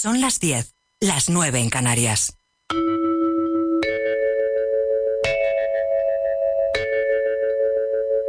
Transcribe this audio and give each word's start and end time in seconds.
Son 0.00 0.20
las 0.20 0.38
10, 0.38 0.76
las 1.00 1.28
9 1.28 1.58
en 1.58 1.70
Canarias. 1.70 2.38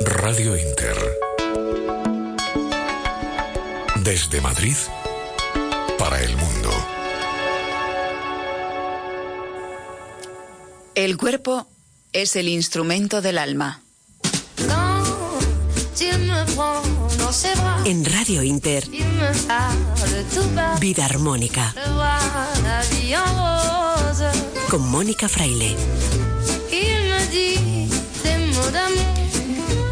Radio 0.03 0.57
Inter. 0.57 0.97
Desde 4.03 4.41
Madrid 4.41 4.75
para 5.99 6.19
el 6.23 6.35
mundo. 6.37 6.71
El 10.95 11.17
cuerpo 11.17 11.67
es 12.13 12.35
el 12.35 12.47
instrumento 12.47 13.21
del 13.21 13.37
alma. 13.37 13.83
En 17.85 18.05
Radio 18.05 18.41
Inter, 18.41 18.87
Vida 20.79 21.05
Armónica. 21.05 21.75
Con 24.69 24.89
Mónica 24.89 25.27
Fraile. 25.27 25.75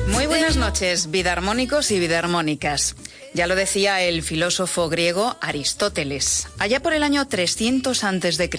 Muy 0.08 0.26
buenas 0.28 0.56
noches, 0.56 1.12
vidarmónicos 1.12 1.92
y 1.92 2.00
vidarmónicas. 2.00 2.96
Ya 3.38 3.46
lo 3.46 3.56
decía 3.56 4.02
el 4.02 4.24
filósofo 4.24 4.90
griego 4.90 5.38
Aristóteles, 5.42 6.48
allá 6.58 6.80
por 6.80 6.94
el 6.94 7.04
año 7.04 7.28
300 7.28 8.04
a.C. 8.04 8.50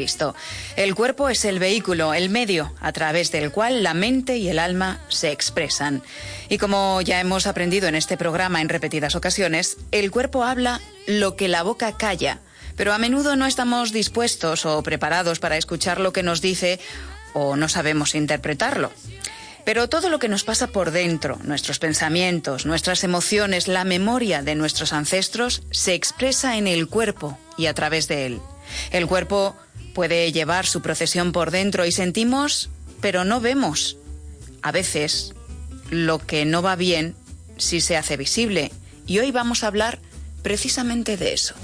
El 0.76 0.94
cuerpo 0.94 1.28
es 1.28 1.44
el 1.44 1.58
vehículo, 1.58 2.14
el 2.14 2.30
medio 2.30 2.72
a 2.80 2.92
través 2.92 3.32
del 3.32 3.50
cual 3.50 3.82
la 3.82 3.92
mente 3.92 4.36
y 4.36 4.48
el 4.48 4.60
alma 4.60 5.00
se 5.08 5.32
expresan. 5.32 6.00
Y 6.48 6.58
como 6.58 7.00
ya 7.02 7.18
hemos 7.18 7.48
aprendido 7.48 7.88
en 7.88 7.96
este 7.96 8.16
programa 8.16 8.60
en 8.60 8.68
repetidas 8.68 9.16
ocasiones, 9.16 9.78
el 9.90 10.12
cuerpo 10.12 10.44
habla 10.44 10.80
lo 11.08 11.34
que 11.34 11.48
la 11.48 11.64
boca 11.64 11.96
calla, 11.96 12.38
pero 12.76 12.92
a 12.92 12.98
menudo 12.98 13.34
no 13.34 13.46
estamos 13.46 13.90
dispuestos 13.90 14.64
o 14.64 14.80
preparados 14.84 15.40
para 15.40 15.56
escuchar 15.56 15.98
lo 15.98 16.12
que 16.12 16.22
nos 16.22 16.40
dice 16.40 16.78
o 17.32 17.56
no 17.56 17.68
sabemos 17.68 18.14
interpretarlo. 18.14 18.92
Pero 19.68 19.86
todo 19.86 20.08
lo 20.08 20.18
que 20.18 20.30
nos 20.30 20.44
pasa 20.44 20.68
por 20.68 20.92
dentro, 20.92 21.38
nuestros 21.44 21.78
pensamientos, 21.78 22.64
nuestras 22.64 23.04
emociones, 23.04 23.68
la 23.68 23.84
memoria 23.84 24.40
de 24.40 24.54
nuestros 24.54 24.94
ancestros, 24.94 25.62
se 25.70 25.92
expresa 25.92 26.56
en 26.56 26.66
el 26.66 26.88
cuerpo 26.88 27.38
y 27.58 27.66
a 27.66 27.74
través 27.74 28.08
de 28.08 28.24
él. 28.24 28.40
El 28.92 29.06
cuerpo 29.06 29.54
puede 29.92 30.32
llevar 30.32 30.64
su 30.64 30.80
procesión 30.80 31.32
por 31.32 31.50
dentro 31.50 31.84
y 31.84 31.92
sentimos, 31.92 32.70
pero 33.02 33.26
no 33.26 33.42
vemos. 33.42 33.98
A 34.62 34.72
veces, 34.72 35.34
lo 35.90 36.18
que 36.18 36.46
no 36.46 36.62
va 36.62 36.74
bien 36.74 37.14
sí 37.58 37.82
se 37.82 37.98
hace 37.98 38.16
visible. 38.16 38.72
Y 39.06 39.18
hoy 39.18 39.32
vamos 39.32 39.64
a 39.64 39.66
hablar 39.66 39.98
precisamente 40.42 41.18
de 41.18 41.34
eso. 41.34 41.54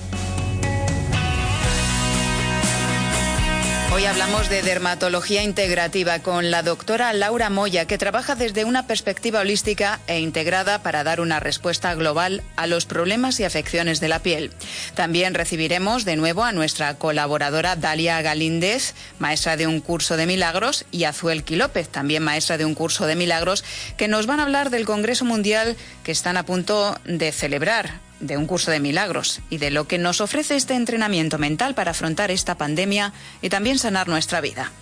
Hoy 3.94 4.06
hablamos 4.06 4.48
de 4.48 4.60
dermatología 4.62 5.44
integrativa 5.44 6.18
con 6.18 6.50
la 6.50 6.64
doctora 6.64 7.12
Laura 7.12 7.48
Moya, 7.48 7.84
que 7.84 7.96
trabaja 7.96 8.34
desde 8.34 8.64
una 8.64 8.88
perspectiva 8.88 9.38
holística 9.38 10.00
e 10.08 10.18
integrada 10.18 10.82
para 10.82 11.04
dar 11.04 11.20
una 11.20 11.38
respuesta 11.38 11.94
global 11.94 12.42
a 12.56 12.66
los 12.66 12.86
problemas 12.86 13.38
y 13.38 13.44
afecciones 13.44 14.00
de 14.00 14.08
la 14.08 14.18
piel. 14.18 14.50
También 14.96 15.32
recibiremos 15.32 16.04
de 16.04 16.16
nuevo 16.16 16.42
a 16.42 16.50
nuestra 16.50 16.94
colaboradora 16.94 17.76
Dalia 17.76 18.20
Galíndez, 18.20 18.94
maestra 19.20 19.56
de 19.56 19.68
un 19.68 19.80
curso 19.80 20.16
de 20.16 20.26
milagros, 20.26 20.86
y 20.90 21.04
Azuelki 21.04 21.54
López, 21.54 21.88
también 21.88 22.24
maestra 22.24 22.58
de 22.58 22.64
un 22.64 22.74
curso 22.74 23.06
de 23.06 23.14
milagros, 23.14 23.62
que 23.96 24.08
nos 24.08 24.26
van 24.26 24.40
a 24.40 24.42
hablar 24.42 24.70
del 24.70 24.86
Congreso 24.86 25.24
Mundial 25.24 25.76
que 26.02 26.10
están 26.10 26.36
a 26.36 26.44
punto 26.44 26.98
de 27.04 27.30
celebrar 27.30 28.03
de 28.20 28.36
un 28.36 28.46
curso 28.46 28.70
de 28.70 28.80
milagros 28.80 29.40
y 29.50 29.58
de 29.58 29.70
lo 29.70 29.86
que 29.86 29.98
nos 29.98 30.20
ofrece 30.20 30.56
este 30.56 30.74
entrenamiento 30.74 31.38
mental 31.38 31.74
para 31.74 31.92
afrontar 31.92 32.30
esta 32.30 32.56
pandemia 32.56 33.12
y 33.42 33.48
también 33.48 33.78
sanar 33.78 34.08
nuestra 34.08 34.40
vida. 34.40 34.72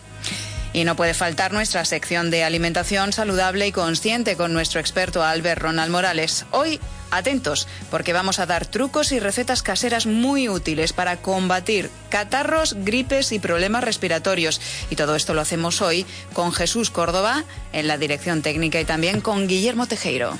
Y 0.74 0.84
no 0.84 0.96
puede 0.96 1.12
faltar 1.12 1.52
nuestra 1.52 1.84
sección 1.84 2.30
de 2.30 2.44
alimentación 2.44 3.12
saludable 3.12 3.66
y 3.66 3.72
consciente 3.72 4.36
con 4.36 4.54
nuestro 4.54 4.80
experto 4.80 5.22
Albert 5.22 5.60
Ronald 5.60 5.90
Morales. 5.90 6.46
Hoy, 6.50 6.80
atentos, 7.10 7.68
porque 7.90 8.14
vamos 8.14 8.38
a 8.38 8.46
dar 8.46 8.64
trucos 8.64 9.12
y 9.12 9.20
recetas 9.20 9.62
caseras 9.62 10.06
muy 10.06 10.48
útiles 10.48 10.94
para 10.94 11.18
combatir 11.18 11.90
catarros, 12.08 12.74
gripes 12.78 13.32
y 13.32 13.38
problemas 13.38 13.84
respiratorios. 13.84 14.62
Y 14.88 14.96
todo 14.96 15.14
esto 15.14 15.34
lo 15.34 15.42
hacemos 15.42 15.82
hoy 15.82 16.06
con 16.32 16.52
Jesús 16.52 16.90
Córdoba 16.90 17.44
en 17.74 17.86
la 17.86 17.98
dirección 17.98 18.40
técnica 18.40 18.80
y 18.80 18.86
también 18.86 19.20
con 19.20 19.46
Guillermo 19.48 19.86
Tejeiro. 19.86 20.38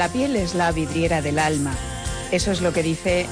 La 0.00 0.08
piel 0.08 0.34
es 0.36 0.54
la 0.54 0.72
vidriera 0.72 1.20
del 1.20 1.38
alma. 1.38 1.76
Eso 2.32 2.50
es 2.50 2.62
lo 2.62 2.72
que 2.72 2.82
dice 2.82 3.26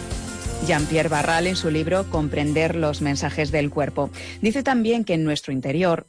Jean-Pierre 0.66 1.08
Barral 1.08 1.46
en 1.46 1.56
su 1.56 1.70
libro 1.70 2.10
Comprender 2.10 2.76
los 2.76 3.00
mensajes 3.00 3.50
del 3.50 3.70
cuerpo. 3.70 4.10
Dice 4.42 4.62
también 4.62 5.04
que 5.04 5.14
en 5.14 5.24
nuestro 5.24 5.54
interior 5.54 6.06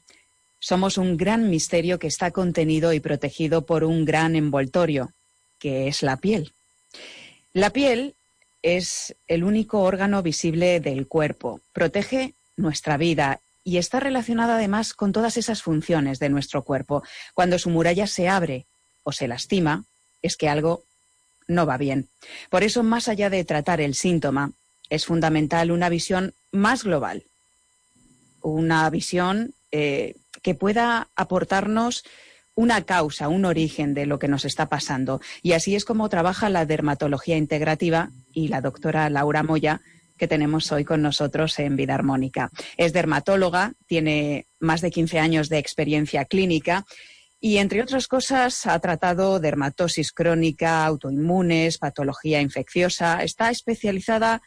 somos 0.60 0.98
un 0.98 1.16
gran 1.16 1.50
misterio 1.50 1.98
que 1.98 2.08
está 2.08 2.32
contenido 2.32 2.92
y 2.92 3.00
protegido 3.00 3.66
por 3.66 3.86
un 3.86 4.04
gran 4.04 4.36
envoltorio, 4.36 5.14
que 5.60 5.88
es 5.88 6.04
la 6.04 6.18
piel. 6.18 6.52
La 7.54 7.70
piel 7.70 8.14
es 8.62 9.16
el 9.30 9.46
único 9.46 9.80
órgano 9.80 10.22
visible 10.22 10.82
del 10.82 11.08
cuerpo, 11.08 11.62
protege 11.72 12.34
nuestra 12.58 12.98
vida 12.98 13.40
y 13.64 13.78
está 13.78 14.02
relacionada 14.02 14.56
además 14.56 14.94
con 14.94 15.14
todas 15.14 15.38
esas 15.38 15.64
funciones 15.64 16.20
de 16.20 16.28
nuestro 16.28 16.64
cuerpo. 16.64 17.02
Cuando 17.34 17.58
su 17.60 17.70
muralla 17.70 18.08
se 18.08 18.28
abre 18.28 18.66
o 19.04 19.14
se 19.14 19.30
lastima, 19.30 19.86
es 20.22 20.38
que 20.38 20.50
algo 20.50 20.84
no 21.48 21.66
va 21.66 21.78
bien. 21.78 22.08
Por 22.50 22.64
eso, 22.64 22.84
más 22.84 23.08
allá 23.08 23.30
de 23.30 23.44
tratar 23.44 23.82
el 23.82 23.96
síntoma, 23.96 24.52
es 24.90 25.06
fundamental 25.06 25.72
una 25.72 25.90
visión 25.90 26.34
más 26.52 26.84
global, 26.84 27.24
una 28.42 28.90
visión 28.90 29.54
eh, 29.72 30.16
que 30.42 30.56
pueda 30.56 31.10
aportarnos 31.16 32.04
una 32.56 32.84
causa, 32.84 33.30
un 33.30 33.46
origen 33.46 33.94
de 33.94 34.06
lo 34.06 34.20
que 34.20 34.28
nos 34.28 34.46
está 34.46 34.68
pasando. 34.68 35.22
Y 35.42 35.54
así 35.54 35.76
es 35.76 35.86
como 35.86 36.10
trabaja 36.10 36.50
la 36.50 36.66
dermatología 36.66 37.38
integrativa 37.38 38.12
y 38.34 38.50
la 38.50 38.62
doctora 38.62 39.10
Laura 39.10 39.44
Moya, 39.44 39.82
que 40.18 40.28
tenemos 40.28 40.72
hoy 40.72 40.84
con 40.84 41.02
nosotros 41.02 41.58
en 41.60 41.78
Vida 41.78 41.96
Armónica. 41.96 42.52
Es 42.76 42.92
dermatóloga, 42.92 43.74
tiene 43.88 44.46
más 44.60 44.82
de 44.82 44.92
15 44.92 45.20
años 45.20 45.48
de 45.48 45.58
experiencia 45.58 46.26
clínica 46.26 46.86
y 47.40 47.58
entre 47.58 47.82
otras 47.82 48.08
cosas 48.08 48.66
ha 48.66 48.78
tratado 48.80 49.40
dermatosis 49.40 50.12
crónica, 50.12 50.86
autoinmunes, 50.86 51.78
patología 51.78 52.42
infecciosa. 52.42 53.24
Está 53.24 53.50
especializada 53.50 54.42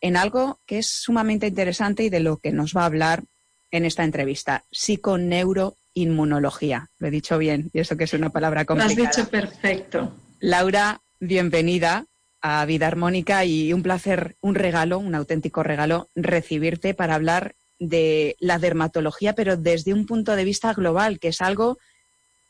en 0.00 0.16
algo 0.16 0.60
que 0.66 0.78
es 0.78 0.86
sumamente 0.86 1.48
interesante 1.48 2.04
y 2.04 2.08
de 2.08 2.20
lo 2.20 2.38
que 2.38 2.52
nos 2.52 2.74
va 2.74 2.82
a 2.82 2.86
hablar 2.86 3.24
en 3.72 3.84
esta 3.84 4.04
entrevista, 4.04 4.64
psiconeuroinmunología. 4.70 6.88
Lo 6.98 7.08
he 7.08 7.10
dicho 7.10 7.38
bien, 7.38 7.70
y 7.72 7.80
eso 7.80 7.96
que 7.96 8.04
es 8.04 8.14
una 8.14 8.30
palabra 8.30 8.64
complicada. 8.64 8.94
Lo 8.94 9.08
has 9.08 9.16
dicho 9.16 9.28
perfecto. 9.28 10.14
Laura, 10.40 11.00
bienvenida 11.18 12.06
a 12.40 12.64
Vida 12.64 12.86
Armónica 12.86 13.44
y 13.44 13.72
un 13.72 13.82
placer, 13.82 14.36
un 14.40 14.54
regalo, 14.54 14.98
un 14.98 15.14
auténtico 15.14 15.62
regalo, 15.62 16.08
recibirte 16.14 16.94
para 16.94 17.14
hablar 17.14 17.54
de 17.78 18.36
la 18.40 18.58
dermatología, 18.58 19.34
pero 19.34 19.56
desde 19.56 19.92
un 19.92 20.06
punto 20.06 20.36
de 20.36 20.44
vista 20.44 20.72
global, 20.74 21.18
que 21.18 21.28
es 21.28 21.40
algo 21.40 21.78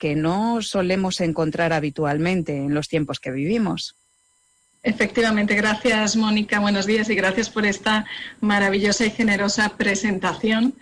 que 0.00 0.16
no 0.16 0.62
solemos 0.62 1.20
encontrar 1.20 1.74
habitualmente 1.74 2.56
en 2.56 2.74
los 2.74 2.88
tiempos 2.88 3.20
que 3.20 3.30
vivimos. 3.30 3.96
Efectivamente, 4.82 5.54
gracias 5.54 6.16
Mónica, 6.16 6.58
buenos 6.58 6.86
días 6.86 7.10
y 7.10 7.14
gracias 7.14 7.50
por 7.50 7.66
esta 7.66 8.06
maravillosa 8.40 9.04
y 9.04 9.10
generosa 9.10 9.76
presentación. 9.76 10.74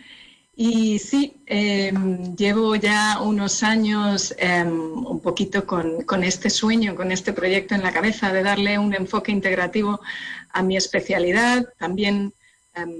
Y 0.55 1.00
sí, 1.00 1.35
em, 1.47 2.37
llevo 2.37 2.76
ya 2.76 3.20
unos 3.20 3.65
años 3.65 4.35
em, 4.38 4.70
un 4.70 5.20
poquito 5.20 5.67
con, 5.67 6.23
este 6.23 6.49
sueño, 6.49 6.94
con 6.94 7.11
este 7.11 7.32
proyecto 7.32 7.75
en 7.75 7.82
la 7.82 7.93
cabeza 7.93 8.32
de 8.32 8.44
darle 8.44 8.79
un 8.79 8.94
enfoque 8.94 9.32
integrativo 9.32 10.00
a 10.50 10.62
mi 10.62 10.76
especialidad. 10.76 11.67
También 11.76 12.32
em, 12.75 12.94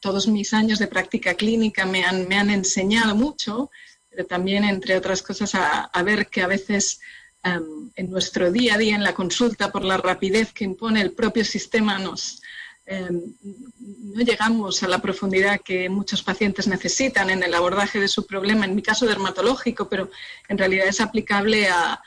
todos 0.00 0.28
mis 0.28 0.52
años 0.52 0.78
de 0.78 0.86
práctica 0.86 1.32
clínica 1.34 1.86
me 1.86 2.04
han, 2.04 2.28
me 2.28 2.36
han 2.36 2.50
enseñado 2.50 3.14
mucho 3.14 3.70
pero 4.12 4.26
también, 4.26 4.64
entre 4.64 4.96
otras 4.96 5.22
cosas, 5.22 5.54
a, 5.54 6.02
ver 6.02 6.26
que 6.28 6.42
a 6.42 6.46
veces 6.46 7.00
em, 7.42 7.90
en 7.96 8.10
nuestro 8.10 8.52
día 8.52 8.74
a 8.74 8.78
día, 8.78 8.94
en 8.94 9.02
la 9.02 9.14
consulta, 9.14 9.72
por 9.72 9.84
la 9.84 9.96
rapidez 9.96 10.52
que 10.52 10.64
impone 10.64 11.00
el 11.00 11.12
propio 11.12 11.44
sistema, 11.44 11.98
nos, 11.98 12.42
em, 12.84 13.34
no 13.80 14.22
llegamos 14.22 14.82
a 14.82 14.88
la 14.88 15.00
profundidad 15.00 15.60
que 15.64 15.88
muchos 15.88 16.22
pacientes 16.22 16.68
necesitan 16.68 17.30
en 17.30 17.42
el 17.42 17.54
abordaje 17.54 17.98
de 17.98 18.08
su 18.08 18.26
problema, 18.26 18.66
en 18.66 18.74
mi 18.74 18.82
caso 18.82 19.06
dermatológico, 19.06 19.88
pero 19.88 20.10
en 20.48 20.58
realidad 20.58 20.86
es 20.86 21.00
aplicable 21.00 21.68
a, 21.68 22.02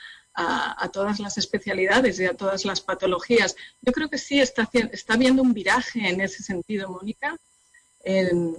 todas 0.92 1.18
las 1.18 1.38
especialidades 1.38 2.20
y 2.20 2.26
a 2.26 2.34
todas 2.34 2.66
las 2.66 2.82
patologías. 2.82 3.56
Yo 3.80 3.92
creo 3.92 4.10
que 4.10 4.18
sí 4.18 4.38
está, 4.38 4.68
está 4.92 5.14
habiendo 5.14 5.42
un 5.42 5.54
viraje 5.54 6.08
en 6.10 6.20
ese 6.20 6.42
sentido, 6.42 6.90
Mónica. 6.90 7.36
En, 8.08 8.54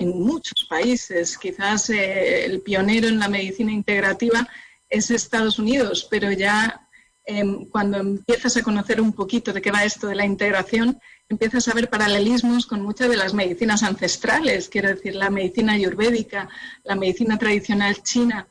muchos 0.00 0.66
países. 0.68 1.38
Quizás 1.38 1.88
eh, 1.90 2.44
el 2.44 2.62
pionero 2.62 3.06
en 3.06 3.20
la 3.20 3.28
medicina 3.28 3.70
integrativa 3.70 4.48
es 4.88 5.10
Estados 5.10 5.58
Unidos, 5.58 6.06
pero 6.10 6.32
ya 6.32 6.82
Em, 7.24 7.66
cuando 7.66 7.98
empiezas 7.98 8.56
a 8.56 8.62
conocer 8.62 9.00
un 9.00 9.12
poquito 9.12 9.52
de 9.52 9.62
qué 9.62 9.70
va 9.70 9.84
esto 9.84 10.08
de 10.08 10.16
la 10.16 10.26
integración, 10.26 11.00
empiezas 11.28 11.68
a 11.68 11.74
ver 11.74 11.88
paralelismos 11.88 12.66
con 12.66 12.82
muchas 12.82 13.08
de 13.08 13.16
las 13.16 13.32
medicinas 13.32 13.84
ancestrales, 13.84 14.68
quiero 14.68 14.88
decir, 14.88 15.14
la 15.14 15.30
medicina 15.30 15.74
ayurvédica, 15.74 16.48
la 16.82 16.96
medicina 16.96 17.38
tradicional 17.38 18.02
china 18.02 18.48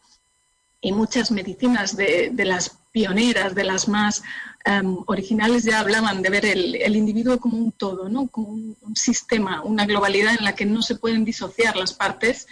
y 0.80 0.94
muchas 0.94 1.32
medicinas 1.32 1.98
de, 1.98 2.32
las 2.46 2.80
pioneras, 2.92 3.56
de 3.56 3.64
las 3.64 3.88
más 3.88 4.24
em, 4.66 4.98
originales, 5.08 5.64
ya 5.64 5.80
hablaban 5.80 6.22
de 6.22 6.30
ver 6.30 6.46
el, 6.46 6.96
individuo 6.96 7.40
como 7.40 7.58
un 7.58 7.72
todo, 7.72 8.10
¿no? 8.10 8.28
como 8.28 8.50
un, 8.50 8.96
sistema, 8.96 9.64
una 9.64 9.86
globalidad 9.86 10.36
en 10.38 10.46
la 10.46 10.56
que 10.56 10.66
no 10.66 10.82
se 10.82 10.96
pueden 10.96 11.26
disociar 11.26 11.76
las 11.76 11.94
partes, 11.94 12.48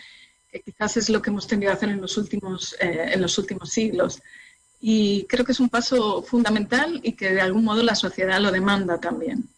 que 0.52 0.62
quizás 0.62 0.98
es 0.98 1.10
lo 1.10 1.22
que 1.22 1.30
hemos 1.30 1.48
tenido 1.48 1.72
que 1.72 1.78
hacer 1.78 1.90
en 1.90 2.02
los 2.02 2.18
últimos, 2.18 2.76
eh, 2.80 3.12
en 3.14 3.22
los 3.22 3.38
últimos 3.38 3.70
siglos. 3.70 4.22
Y 4.82 5.26
creo 5.26 5.44
que 5.44 5.52
es 5.52 5.60
un 5.60 5.70
paso 5.70 6.24
fundamental 6.24 7.00
y 7.04 7.14
que 7.14 7.34
de 7.34 7.42
algún 7.42 7.66
modo 7.66 7.84
la 7.84 7.96
sociedad 7.96 8.40
lo 8.40 8.52
demanda 8.52 9.00
también. 9.00 9.50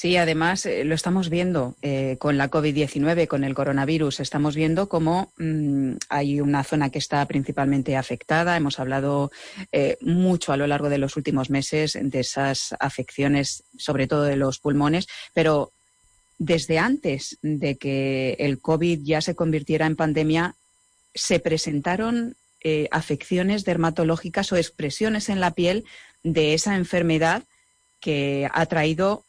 Sí, 0.00 0.16
además 0.16 0.64
eh, 0.64 0.82
lo 0.84 0.94
estamos 0.94 1.28
viendo 1.28 1.76
eh, 1.82 2.16
con 2.18 2.38
la 2.38 2.50
COVID-19, 2.50 3.26
con 3.26 3.44
el 3.44 3.52
coronavirus. 3.52 4.20
Estamos 4.20 4.56
viendo 4.56 4.88
cómo 4.88 5.30
mm, 5.36 5.96
hay 6.08 6.40
una 6.40 6.64
zona 6.64 6.88
que 6.88 6.98
está 6.98 7.22
principalmente 7.26 7.98
afectada. 7.98 8.56
Hemos 8.56 8.80
hablado 8.80 9.30
eh, 9.72 9.98
mucho 10.00 10.54
a 10.54 10.56
lo 10.56 10.66
largo 10.66 10.88
de 10.88 10.96
los 10.96 11.18
últimos 11.18 11.50
meses 11.50 11.98
de 12.00 12.18
esas 12.18 12.74
afecciones, 12.80 13.62
sobre 13.76 14.06
todo 14.06 14.22
de 14.22 14.36
los 14.36 14.58
pulmones, 14.58 15.06
pero 15.34 15.70
desde 16.38 16.78
antes 16.78 17.36
de 17.42 17.76
que 17.76 18.36
el 18.38 18.58
COVID 18.58 19.00
ya 19.02 19.20
se 19.20 19.34
convirtiera 19.34 19.84
en 19.84 19.96
pandemia, 19.96 20.54
se 21.14 21.40
presentaron 21.40 22.36
afecciones 22.90 23.66
dermatológicas 23.66 24.50
o 24.50 24.56
expresiones 24.56 25.28
en 25.28 25.40
la 25.40 25.50
piel 25.50 25.84
de 26.22 26.54
esa 26.54 26.76
enfermedad 26.76 27.42
que 28.00 28.48
ha 28.50 28.64
traído, 28.64 29.24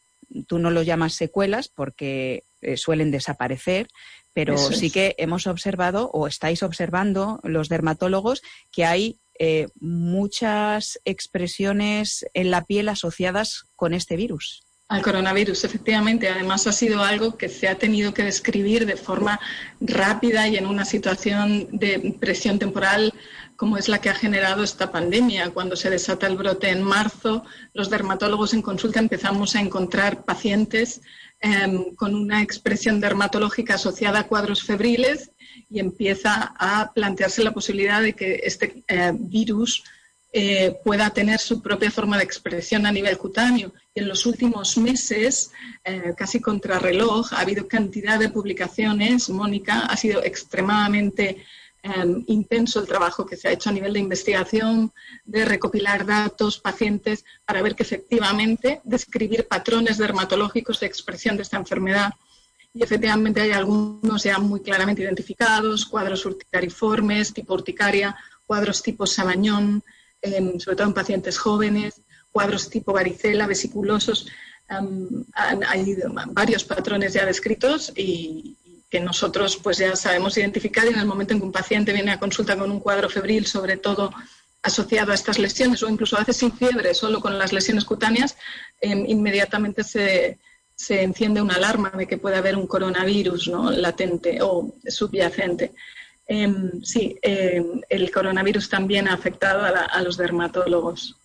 tú 0.48 0.60
no 0.60 0.72
lo 0.72 0.82
llamas 0.82 1.14
secuelas 1.14 1.68
porque 1.68 2.44
eh, 2.62 2.78
suelen 2.78 3.12
desaparecer, 3.12 3.88
pero 4.34 4.58
sí 4.58 4.92
que 4.92 5.16
hemos 5.18 5.48
observado 5.48 6.10
o 6.14 6.28
estáis 6.28 6.64
observando 6.64 7.40
los 7.44 7.70
dermatólogos 7.70 8.42
que 8.72 8.86
hay 8.86 9.20
eh, 9.40 9.68
muchas 9.80 11.00
expresiones 11.04 12.26
en 12.34 12.52
la 12.52 12.64
piel 12.64 12.90
asociadas 12.90 13.66
con 13.76 13.94
este 13.94 14.16
virus. 14.16 14.64
Al 14.88 15.02
coronavirus, 15.02 15.64
efectivamente. 15.64 16.28
Además, 16.28 16.68
ha 16.68 16.74
sido 16.74 17.02
algo 17.02 17.38
que 17.38 17.48
se 17.48 17.70
ha 17.70 17.76
tenido 17.76 18.14
que 18.14 18.24
describir 18.24 18.86
de 18.86 18.98
forma 18.98 19.40
rápida 19.80 20.50
y 20.50 20.58
en 20.58 20.66
una 20.66 20.84
situación 20.84 21.70
de 21.72 22.18
presión 22.20 22.60
temporal 22.60 23.14
como 23.62 23.78
es 23.78 23.90
la 23.90 24.02
que 24.02 24.10
ha 24.10 24.16
generado 24.16 24.64
esta 24.64 24.92
pandemia. 24.92 25.52
Cuando 25.52 25.76
se 25.76 25.92
desata 25.92 26.26
el 26.26 26.36
brote 26.36 26.72
en 26.72 26.82
marzo, 26.82 27.46
los 27.76 27.92
dermatólogos 27.92 28.56
en 28.56 28.64
consulta 28.64 29.00
empezamos 29.00 29.56
a 29.56 29.62
encontrar 29.62 30.24
pacientes 30.24 31.02
em, 31.40 31.94
con 31.94 32.16
una 32.16 32.42
expresión 32.42 33.00
dermatológica 33.00 33.76
asociada 33.76 34.22
a 34.22 34.28
cuadros 34.28 34.64
febriles 34.64 35.30
y 35.70 35.80
empieza 35.80 36.56
a 36.58 36.92
plantearse 36.92 37.44
la 37.44 37.52
posibilidad 37.52 38.02
de 38.02 38.14
que 38.14 38.42
este 38.46 38.84
eh, 38.88 39.12
virus 39.14 39.84
eh, 40.34 40.76
pueda 40.84 41.12
tener 41.12 41.38
su 41.38 41.62
propia 41.62 41.92
forma 41.92 42.18
de 42.18 42.24
expresión 42.24 42.88
a 42.88 42.92
nivel 42.92 43.20
cutáneo. 43.20 43.74
Y 43.94 44.00
en 44.00 44.08
los 44.08 44.26
últimos 44.26 44.76
meses, 44.80 45.52
eh, 45.84 46.16
casi 46.18 46.42
contrarreloj, 46.42 47.32
ha 47.34 47.42
habido 47.42 47.68
cantidad 47.68 48.18
de 48.18 48.30
publicaciones. 48.30 49.30
Mónica, 49.30 49.82
ha 49.82 49.98
sido 49.98 50.24
extremadamente 50.24 51.46
em, 51.84 52.24
intenso 52.28 52.80
el 52.80 52.88
trabajo 52.88 53.26
que 53.26 53.36
se 53.36 53.48
ha 53.48 53.52
hecho 53.52 53.70
a 53.70 53.74
nivel 53.74 53.94
de 53.94 54.00
investigación, 54.00 54.92
de 55.26 55.46
recopilar 55.46 56.06
datos, 56.06 56.60
pacientes, 56.60 57.26
para 57.46 57.62
ver 57.62 57.76
que 57.76 57.84
efectivamente 57.84 58.82
describir 58.84 59.48
patrones 59.48 59.98
dermatológicos 59.98 60.80
de 60.80 60.88
expresión 60.88 61.36
de 61.36 61.44
esta 61.44 61.58
enfermedad. 61.58 62.14
Y 62.74 62.84
efectivamente 62.84 63.42
hay 63.42 63.52
algunos 63.52 64.24
ya 64.24 64.40
muy 64.40 64.62
claramente 64.62 65.02
identificados, 65.02 65.86
cuadros 65.86 66.26
urticariformes, 66.26 67.34
tipo 67.34 67.54
urticaria, 67.54 68.16
cuadros 68.46 68.82
tipo 68.82 69.06
sabañón, 69.06 69.84
sobre 70.60 70.76
todo 70.76 70.88
en 70.88 70.94
pacientes 70.94 71.38
jóvenes, 71.38 72.02
cuadros 72.32 72.70
tipo 72.70 72.94
varicela, 72.94 73.48
vesiculosos. 73.48 74.28
hay 75.68 75.98
varios 76.28 76.64
patrones 76.64 77.14
ya 77.14 77.26
descritos 77.26 77.92
y, 77.96 78.56
que 78.92 79.00
nosotros 79.00 79.58
pues 79.58 79.78
ya 79.78 79.96
sabemos 79.96 80.38
identificar 80.38 80.86
y 80.86 80.90
en 80.90 81.00
el 81.00 81.06
momento 81.06 81.34
en 81.34 81.40
que 81.40 81.46
un 81.46 81.52
paciente 81.52 81.94
viene 81.94 82.12
a 82.12 82.20
consulta 82.20 82.58
con 82.58 82.70
un 82.70 82.82
cuadro 82.82 83.10
febril, 83.10 83.48
sobre 83.48 83.78
todo 83.78 84.12
asociado 84.62 85.12
a 85.12 85.16
estas 85.16 85.40
lesiones 85.40 85.82
o 85.82 85.90
incluso 85.90 86.18
a 86.18 86.20
veces 86.20 86.38
sin 86.38 86.52
fiebre, 86.52 86.94
solo 86.94 87.22
con 87.22 87.40
las 87.40 87.54
lesiones 87.54 87.86
cutáneas, 87.86 88.38
em, 88.82 89.06
inmediatamente 89.08 89.84
se, 89.84 90.38
se, 90.76 91.02
enciende 91.02 91.42
una 91.42 91.56
alarma 91.56 91.92
de 91.98 92.06
que 92.06 92.18
puede 92.18 92.36
haber 92.36 92.56
un 92.58 92.68
coronavirus 92.68 93.48
¿no? 93.48 93.72
latente 93.72 94.40
o 94.42 94.76
subyacente. 94.88 95.72
Em, 96.28 96.84
sí, 96.84 97.18
em, 97.22 97.82
el 97.90 98.12
coronavirus 98.12 98.70
también 98.70 99.08
ha 99.08 99.14
afectado 99.14 99.64
a, 99.64 100.02
los 100.02 100.18
dermatólogos. 100.18 101.16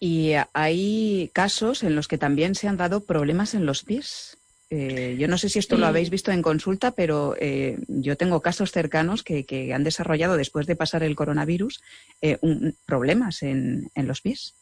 Y 0.00 0.32
hay 0.52 1.30
casos 1.32 1.82
en 1.82 1.94
los 1.94 2.08
que 2.08 2.18
también 2.18 2.54
se 2.54 2.68
han 2.68 2.76
dado 2.76 3.00
problemas 3.00 3.54
en 3.54 3.64
los 3.64 3.84
pies. 3.84 4.33
Eh, 4.76 5.14
yo 5.16 5.28
no 5.28 5.38
sé 5.38 5.48
si 5.48 5.60
esto 5.60 5.76
lo 5.76 5.86
habéis 5.86 6.10
visto 6.10 6.32
en 6.32 6.42
consulta, 6.42 6.90
pero 6.90 7.36
eh, 7.38 7.78
yo 7.86 8.16
tengo 8.16 8.40
casos 8.40 8.72
cercanos 8.72 9.22
que, 9.22 9.44
han 9.72 9.84
desarrollado 9.84 10.36
después 10.36 10.66
de 10.66 10.74
pasar 10.74 11.04
el 11.04 11.14
coronavirus 11.14 11.80
eh, 12.20 12.38
problemas 12.84 13.44
en 13.44 13.88
los 13.94 14.20
pies. 14.20 14.54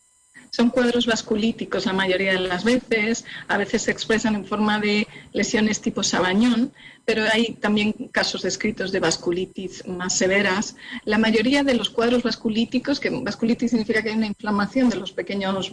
Son 0.51 0.69
cuadros 0.69 1.07
vasculíticos 1.07 1.87
la 1.87 1.95
mayoría 1.95 2.35
de 2.35 2.41
las 2.41 2.63
veces, 2.63 3.25
a 3.49 3.57
veces 3.57 3.83
se 3.83 3.91
expresan 3.91 4.35
en 4.35 4.45
forma 4.45 4.79
de 4.81 5.09
lesiones 5.33 5.81
tipo 5.81 6.03
sabañón, 6.03 6.75
pero 7.07 7.25
hay 7.33 7.55
también 7.55 7.95
casos 8.13 8.43
descritos 8.43 8.93
de 8.93 9.01
vasculitis 9.01 9.89
más 9.89 10.15
severas. 10.19 10.77
La 11.07 11.17
mayoría 11.17 11.65
de 11.65 11.73
los 11.73 11.89
cuadros 11.89 12.23
vasculíticos, 12.23 13.01
que 13.01 13.09
vasculitis 13.09 13.71
significa 13.71 14.03
que 14.03 14.11
hay 14.11 14.17
una 14.17 14.27
inflamación 14.27 14.91
de 14.91 14.97
los 14.97 15.13
pequeños 15.13 15.73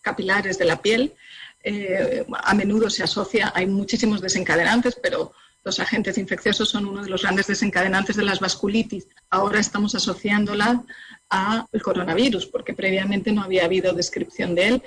capilares 0.00 0.58
de 0.58 0.64
la 0.64 0.80
piel, 0.80 1.12
eh, 1.68 2.24
a 2.44 2.54
menudo 2.54 2.88
se 2.88 3.02
asocia, 3.02 3.52
hay 3.52 3.66
muchísimos 3.66 4.20
desencadenantes, 4.20 4.96
pero 5.02 5.32
los 5.64 5.80
agentes 5.80 6.16
infecciosos 6.16 6.68
son 6.68 6.86
uno 6.86 7.02
de 7.02 7.10
los 7.10 7.22
grandes 7.22 7.48
desencadenantes 7.48 8.14
de 8.14 8.22
las 8.22 8.38
vasculitis. 8.38 9.08
Ahora 9.30 9.58
estamos 9.58 9.96
asociándola 9.96 10.84
al 11.28 11.82
coronavirus, 11.82 12.46
porque 12.46 12.72
previamente 12.72 13.32
no 13.32 13.42
había 13.42 13.64
habido 13.64 13.92
descripción 13.92 14.54
de 14.54 14.68
él. 14.68 14.82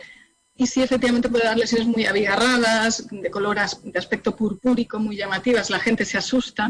Y 0.55 0.67
sí, 0.67 0.81
efectivamente 0.81 1.27
puede 1.27 1.43
dar 1.43 1.57
lesiones 1.57 1.87
muy 1.87 2.05
abigarradas, 2.05 3.07
de 3.11 3.29
color, 3.29 3.57
de 3.83 3.99
aspecto 3.99 4.33
purpúrico, 4.33 4.99
muy 4.99 5.17
llamativas, 5.17 5.69
la 5.69 5.79
gente 5.79 6.05
se 6.05 6.17
asusta. 6.17 6.69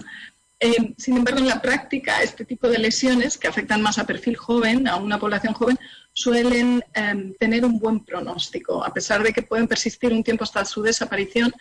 Eh, 0.59 0.95
sin 0.97 1.17
embargo, 1.17 1.39
en 1.39 1.47
la 1.47 1.61
práctica, 1.61 2.23
este 2.23 2.45
tipo 2.45 2.67
de 2.67 2.79
lesiones 2.79 3.37
que 3.37 3.47
afectan 3.47 3.83
más 3.83 3.99
a 3.99 4.07
perfil 4.07 4.37
joven, 4.37 4.87
a 4.87 4.95
una 4.95 5.19
población 5.19 5.53
joven, 5.53 5.77
suelen 6.19 6.83
em, 6.93 7.33
tener 7.35 7.63
un 7.63 7.79
buen 7.79 8.01
pronóstico. 8.01 8.83
A 8.83 8.93
pesar 8.93 9.23
de 9.23 9.31
que 9.31 9.41
pueden 9.41 9.67
persistir 9.67 10.11
un 10.11 10.23
tiempo 10.23 10.43
hasta 10.43 10.65
su 10.65 10.81
desaparición, 10.81 11.51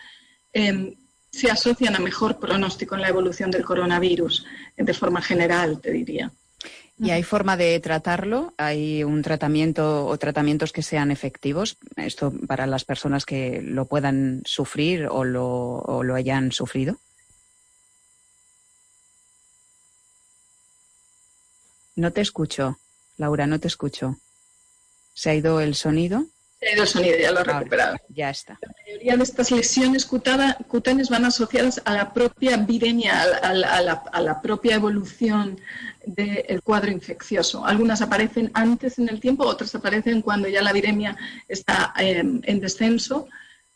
em, 0.53 0.97
se 1.31 1.49
asocian 1.49 1.95
a 1.95 2.01
mejor 2.01 2.41
pronóstico 2.41 2.97
en 2.97 3.03
la 3.03 3.09
evolución 3.09 3.51
del 3.53 3.65
coronavirus, 3.65 4.45
de 4.77 4.95
forma 4.95 5.23
general, 5.23 5.81
te 5.81 5.93
diría. 5.93 6.33
¿Y 7.01 7.11
hay 7.11 7.23
forma 7.23 7.57
de 7.57 7.79
tratarlo? 7.79 8.55
¿Hay 8.57 9.05
un 9.05 9.23
tratamiento 9.23 10.07
o 10.07 10.19
tratamientos 10.19 10.73
que 10.73 10.83
sean 10.83 11.13
efectivos? 11.13 11.77
Esto 11.95 12.33
para 12.49 12.67
las 12.67 12.85
personas 12.85 13.25
que 13.25 13.63
lo 13.63 13.85
puedan 13.85 14.43
sufrir 14.45 15.07
o 15.09 15.23
lo, 15.23 16.15
hayan 16.17 16.51
sufrido. 16.51 16.99
No 21.95 22.13
te 22.13 22.21
escucho, 22.21 22.79
Laura, 23.17 23.47
no 23.47 23.61
te 23.61 23.69
escucho. 23.69 24.19
¿Se 25.19 25.31
ha 25.31 25.35
ido 25.35 25.61
el 25.61 25.75
sonido? 25.75 26.27
Se 26.61 26.69
ha 26.69 26.73
ido 26.75 26.83
el 26.85 26.89
sonido, 26.89 27.19
ya 27.19 27.33
lo 27.33 27.41
he 27.41 27.45
recuperado. 27.45 27.97
Ya 28.09 28.31
está. 28.31 28.57
La 28.63 28.73
mayoría 28.87 29.17
de 29.17 29.23
estas 29.25 29.51
lesiones 29.51 30.07
cutáneas 30.07 31.11
van 31.11 31.25
asociadas 31.25 31.83
a 31.85 31.93
la 31.93 32.13
propia 32.13 32.57
viremia, 32.59 33.21
a 33.43 34.21
la 34.21 34.41
propia 34.41 34.77
evolución 34.77 35.61
del 36.07 36.63
cuadro 36.63 36.93
infeccioso. 36.93 37.67
Algunas 37.67 38.01
aparecen 38.01 38.53
antes 38.55 39.01
en 39.01 39.09
el 39.09 39.19
tiempo, 39.19 39.45
otras 39.45 39.75
aparecen 39.75 40.23
cuando 40.23 40.47
ya 40.47 40.63
la 40.63 40.73
viremia 40.73 41.17
está 41.49 41.93
em, 41.99 42.41
en 42.45 42.61
descenso. 42.61 43.27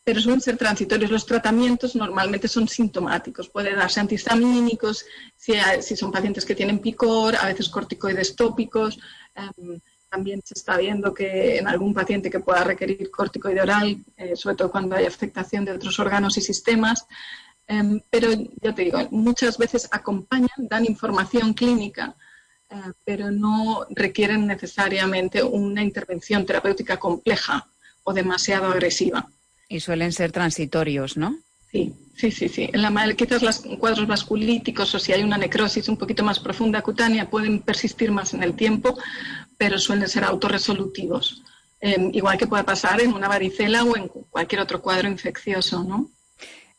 pero 0.05 0.21
suelen 0.21 0.41
ser 0.41 0.57
transitorios. 0.57 1.11
Los 1.11 1.27
tratamientos 1.27 1.97
normalmente 1.97 2.47
son 2.47 2.69
sintomáticos. 2.69 3.49
Puede 3.49 3.75
darse 3.75 3.99
antihistamínicos, 3.99 5.07
si, 5.37 5.55
si 5.81 5.97
son 5.97 6.13
pacientes 6.13 6.45
que 6.45 6.55
tienen 6.55 6.79
picor, 6.79 7.35
a 7.35 7.47
veces 7.47 7.69
corticoides 7.69 8.37
tópicos. 8.37 9.01
Em, 9.35 9.81
también 10.13 10.43
se 10.45 10.53
está 10.53 10.77
viendo 10.77 11.15
que 11.15 11.57
en 11.57 11.67
algún 11.67 11.95
paciente 11.95 12.31
que 12.31 12.41
pueda 12.41 12.63
requerir 12.65 13.11
corticoide 13.11 13.63
oral, 13.63 13.97
eh, 14.19 14.37
sobre 14.37 14.57
todo 14.57 14.71
cuando 14.71 14.95
hay 14.95 15.07
afectación 15.07 15.65
de 15.65 15.73
otros 15.73 15.99
órganos 15.99 16.37
y 16.37 16.43
sistemas. 16.43 17.07
Em, 17.67 17.99
pero 18.11 18.29
ya 18.61 18.75
te 18.75 18.83
digo, 18.83 18.99
muchas 19.11 19.57
veces 19.57 19.89
acompañan, 19.91 20.69
dan 20.73 20.85
información 20.85 21.55
clínica, 21.55 22.15
eh, 22.69 22.77
pero 23.07 23.31
no 23.31 23.87
requieren 23.89 24.47
necesariamente 24.47 25.43
una 25.43 25.83
intervención 25.83 26.45
terapéutica 26.45 26.99
compleja 26.99 27.67
o 28.05 28.13
demasiado 28.13 28.67
agresiva. 28.67 29.31
Y 29.67 29.81
suelen 29.81 30.13
ser 30.13 30.31
transitorios, 30.31 31.17
¿no? 31.17 31.39
Sí, 31.73 31.95
sí, 32.15 32.31
sí, 32.31 32.49
sí. 32.51 32.69
En 32.71 32.83
la, 32.83 33.15
quizás 33.15 33.43
los 33.43 33.61
cuadros 33.81 34.07
vasculíticos 34.07 34.95
o 34.95 34.99
si 34.99 35.15
hay 35.15 35.23
una 35.23 35.39
necrosis 35.39 35.89
un 35.89 35.97
poquito 35.97 36.23
más 36.23 36.39
profunda 36.39 36.83
cutánea 36.83 37.31
pueden 37.31 37.61
persistir 37.61 38.13
más 38.13 38.35
en 38.35 38.43
el 38.43 38.53
tiempo, 38.55 38.99
pero 39.63 39.79
suelen 39.79 40.09
ser 40.09 40.25
autorresolutivos. 40.25 41.41
Em, 41.81 42.11
igual 42.13 42.37
que 42.37 42.49
puede 42.49 42.65
pasar 42.65 43.01
en 43.01 43.13
una 43.13 43.29
varicela 43.29 43.85
o 43.85 43.97
en 43.97 44.09
cualquier 44.09 44.61
otro 44.61 44.83
cuadro 44.83 45.07
infeccioso, 45.07 45.85
¿no? 45.85 46.11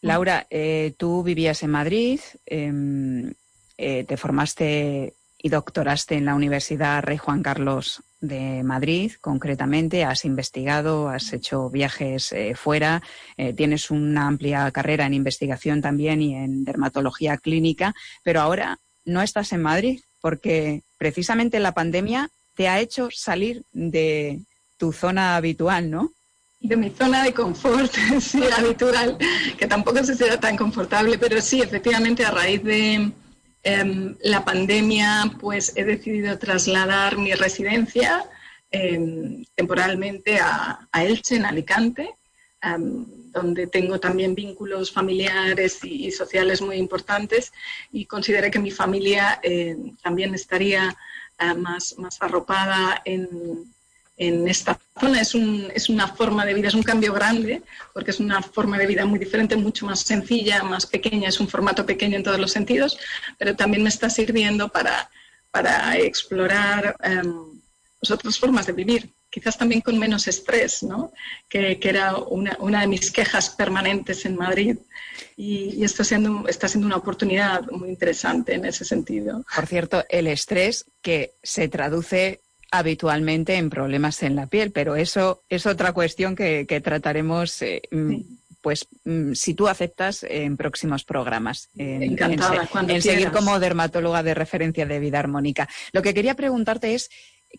Laura, 0.02 0.48
eh, 0.50 0.94
tú 0.98 1.24
vivías 1.24 1.63
en 1.63 1.72
Madrid, 1.72 2.20
em, 2.46 3.32
eh, 3.78 4.04
te 4.04 4.18
formaste 4.18 5.13
y 5.38 5.48
doctoraste 5.48 6.16
en 6.16 6.25
la 6.25 6.36
Universidad 6.36 7.02
Rey 7.04 7.18
Juan 7.18 7.42
Carlos 7.42 8.04
de 8.20 8.63
Madrid, 8.63 9.13
concretamente. 9.22 10.04
Has 10.04 10.25
investigado, 10.25 11.08
has 11.08 11.32
hecho 11.32 11.70
viajes 11.70 12.34
eh, 12.34 12.54
fuera, 12.54 13.02
tienes 13.56 13.92
una 13.92 14.28
amplia 14.28 14.70
carrera 14.72 15.06
en 15.06 15.13
investigación 15.13 15.82
también 15.82 16.22
y 16.22 16.36
en 16.36 16.66
dermatología 16.66 17.38
clínica, 17.38 17.96
pero 18.24 18.42
ahora 18.42 18.80
no 19.06 19.22
estás 19.22 19.54
en 19.54 19.62
Madrid 19.62 20.02
porque 20.20 20.84
precisamente 20.98 21.62
la 21.62 21.74
pandemia 21.74 22.30
te 22.55 22.67
ha 22.67 22.79
hecho 22.79 23.10
salir 23.12 23.63
de 23.72 24.41
tu 24.77 24.91
zona 24.91 25.36
habitual, 25.36 25.89
¿no? 25.89 26.12
de 26.60 26.77
mi 26.77 26.89
zona 26.91 27.25
de 27.25 27.33
confort, 27.33 27.91
sí, 28.22 28.41
habitual, 28.57 29.17
que 29.57 29.67
tampoco 29.67 30.01
se 30.01 30.15
sea 30.15 30.39
tan 30.39 30.55
confortable, 30.55 31.17
pero 31.17 31.41
sí, 31.41 31.62
efectivamente, 31.62 32.24
a 32.24 32.31
raíz 32.31 32.63
de, 32.63 33.12
Em, 33.65 34.17
la 34.24 34.43
pandemia, 34.43 35.31
pues 35.39 35.72
he 35.77 35.86
decidido 35.86 36.38
trasladar 36.38 37.17
mi 37.17 37.33
residencia 37.33 38.29
em, 38.69 39.45
temporalmente 39.55 40.38
a, 40.41 40.89
Elche, 40.93 41.38
en 41.38 41.45
Alicante, 41.45 42.10
em, 42.62 43.05
donde 43.31 43.67
tengo 43.67 44.01
también 44.01 44.36
vínculos 44.36 44.91
familiares 44.91 45.79
y, 45.83 46.12
sociales 46.12 46.62
muy 46.62 46.75
importantes 46.75 47.53
y 47.91 48.05
consideré 48.05 48.51
que 48.51 48.60
mi 48.60 48.72
familia 48.72 49.39
también 50.03 50.36
estaría 50.36 50.95
eh, 51.40 51.54
más, 51.54 51.96
más 51.98 52.22
arropada 52.22 53.02
en, 53.06 53.66
en 54.18 54.48
esta 54.48 54.80
zona. 55.00 55.22
Es, 55.22 55.36
un, 55.36 55.72
es 55.74 55.90
una 55.90 56.08
forma 56.08 56.46
de 56.46 56.54
vida, 56.54 56.68
es 56.68 56.74
un 56.74 56.84
cambio 56.84 57.13
grande, 57.13 57.62
porque 57.94 58.12
es 58.12 58.20
una 58.20 58.42
forma 58.42 58.78
de 58.78 58.88
vida 58.88 59.06
muy 59.06 59.20
diferente, 59.20 59.56
mucho 59.56 59.86
más 59.86 60.02
sencilla, 60.02 60.63
más 60.63 60.86
pequeña, 60.86 61.30
es 61.30 61.40
un 61.40 61.48
formato 61.48 61.86
pequeño 61.86 62.18
en 62.18 62.24
todos 62.24 62.40
los 62.40 62.52
sentidos, 62.52 62.98
pero 63.38 63.56
también 63.56 63.84
me 63.84 63.90
está 63.90 64.10
sirviendo 64.10 64.70
para, 64.70 65.10
para 65.52 65.98
explorar 65.98 66.96
em, 67.02 67.60
pues 68.00 68.12
otras 68.12 68.38
formas 68.38 68.66
de 68.66 68.74
vivir, 68.74 69.10
quizás 69.34 69.58
también 69.58 69.82
con 69.82 69.98
menos 69.98 70.28
estrés, 70.28 70.84
¿no? 70.84 71.12
que, 71.50 71.80
que 71.80 71.90
era 71.90 72.16
una, 72.18 72.56
una, 72.60 72.82
de 72.82 72.88
mis 72.88 73.10
quejas 73.10 73.50
permanentes 73.50 74.25
en 74.28 74.36
Madrid. 74.36 74.78
Y, 75.36 75.74
y 75.75 75.84
está, 75.84 76.04
siendo, 76.04 76.48
está 76.48 76.68
siendo 76.68 76.86
una 76.86 76.98
oportunidad 76.98 77.63
muy 77.72 77.90
interesante 77.90 78.54
en 78.54 78.66
ese 78.66 78.86
sentido. 78.86 79.44
Por 79.56 79.66
cierto, 79.66 80.06
el 80.10 80.28
estrés 80.28 80.86
que 81.02 81.34
se 81.42 81.68
traduce 81.68 82.42
habitualmente 82.70 83.56
en 83.56 83.72
problemas 83.72 84.22
en 84.22 84.36
la 84.36 84.46
piel, 84.46 84.72
pero 84.72 84.96
eso 84.96 85.42
es 85.50 85.66
otra 85.66 85.94
cuestión 85.94 86.36
que, 86.36 86.82
trataremos. 86.84 87.60
Eh, 87.63 87.82
mm, 87.90 88.18
pues 88.63 88.88
mm, 89.04 89.34
si 89.34 89.54
tú 89.56 89.68
aceptas 89.68 90.24
en 90.24 90.56
próximos 90.56 91.04
programas. 91.04 91.70
Encantada, 91.75 92.70
en, 92.88 93.02
seguir 93.02 93.30
como 93.32 93.60
dermatóloga 93.60 94.24
de 94.24 94.34
referencia 94.34 94.86
de 94.86 95.00
vida 95.00 95.20
armónica. 95.20 95.68
Lo 95.92 96.02
que 96.02 96.13
quería 96.13 96.36
preguntarte 96.36 96.96
es 96.96 97.10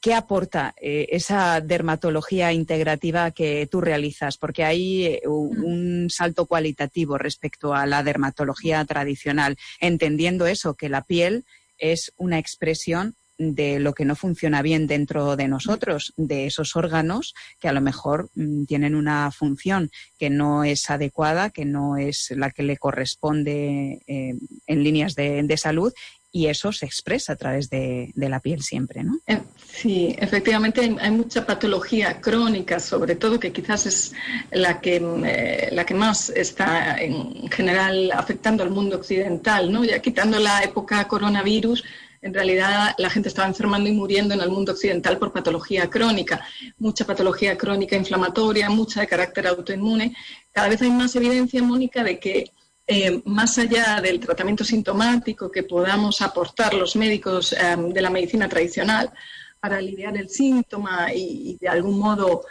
qué 0.00 0.14
aporta 0.14 0.74
eh, 0.80 1.06
esa 1.10 1.60
dermatología 1.60 2.52
integrativa 2.52 3.30
que 3.30 3.66
tú 3.70 3.80
realizas, 3.80 4.36
porque 4.36 4.64
hay 4.64 5.06
eh, 5.06 5.22
mm. 5.24 5.64
un 5.64 6.10
salto 6.10 6.46
cualitativo 6.46 7.18
respecto 7.18 7.74
a 7.74 7.86
la 7.86 8.02
dermatología 8.02 8.84
tradicional, 8.84 9.56
entendiendo 9.80 10.46
eso, 10.46 10.74
que 10.74 10.88
la 10.88 11.02
piel 11.02 11.44
es 11.78 12.12
una 12.16 12.38
expresión 12.38 13.16
de 13.36 13.80
lo 13.80 13.94
que 13.94 14.04
no 14.04 14.14
funciona 14.14 14.62
bien 14.62 14.86
dentro 14.86 15.36
de 15.36 15.48
nosotros, 15.48 16.12
de 16.16 16.46
esos 16.46 16.76
órganos 16.76 17.34
que 17.58 17.68
a 17.68 17.72
lo 17.72 17.80
mejor 17.80 18.30
mm, 18.34 18.64
tienen 18.66 18.94
una 18.94 19.30
función 19.32 19.90
que 20.18 20.30
no 20.30 20.64
es 20.64 20.88
adecuada, 20.90 21.50
que 21.50 21.64
no 21.64 21.96
es 21.96 22.32
la 22.36 22.50
que 22.50 22.62
le 22.62 22.76
corresponde 22.76 24.02
eh, 24.06 24.34
en 24.66 24.84
líneas 24.84 25.14
de, 25.14 25.54
salud 25.56 25.92
y 26.34 26.48
eso 26.48 26.72
se 26.72 26.84
expresa 26.84 27.34
a 27.34 27.36
través 27.36 27.70
de, 27.70 28.12
la 28.16 28.40
piel 28.40 28.60
siempre, 28.60 29.04
¿no? 29.04 29.20
Eh, 29.24 29.40
sí, 29.72 30.16
efectivamente 30.18 30.80
hay, 30.80 31.10
mucha 31.12 31.46
patología 31.46 32.20
crónica, 32.20 32.80
sobre 32.80 33.14
todo 33.14 33.38
que 33.38 33.52
quizás 33.52 33.86
es 33.86 34.12
la 34.50 34.80
que, 34.80 34.96
eh, 34.96 35.68
la 35.70 35.86
que 35.86 35.94
más 35.94 36.30
está 36.30 37.00
en 37.00 37.48
general 37.52 38.10
afectando 38.12 38.64
al 38.64 38.70
mundo 38.70 38.96
occidental, 38.96 39.70
¿no? 39.70 39.84
Ya 39.84 40.00
quitando 40.00 40.40
la 40.40 40.64
época 40.64 41.06
coronavirus, 41.06 41.84
en 42.20 42.34
realidad 42.34 42.96
la 42.98 43.10
gente 43.10 43.28
estaba 43.28 43.46
enfermando 43.46 43.88
y 43.88 43.92
muriendo 43.92 44.34
en 44.34 44.40
el 44.40 44.50
mundo 44.50 44.72
occidental 44.72 45.18
por 45.18 45.32
patología 45.32 45.88
crónica, 45.88 46.44
mucha 46.78 47.04
patología 47.04 47.56
crónica 47.56 47.94
inflamatoria, 47.94 48.68
mucha 48.70 49.02
de 49.02 49.06
carácter 49.06 49.46
autoinmune. 49.46 50.16
Cada 50.50 50.68
vez 50.68 50.82
hay 50.82 50.90
más 50.90 51.14
evidencia, 51.14 51.62
Mónica, 51.62 52.02
de 52.02 52.18
que 52.18 52.50
eh, 52.86 53.22
más 53.24 53.56
allá 53.58 54.00
del 54.02 54.20
tratamiento 54.20 54.62
sintomático 54.62 55.50
que 55.50 55.62
podamos 55.62 56.20
aportar 56.20 56.74
los 56.74 56.96
médicos 56.96 57.52
eh, 57.54 57.76
de 57.78 58.02
la 58.02 58.10
medicina 58.10 58.48
tradicional 58.48 59.10
para 59.58 59.78
aliviar 59.78 60.16
el 60.18 60.28
síntoma 60.28 61.12
y, 61.14 61.56
de 61.58 61.68
algún 61.68 61.98
modo 61.98 62.44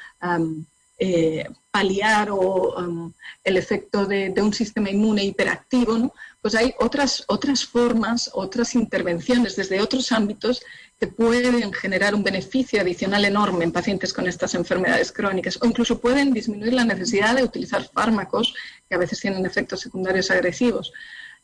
eh, 0.98 1.48
paliar 1.70 2.30
o, 2.32 3.12
el 3.44 3.58
efecto 3.58 4.08
de, 4.08 4.34
un 4.38 4.54
sistema 4.54 4.90
inmune 4.90 5.24
hiperactivo, 5.24 6.14
pues 6.42 6.56
hay 6.56 6.74
otras, 6.80 7.24
otras 7.28 7.66
formas, 7.66 8.32
otras 8.34 8.74
intervenciones 8.74 9.56
desde 9.56 9.82
otros 9.82 10.12
ámbitos 10.12 10.64
pueden 11.08 11.72
generar 11.74 12.16
un 12.16 12.24
beneficio 12.24 12.82
adicional 12.82 13.26
enorme 13.26 13.64
en 13.64 13.72
pacientes 13.72 14.14
con 14.14 14.28
estas 14.28 14.56
enfermedades 14.56 15.12
crónicas 15.12 15.58
o 15.62 15.66
incluso 15.66 16.00
pueden 16.00 16.34
disminuir 16.34 16.74
la 16.74 16.86
necesidad 16.86 17.36
de 17.36 17.44
utilizar 17.44 17.90
fármacos 17.94 18.54
que 18.88 18.96
a 18.96 19.00
veces 19.00 19.20
tienen 19.20 19.46
efectos 19.46 19.82
secundarios 19.82 20.30
agresivos. 20.32 20.92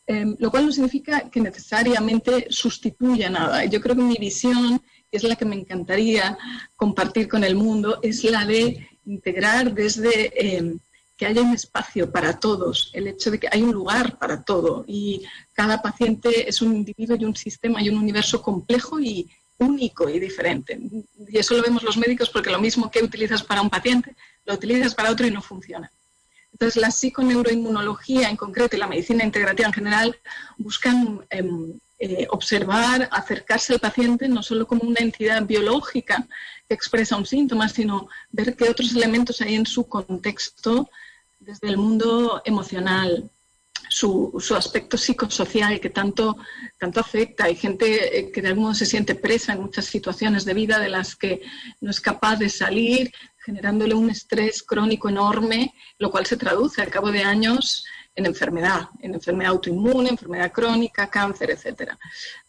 Em, 0.06 0.34
lo 0.38 0.50
cual 0.50 0.66
no 0.66 0.72
significa 0.72 1.30
que 1.30 1.40
necesariamente 1.40 2.46
sustituya 2.50 3.30
nada. 3.30 3.64
Yo 3.66 3.80
creo 3.80 3.94
que 3.94 4.02
mi 4.02 4.16
visión, 4.16 4.82
que 5.10 5.16
es 5.18 5.22
la 5.22 5.36
que 5.36 5.44
me 5.44 5.56
encantaría 5.56 6.36
compartir 6.74 7.28
con 7.28 7.44
el 7.44 7.54
mundo, 7.54 8.00
es 8.02 8.24
la 8.24 8.44
de 8.44 8.88
integrar 9.06 9.72
desde 9.72 10.56
em, 10.56 10.78
que 11.16 11.26
haya 11.26 11.42
un 11.42 11.52
espacio 11.52 12.10
para 12.10 12.40
todos, 12.40 12.90
el 12.94 13.06
hecho 13.06 13.30
de 13.30 13.38
que 13.38 13.48
hay 13.52 13.62
un 13.62 13.72
lugar 13.72 14.18
para 14.18 14.42
todo 14.42 14.84
y 14.88 15.22
cada 15.52 15.82
paciente 15.82 16.48
es 16.48 16.62
un 16.62 16.74
individuo 16.74 17.14
y 17.14 17.26
un 17.26 17.36
sistema 17.36 17.82
y 17.82 17.90
un 17.90 17.98
universo 17.98 18.40
complejo 18.40 18.98
y 18.98 19.28
único 19.60 20.08
y 20.08 20.18
diferente. 20.18 20.80
Y 21.28 21.38
eso 21.38 21.54
lo 21.54 21.62
vemos 21.62 21.82
los 21.82 21.96
médicos 21.96 22.30
porque 22.30 22.50
lo 22.50 22.58
mismo 22.58 22.90
que 22.90 23.02
utilizas 23.02 23.42
para 23.42 23.62
un 23.62 23.70
paciente, 23.70 24.14
lo 24.44 24.54
utilizas 24.54 24.94
para 24.94 25.10
otro 25.10 25.26
y 25.26 25.30
no 25.30 25.42
funciona. 25.42 25.90
Entonces, 26.52 26.80
la 26.80 26.90
psiconeuroinmunología 26.90 28.28
en 28.28 28.36
concreto 28.36 28.76
y 28.76 28.80
la 28.80 28.86
medicina 28.86 29.24
integrativa 29.24 29.68
en 29.68 29.72
general 29.72 30.18
buscan 30.58 31.24
em, 31.30 31.78
eh, 31.98 32.26
observar, 32.30 33.08
acercarse 33.12 33.74
al 33.74 33.80
paciente 33.80 34.28
no 34.28 34.42
solo 34.42 34.66
como 34.66 34.82
una 34.82 35.00
entidad 35.00 35.42
biológica 35.44 36.26
que 36.66 36.74
expresa 36.74 37.16
un 37.16 37.26
síntoma, 37.26 37.68
sino 37.68 38.08
ver 38.30 38.56
qué 38.56 38.68
otros 38.68 38.94
elementos 38.94 39.40
hay 39.40 39.54
en 39.54 39.66
su 39.66 39.86
contexto 39.86 40.90
desde 41.38 41.68
el 41.68 41.76
mundo 41.76 42.42
emocional, 42.44 43.30
su, 43.90 44.54
aspecto 44.56 44.96
psicosocial 44.96 45.80
que 45.80 45.90
tanto, 45.90 46.36
tanto 46.78 47.00
afecta. 47.00 47.44
Hay 47.44 47.56
gente 47.56 48.18
eh, 48.18 48.30
que 48.30 48.40
de 48.40 48.48
algún 48.48 48.64
modo 48.64 48.74
se 48.74 48.86
siente 48.86 49.14
presa 49.14 49.52
en 49.52 49.60
muchas 49.60 49.86
situaciones 49.86 50.44
de 50.44 50.54
vida 50.54 50.78
de 50.78 50.88
las 50.88 51.16
que 51.16 51.42
no 51.80 51.90
es 51.90 52.00
capaz 52.00 52.36
de 52.36 52.48
salir, 52.48 53.12
generándole 53.44 53.94
un 53.94 54.10
estrés 54.10 54.62
crónico 54.62 55.08
enorme, 55.08 55.74
lo 55.98 56.10
cual 56.10 56.26
se 56.26 56.36
traduce 56.36 56.80
al 56.80 56.90
cabo 56.90 57.10
de 57.10 57.22
años 57.22 57.84
en 58.14 58.26
enfermedad, 58.26 58.88
en 59.00 59.14
enfermedad 59.14 59.52
autoinmune, 59.52 60.10
enfermedad 60.10 60.52
crónica, 60.52 61.08
cáncer, 61.08 61.50
etc. 61.50 61.92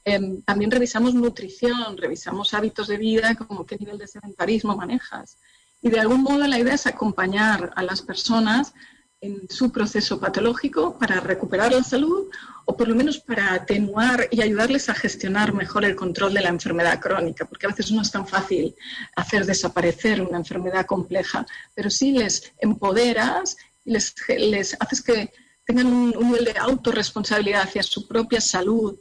Em, 0.03 0.41
también 0.41 0.71
revisamos 0.71 1.13
nutrición, 1.13 1.97
revisamos 1.97 2.53
hábitos 2.53 2.87
de 2.87 2.97
vida, 2.97 3.35
como 3.35 3.65
qué 3.65 3.77
nivel 3.77 3.97
de 3.97 4.07
sedentarismo 4.07 4.75
manejas. 4.75 5.37
Y 5.81 5.89
de 5.89 5.99
algún 5.99 6.21
modo 6.21 6.45
la 6.45 6.59
idea 6.59 6.75
es 6.75 6.85
acompañar 6.85 7.71
a 7.75 7.83
las 7.83 8.01
personas 8.01 8.73
en 9.21 9.47
su 9.47 9.71
proceso 9.71 10.19
patológico 10.19 10.97
para 10.97 11.19
recuperar 11.19 11.71
la 11.71 11.83
salud 11.83 12.27
o 12.65 12.75
por 12.75 12.87
lo 12.87 12.95
menos 12.95 13.19
para 13.19 13.53
atenuar 13.53 14.27
y 14.31 14.41
ayudarles 14.41 14.89
a 14.89 14.95
gestionar 14.95 15.53
mejor 15.53 15.85
el 15.85 15.95
control 15.95 16.33
de 16.33 16.41
la 16.41 16.49
enfermedad 16.49 16.99
crónica, 16.99 17.45
porque 17.45 17.67
a 17.67 17.69
veces 17.69 17.91
no 17.91 18.01
es 18.01 18.11
tan 18.11 18.27
fácil 18.27 18.75
hacer 19.15 19.45
desaparecer 19.45 20.21
una 20.21 20.39
enfermedad 20.39 20.87
compleja, 20.87 21.45
pero 21.75 21.91
sí 21.91 22.13
les 22.13 22.51
empoderas 22.57 23.57
y 23.85 23.91
les, 23.91 24.15
les 24.27 24.75
haces 24.79 25.03
que 25.03 25.31
tengan 25.65 25.87
un, 25.87 26.09
nivel 26.09 26.45
de 26.45 26.57
autorresponsabilidad 26.57 27.61
hacia 27.61 27.83
su 27.83 28.07
propia 28.07 28.41
salud, 28.41 28.97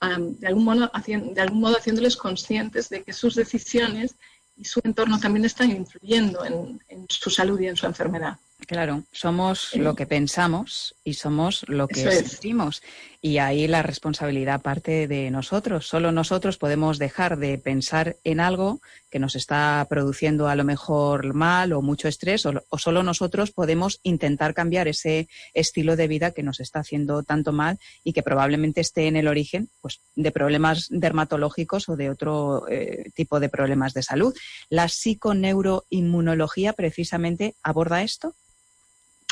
de, 0.00 0.46
algún 0.46 0.64
modo, 0.64 0.90
de 1.06 1.40
algún 1.40 1.60
modo 1.60 1.78
haciéndoles 1.78 2.16
conscientes 2.16 2.90
de 2.90 3.02
que 3.02 3.12
sus 3.12 3.34
decisiones 3.34 4.14
y 4.56 4.64
su 4.66 4.80
entorno 4.84 5.18
también 5.18 5.46
están 5.46 5.70
influyendo 5.70 6.44
en 6.44 7.06
su 7.08 7.30
salud 7.30 7.58
y 7.58 7.66
en 7.66 7.76
su 7.76 7.86
enfermedad. 7.86 8.38
Claro, 8.66 9.04
somos 9.12 9.74
lo 9.74 9.94
que 9.94 10.06
pensamos 10.06 10.96
y 11.04 11.14
somos 11.14 11.64
lo 11.68 11.86
que 11.86 12.10
sentimos. 12.10 12.82
Y 13.20 13.38
ahí 13.38 13.66
la 13.66 13.82
responsabilidad 13.82 14.62
parte 14.62 15.06
de 15.08 15.30
nosotros. 15.30 15.86
Solo 15.86 16.12
nosotros 16.12 16.56
podemos 16.56 16.98
dejar 16.98 17.38
de 17.38 17.58
pensar 17.58 18.16
en 18.24 18.40
algo 18.40 18.80
que 19.10 19.18
nos 19.18 19.34
está 19.36 19.86
produciendo 19.88 20.48
a 20.48 20.56
lo 20.56 20.64
mejor 20.64 21.34
mal 21.34 21.72
o 21.72 21.82
mucho 21.82 22.08
estrés, 22.08 22.46
o, 22.46 22.52
o 22.68 22.78
solo 22.78 23.02
nosotros 23.02 23.50
podemos 23.50 24.00
intentar 24.02 24.54
cambiar 24.54 24.88
ese 24.88 25.28
estilo 25.52 25.96
de 25.96 26.08
vida 26.08 26.32
que 26.32 26.42
nos 26.42 26.60
está 26.60 26.80
haciendo 26.80 27.22
tanto 27.22 27.52
mal 27.52 27.78
y 28.02 28.12
que 28.12 28.22
probablemente 28.22 28.80
esté 28.80 29.06
en 29.06 29.16
el 29.16 29.28
origen 29.28 29.68
pues, 29.80 30.00
de 30.14 30.30
problemas 30.32 30.88
dermatológicos 30.90 31.88
o 31.88 31.96
de 31.96 32.10
otro 32.10 32.68
eh, 32.68 33.10
tipo 33.14 33.40
de 33.40 33.48
problemas 33.48 33.94
de 33.94 34.02
salud. 34.02 34.34
¿La 34.68 34.88
psiconeuroinmunología 34.88 36.72
precisamente 36.72 37.54
aborda 37.62 38.02
esto? 38.02 38.34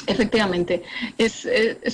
Efectivamente, 0.07 0.83
es, 1.17 1.47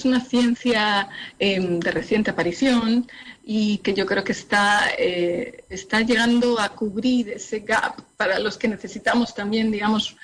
una 0.04 0.20
ciencia 0.20 1.08
em, 1.38 1.78
de 1.78 1.90
reciente 1.90 2.30
aparición 2.30 3.06
y 3.44 3.78
que 3.78 3.94
yo 3.94 4.06
creo 4.06 4.24
que 4.24 4.32
está, 4.32 4.90
eh, 4.98 5.64
está 5.68 6.00
llegando 6.00 6.58
a 6.60 6.70
cubrir 6.70 7.30
ese 7.30 7.60
gap 7.60 8.00
para 8.16 8.38
los 8.38 8.56
que 8.56 8.68
necesitamos 8.68 9.34
también, 9.34 9.70
digamos, 9.70 10.16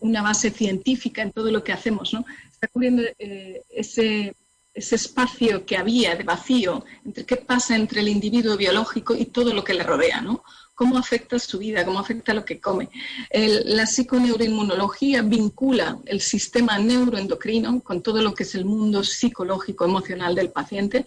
una 0.00 0.22
base 0.22 0.50
científica 0.50 1.22
en 1.22 1.32
todo 1.32 1.50
lo 1.50 1.62
que 1.62 1.72
hacemos. 1.72 2.12
¿no? 2.12 2.24
Está 2.50 2.68
cubriendo 2.68 3.02
eh, 3.18 3.62
ese, 3.70 4.34
ese 4.72 4.94
espacio 4.94 5.64
que 5.64 5.76
había 5.76 6.16
de 6.16 6.24
vacío 6.24 6.84
entre 7.04 7.24
qué 7.24 7.36
pasa 7.36 7.76
entre 7.76 8.00
el 8.00 8.08
individuo 8.08 8.56
biológico 8.56 9.14
y 9.14 9.26
todo 9.26 9.52
lo 9.52 9.64
que 9.64 9.74
le 9.74 9.82
rodea, 9.82 10.20
¿no? 10.20 10.42
Cómo 10.76 10.98
afecta 10.98 11.38
su 11.38 11.58
vida, 11.58 11.84
cómo 11.84 11.98
afecta 11.98 12.34
lo 12.34 12.44
que 12.44 12.60
come. 12.60 12.90
la 13.32 13.86
psiconeuroinmunología 13.86 15.22
vincula 15.22 15.98
el 16.04 16.20
sistema 16.20 16.78
neuroendocrino 16.78 17.80
con 17.80 18.02
todo 18.02 18.20
lo 18.22 18.34
que 18.34 18.44
es 18.44 18.54
el 18.54 18.66
mundo 18.66 19.02
psicológico, 19.02 19.86
emocional 19.86 20.34
del 20.34 20.50
paciente 20.50 21.06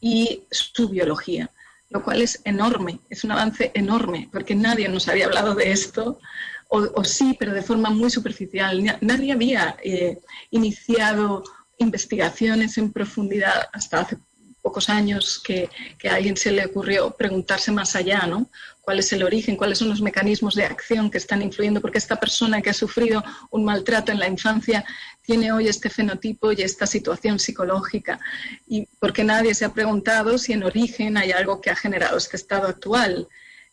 y 0.00 0.42
su 0.50 0.90
biología, 0.90 1.50
lo 1.88 2.04
cual 2.04 2.20
es 2.20 2.42
enorme, 2.44 3.00
es 3.08 3.24
un 3.24 3.32
avance 3.32 3.72
enorme, 3.74 4.28
porque 4.30 4.54
nadie 4.54 4.86
nos 4.88 5.08
había 5.08 5.26
hablado 5.26 5.54
de 5.54 5.72
esto, 5.72 6.20
o, 6.68 7.04
sí, 7.04 7.36
pero 7.38 7.54
de 7.54 7.62
forma 7.62 7.90
muy 7.90 8.10
superficial. 8.10 8.98
Nadie 9.00 9.32
había 9.32 9.76
eh, 9.82 10.18
iniciado 10.50 11.44
investigaciones 11.78 12.76
en 12.76 12.92
profundidad 12.92 13.68
hasta 13.72 14.00
hace 14.00 14.18
pocos 14.60 14.88
años 14.88 15.40
que, 15.44 15.70
que, 15.96 16.08
a 16.08 16.16
alguien 16.16 16.36
se 16.36 16.50
le 16.50 16.66
ocurrió 16.66 17.12
preguntarse 17.12 17.70
más 17.70 17.94
allá, 17.94 18.26
¿no? 18.26 18.50
¿Cuál 18.86 19.00
es 19.00 19.12
el 19.12 19.24
origen? 19.24 19.56
¿Cuáles 19.56 19.78
son 19.78 19.88
los 19.88 20.00
mecanismos 20.00 20.54
de 20.54 20.64
acción 20.64 21.10
que 21.10 21.18
están 21.18 21.42
influyendo? 21.42 21.80
Porque 21.80 21.98
esta 21.98 22.20
persona 22.20 22.62
que 22.62 22.70
ha 22.70 22.72
sufrido 22.72 23.20
un 23.50 23.64
maltrato 23.64 24.12
en 24.12 24.20
la 24.20 24.28
infancia 24.28 24.84
tiene 25.22 25.50
hoy 25.50 25.66
este 25.66 25.90
fenotipo 25.90 26.52
y 26.52 26.62
esta 26.62 26.86
situación 26.86 27.40
psicológica. 27.40 28.20
Y 28.68 28.86
porque 29.00 29.24
nadie 29.24 29.54
se 29.54 29.64
ha 29.64 29.74
preguntado 29.74 30.38
si 30.38 30.52
en 30.52 30.62
origen 30.62 31.16
hay 31.16 31.32
algo 31.32 31.60
que 31.60 31.70
ha 31.70 31.74
generado 31.74 32.16
este 32.16 32.36
estado 32.36 32.68
actual. 32.68 33.26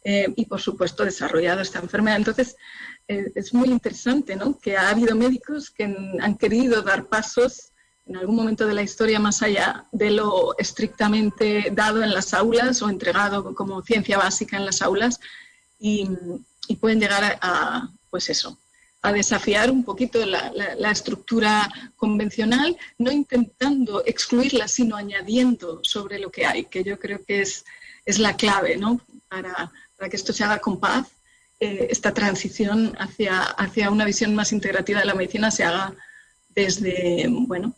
Eh, 0.04 0.34
y, 0.36 0.48
por 0.48 0.60
supuesto, 0.60 1.06
desarrollado 1.06 1.62
esta 1.62 1.78
enfermedad. 1.78 2.18
Entonces, 2.18 2.56
eh, 3.08 3.32
es 3.36 3.54
muy 3.54 3.70
interesante 3.70 4.36
¿no? 4.36 4.58
que 4.58 4.78
ha 4.78 4.90
habido 4.90 5.16
médicos 5.16 5.70
que 5.70 5.84
han 5.84 6.38
querido 6.40 6.82
dar 6.82 7.06
pasos 7.06 7.73
en 8.06 8.18
algún 8.18 8.36
momento 8.36 8.68
de 8.68 8.74
la 8.74 8.82
historia 8.82 9.20
más 9.20 9.42
allá 9.42 9.86
de 9.92 10.12
lo 10.12 10.58
estrictamente 10.58 11.72
dado 11.72 12.04
en 12.04 12.14
las 12.14 12.34
aulas 12.34 12.82
o 12.82 12.90
entregado 12.90 13.56
como 13.56 13.82
ciencia 13.82 14.18
básica 14.18 14.58
en 14.58 14.66
las 14.66 14.82
aulas 14.82 15.20
y, 15.80 16.10
pueden 16.80 17.00
llegar 17.00 17.38
a, 17.42 17.90
pues 18.10 18.30
eso, 18.30 18.58
a 19.02 19.12
desafiar 19.12 19.70
un 19.70 19.84
poquito 19.84 20.26
la, 20.26 20.92
estructura 20.92 21.70
convencional, 21.96 22.78
no 22.98 23.12
intentando 23.12 24.04
excluirla, 24.06 24.68
sino 24.68 24.96
añadiendo 24.96 25.82
sobre 25.84 26.20
lo 26.20 26.32
que 26.32 26.46
hay, 26.46 26.66
que 26.66 26.84
yo 26.84 26.98
creo 26.98 27.24
que 27.24 27.42
es, 27.42 27.66
es 28.06 28.18
la 28.18 28.36
clave 28.36 28.78
¿no? 28.78 29.02
para, 29.30 29.72
para 29.98 30.10
que 30.10 30.16
esto 30.16 30.34
se 30.34 30.44
haga 30.44 30.60
con 30.60 30.80
paz, 30.80 31.08
eh, 31.60 31.88
esta 31.90 32.14
transición 32.14 32.96
hacia, 32.98 33.42
hacia 33.42 33.90
una 33.90 34.06
visión 34.06 34.34
más 34.36 34.52
integrativa 34.52 35.00
de 35.00 35.06
la 35.06 35.16
medicina 35.16 35.52
se 35.52 35.64
haga 35.64 35.94
desde, 36.50 37.26
bueno, 37.30 37.76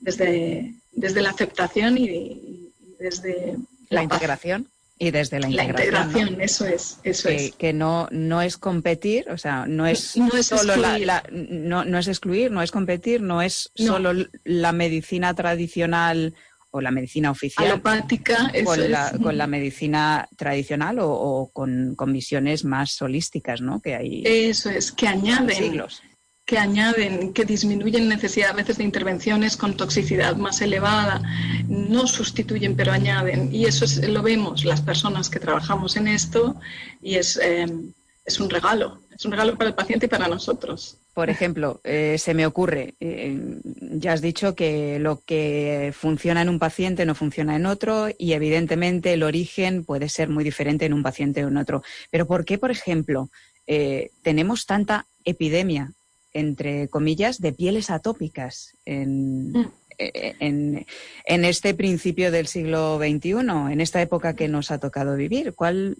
desde, 0.00 0.74
desde 0.92 1.22
la 1.22 1.30
aceptación 1.30 1.98
y, 1.98 2.72
desde 2.98 3.56
la, 3.88 4.02
integración. 4.02 4.68
Y 4.98 5.10
desde 5.10 5.40
la 5.40 5.48
integración. 5.48 5.92
La 5.92 6.00
integración, 6.02 6.40
eso 6.40 6.66
es, 6.66 6.98
eso 7.02 7.28
que, 7.28 7.36
es. 7.36 7.52
Que 7.52 7.72
no, 7.72 8.08
no 8.10 8.42
es 8.42 8.56
competir, 8.56 9.30
o 9.30 9.38
sea, 9.38 9.66
no 9.66 9.86
es, 9.86 10.16
no 10.16 10.34
es 10.36 10.46
solo 10.46 10.76
la, 10.76 11.22
no, 11.30 11.84
no, 11.84 11.98
es 11.98 12.08
excluir, 12.08 12.50
no 12.50 12.62
es 12.62 12.70
competir, 12.70 13.20
no 13.20 13.42
es 13.42 13.70
solo 13.74 14.26
la 14.44 14.72
medicina 14.72 15.34
tradicional 15.34 16.34
o 16.70 16.80
la 16.80 16.90
medicina 16.90 17.30
oficial. 17.30 17.66
Alopática, 17.66 18.52
con, 18.64 18.90
la, 18.90 19.12
con 19.22 19.38
la 19.38 19.46
medicina 19.46 20.28
tradicional 20.36 20.98
o, 21.00 21.50
con, 21.52 21.94
con, 21.94 22.12
visiones 22.12 22.64
más 22.64 23.00
holísticas, 23.00 23.60
¿no? 23.62 23.80
Que 23.80 23.94
hay. 23.94 24.22
Eso 24.26 24.70
es, 24.70 24.92
que 24.92 25.08
añaden. 25.08 25.56
Siglos 25.56 26.02
que 26.46 26.58
añaden, 26.58 27.32
que 27.32 27.44
disminuyen 27.44 28.08
necesidad 28.08 28.50
a 28.50 28.54
veces 28.54 28.78
de 28.78 28.84
intervenciones 28.84 29.56
con 29.56 29.76
toxicidad 29.76 30.36
más 30.36 30.60
elevada, 30.60 31.20
no 31.66 32.06
sustituyen 32.06 32.76
pero 32.76 32.92
añaden. 32.92 33.52
Y 33.52 33.64
eso 33.64 33.84
lo 34.06 34.22
vemos 34.22 34.64
las 34.64 34.80
personas 34.80 35.28
que 35.28 35.40
trabajamos 35.40 35.96
en 35.96 36.06
esto 36.06 36.54
y 37.02 37.16
es, 37.16 37.36
em, 37.36 37.92
es 38.24 38.38
un 38.38 38.48
regalo, 38.48 39.02
es 39.12 39.24
un 39.24 39.32
regalo 39.32 39.58
para 39.58 39.70
el 39.70 39.74
paciente 39.74 40.06
y 40.06 40.08
para 40.08 40.28
nosotros. 40.28 40.98
Por 41.14 41.30
ejemplo, 41.30 41.80
eh, 41.82 42.16
se 42.18 42.32
me 42.32 42.46
ocurre, 42.46 42.94
eh, 43.00 43.58
ya 43.64 44.12
has 44.12 44.20
dicho 44.20 44.54
que 44.54 45.00
lo 45.00 45.22
que 45.26 45.92
funciona 45.98 46.42
en 46.42 46.48
un 46.48 46.60
paciente 46.60 47.06
no 47.06 47.16
funciona 47.16 47.56
en 47.56 47.66
otro 47.66 48.08
y 48.16 48.34
evidentemente 48.34 49.14
el 49.14 49.24
origen 49.24 49.84
puede 49.84 50.08
ser 50.08 50.28
muy 50.28 50.44
diferente 50.44 50.84
en 50.84 50.92
un 50.92 51.02
paciente 51.02 51.44
o 51.44 51.48
en 51.48 51.56
otro. 51.56 51.82
Pero 52.10 52.26
¿por 52.26 52.44
qué, 52.44 52.56
por 52.58 52.70
ejemplo, 52.70 53.30
eh, 53.66 54.10
tenemos 54.22 54.66
tanta 54.66 55.06
epidemia 55.24 55.92
entre 56.36 56.88
comillas, 56.88 57.40
de 57.40 57.52
pieles 57.52 57.90
atópicas 57.90 58.76
en, 58.84 59.52
mm. 59.52 59.72
en, 59.98 60.86
en, 61.24 61.44
este 61.44 61.74
principio 61.74 62.30
del 62.30 62.46
siglo 62.46 62.98
XXI, 62.98 63.30
en 63.72 63.80
esta 63.80 64.02
época 64.02 64.36
que 64.36 64.48
nos 64.48 64.70
ha 64.70 64.78
tocado 64.78 65.16
vivir. 65.16 65.54
¿Cuál 65.54 65.96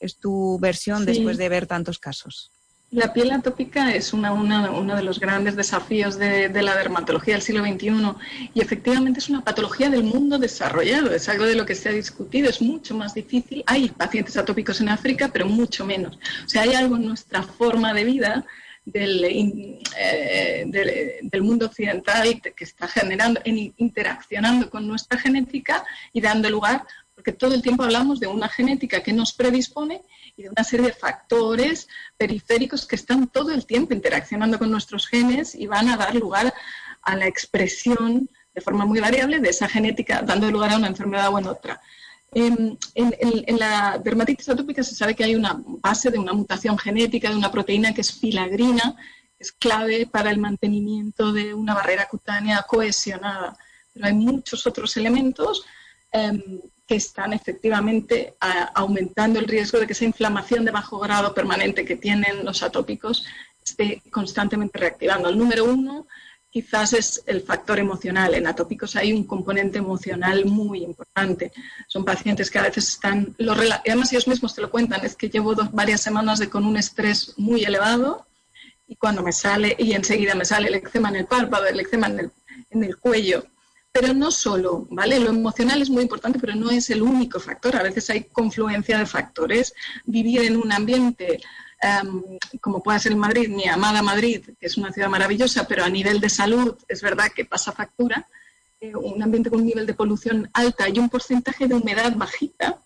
es 0.00 0.16
tu 0.16 0.58
versión 0.58 1.06
después 1.06 1.38
de 1.38 1.48
ver 1.48 1.66
tantos 1.66 1.98
casos? 1.98 2.50
La 2.92 3.12
piel 3.12 3.32
atópica 3.32 3.92
es 3.94 4.12
una, 4.12 4.32
uno 4.32 4.96
de 4.96 5.02
los 5.02 5.18
grandes 5.18 5.56
desafíos 5.56 6.18
de, 6.18 6.48
de, 6.48 6.62
la 6.62 6.76
dermatología 6.76 7.34
del 7.34 7.42
siglo 7.42 7.64
XXI 7.64 7.90
y 8.54 8.60
efectivamente 8.60 9.18
es 9.18 9.28
una 9.28 9.42
patología 9.42 9.90
del 9.90 10.04
mundo 10.04 10.38
desarrollado, 10.38 11.12
es 11.12 11.28
algo 11.28 11.46
de 11.46 11.56
lo 11.56 11.66
que 11.66 11.74
se 11.74 11.88
ha 11.88 11.92
discutido, 11.92 12.48
es 12.48 12.62
mucho 12.62 12.94
más 12.94 13.12
difícil. 13.12 13.64
Hay 13.66 13.88
pacientes 13.88 14.36
atópicos 14.36 14.80
en 14.80 14.88
África, 14.88 15.30
pero 15.32 15.46
mucho 15.46 15.84
menos. 15.84 16.16
O 16.44 16.48
sea, 16.48 16.62
hay 16.62 16.74
algo 16.74 16.94
en 16.94 17.06
nuestra 17.06 17.42
forma 17.42 17.92
de 17.92 18.04
vida 18.04 18.46
eh, 18.94 20.64
del, 21.22 21.42
mundo 21.42 21.66
occidental 21.66 22.40
que 22.40 22.64
está 22.64 22.86
generando, 22.86 23.40
interaccionando 23.44 24.70
con 24.70 24.86
nuestra 24.86 25.18
genética 25.18 25.84
y 26.12 26.20
dando 26.20 26.48
lugar, 26.48 26.84
porque 27.14 27.32
todo 27.32 27.54
el 27.54 27.62
tiempo 27.62 27.82
hablamos 27.82 28.20
de 28.20 28.28
una 28.28 28.48
genética 28.48 29.02
que 29.02 29.12
nos 29.12 29.32
predispone 29.32 30.02
y 30.36 30.44
de 30.44 30.50
una 30.50 30.62
serie 30.62 30.86
de 30.86 30.92
factores 30.92 31.88
periféricos 32.16 32.86
que 32.86 32.96
están 32.96 33.26
todo 33.26 33.52
el 33.52 33.66
tiempo 33.66 33.92
interaccionando 33.92 34.58
con 34.58 34.70
nuestros 34.70 35.08
genes 35.08 35.54
y 35.54 35.66
van 35.66 35.88
a 35.88 35.96
dar 35.96 36.14
lugar 36.14 36.54
a 37.02 37.16
la 37.16 37.26
expresión 37.26 38.30
de 38.54 38.60
forma 38.60 38.86
muy 38.86 39.00
variable 39.00 39.40
de 39.40 39.50
esa 39.50 39.68
genética, 39.68 40.22
dando 40.22 40.50
lugar 40.50 40.72
a 40.72 40.76
una 40.76 40.86
enfermedad 40.86 41.32
o 41.32 41.38
en 41.38 41.46
otra. 41.46 41.80
En, 42.32 42.78
la 43.58 43.98
dermatitis 44.02 44.48
atópica 44.48 44.82
se 44.82 44.94
sabe 44.94 45.14
que 45.14 45.24
hay 45.24 45.34
una 45.34 45.60
base 45.64 46.10
de 46.10 46.18
una 46.18 46.32
mutación 46.32 46.76
genética 46.76 47.30
de 47.30 47.36
una 47.36 47.50
proteína 47.50 47.94
que 47.94 48.02
es 48.02 48.12
filagrina, 48.12 48.96
es 49.38 49.52
clave 49.52 50.06
para 50.06 50.30
el 50.30 50.38
mantenimiento 50.38 51.32
de 51.32 51.54
una 51.54 51.74
barrera 51.74 52.06
cutánea 52.08 52.62
cohesionada. 52.62 53.56
Pero 53.92 54.06
hay 54.06 54.14
muchos 54.14 54.66
otros 54.66 54.96
elementos 54.96 55.64
em, 56.12 56.60
que 56.86 56.96
están 56.96 57.32
efectivamente 57.32 58.36
aumentando 58.74 59.40
el 59.40 59.48
riesgo 59.48 59.78
de 59.78 59.86
que 59.86 59.92
esa 59.92 60.04
inflamación 60.04 60.64
de 60.64 60.70
bajo 60.70 60.98
grado 60.98 61.34
permanente 61.34 61.84
que 61.84 61.96
tienen 61.96 62.44
los 62.44 62.62
atópicos 62.62 63.24
esté 63.64 64.02
constantemente 64.10 64.78
reactivando. 64.78 65.28
El 65.28 65.38
número 65.38 65.64
uno 65.64 66.06
quizás 66.56 66.94
es 66.94 67.22
el 67.26 67.42
factor 67.42 67.78
emocional. 67.78 68.32
En 68.32 68.46
atópicos 68.46 68.96
hay 68.96 69.12
un 69.12 69.24
componente 69.24 69.76
emocional 69.76 70.46
muy 70.46 70.84
importante. 70.84 71.52
Son 71.86 72.02
pacientes 72.02 72.50
que 72.50 72.58
a 72.58 72.62
veces 72.62 72.88
están, 72.88 73.34
lo, 73.36 73.52
además 73.52 74.10
ellos 74.10 74.26
mismos 74.26 74.54
te 74.54 74.62
lo 74.62 74.70
cuentan, 74.70 75.04
es 75.04 75.16
que 75.16 75.28
llevo 75.28 75.54
varias 75.74 76.00
semanas 76.00 76.40
con 76.48 76.64
un 76.64 76.78
estrés 76.78 77.34
muy 77.36 77.64
elevado 77.64 78.26
y 78.88 78.96
cuando 78.96 79.22
me 79.22 79.32
sale, 79.32 79.76
y 79.78 79.92
enseguida 79.92 80.34
me 80.34 80.46
sale 80.46 80.68
el 80.68 80.76
eczema 80.76 81.10
en 81.10 81.16
el 81.16 81.26
párpado, 81.26 81.66
el 81.66 81.78
eczema 81.78 82.06
en 82.06 82.20
el, 82.20 82.30
en 82.70 82.84
el 82.84 82.96
cuello. 82.96 83.44
Pero 83.92 84.14
no 84.14 84.30
solo, 84.30 84.86
¿vale? 84.90 85.20
Lo 85.20 85.28
emocional 85.28 85.82
es 85.82 85.90
muy 85.90 86.04
importante, 86.04 86.38
pero 86.38 86.54
no 86.54 86.70
es 86.70 86.88
el 86.88 87.02
único 87.02 87.38
factor. 87.38 87.76
A 87.76 87.82
veces 87.82 88.08
hay 88.08 88.24
confluencia 88.24 88.98
de 88.98 89.04
factores. 89.04 89.74
Vivir 90.06 90.40
en 90.40 90.56
un 90.56 90.72
ambiente 90.72 91.38
Em, 91.86 92.38
como 92.60 92.82
puede 92.82 92.98
ser 92.98 93.14
Madrid, 93.14 93.48
mi 93.48 93.68
amada 93.68 94.02
Madrid, 94.02 94.42
que 94.58 94.66
es 94.66 94.76
una 94.76 94.92
ciudad 94.92 95.08
maravillosa, 95.08 95.68
pero 95.68 95.84
a 95.84 95.88
nivel 95.88 96.20
de 96.20 96.28
salud 96.28 96.76
es 96.88 97.00
verdad 97.00 97.30
que 97.34 97.44
pasa 97.44 97.70
factura, 97.70 98.28
eh, 98.80 98.94
un 98.96 99.22
ambiente 99.22 99.50
con 99.50 99.60
un 99.60 99.66
nivel 99.66 99.86
de 99.86 99.94
polución 99.94 100.50
alta 100.52 100.88
y 100.88 100.98
un 100.98 101.08
porcentaje 101.08 101.68
de 101.68 101.74
humedad 101.74 102.12
bajita, 102.16 102.82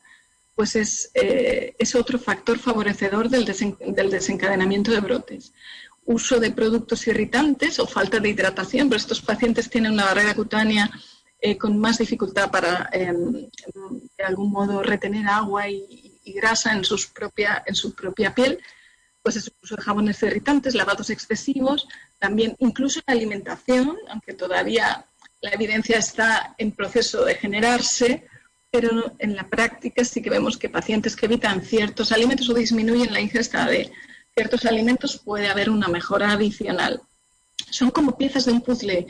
pues 0.54 0.76
es, 0.76 1.10
eh, 1.14 1.74
es 1.78 1.94
otro 1.94 2.18
factor 2.18 2.58
favorecedor 2.58 3.30
del, 3.30 3.46
del, 3.46 4.10
desencadenamiento 4.10 4.90
de 4.92 5.00
brotes. 5.00 5.52
Uso 6.04 6.38
de 6.38 6.50
productos 6.50 7.06
irritantes 7.06 7.78
o 7.78 7.86
falta 7.86 8.18
de 8.20 8.28
hidratación, 8.28 8.88
pero 8.88 8.98
estos 8.98 9.22
pacientes 9.22 9.70
tienen 9.70 9.92
una 9.92 10.04
barrera 10.04 10.34
cutánea 10.34 10.90
eh, 11.40 11.56
con 11.56 11.78
más 11.78 11.96
dificultad 11.98 12.50
para, 12.50 12.90
em, 12.92 13.48
de 14.18 14.24
algún 14.24 14.50
modo, 14.50 14.82
retener 14.82 15.26
agua 15.26 15.68
y, 15.68 16.18
y 16.24 16.32
grasa 16.34 16.74
en, 16.74 16.84
sus 16.84 17.06
propia, 17.06 17.62
en 17.66 17.74
su 17.74 17.94
propia 17.94 18.34
piel 18.34 18.58
pues 19.22 19.36
el 19.36 19.52
uso 19.62 19.76
de 19.76 19.82
jabones 19.82 20.22
irritantes, 20.22 20.74
lavados 20.74 21.10
excesivos, 21.10 21.88
también 22.18 22.56
incluso 22.58 23.00
la 23.06 23.14
alimentación, 23.14 23.96
aunque 24.08 24.34
todavía 24.34 25.06
la 25.40 25.50
evidencia 25.50 25.98
está 25.98 26.54
en 26.58 26.72
proceso 26.72 27.24
de 27.24 27.34
generarse, 27.34 28.26
pero 28.70 29.14
en 29.18 29.34
la 29.34 29.48
práctica 29.48 30.04
sí 30.04 30.22
que 30.22 30.30
vemos 30.30 30.56
que 30.56 30.68
pacientes 30.68 31.16
que 31.16 31.26
evitan 31.26 31.62
ciertos 31.62 32.12
alimentos 32.12 32.48
o 32.48 32.54
disminuyen 32.54 33.12
la 33.12 33.20
ingesta 33.20 33.66
de 33.66 33.90
ciertos 34.34 34.64
alimentos 34.64 35.18
puede 35.18 35.48
haber 35.48 35.70
una 35.70 35.88
mejora 35.88 36.32
adicional. 36.32 37.02
Son 37.70 37.90
como 37.90 38.16
piezas 38.16 38.44
de 38.44 38.52
un 38.52 38.60
puzzle 38.60 39.06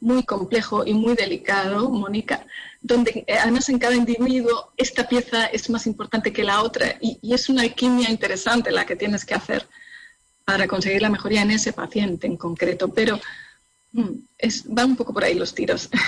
muy 0.00 0.22
complejo 0.24 0.86
y 0.86 0.94
muy 0.94 1.14
delicado, 1.14 1.88
Mónica, 1.90 2.46
donde 2.80 3.24
eh, 3.26 3.38
además 3.40 3.68
en 3.68 3.78
cada 3.78 3.94
individuo 3.94 4.72
esta 4.76 5.08
pieza 5.08 5.46
es 5.46 5.70
más 5.70 5.86
importante 5.86 6.32
que 6.32 6.44
la 6.44 6.62
otra 6.62 6.96
y, 7.00 7.18
es 7.32 7.48
una 7.48 7.62
alquimia 7.62 8.10
interesante 8.10 8.70
la 8.70 8.84
que 8.84 8.96
tienes 8.96 9.24
que 9.24 9.34
hacer 9.34 9.66
para 10.44 10.68
conseguir 10.68 11.00
la 11.00 11.08
mejoría 11.08 11.42
en 11.42 11.50
ese 11.50 11.72
paciente 11.72 12.26
en 12.26 12.36
concreto, 12.36 12.92
pero 12.92 13.18
mm, 13.92 14.10
es, 14.36 14.66
un 14.66 14.96
poco 14.96 15.14
por 15.14 15.24
ahí 15.24 15.34
los 15.34 15.54
tiros. 15.54 15.88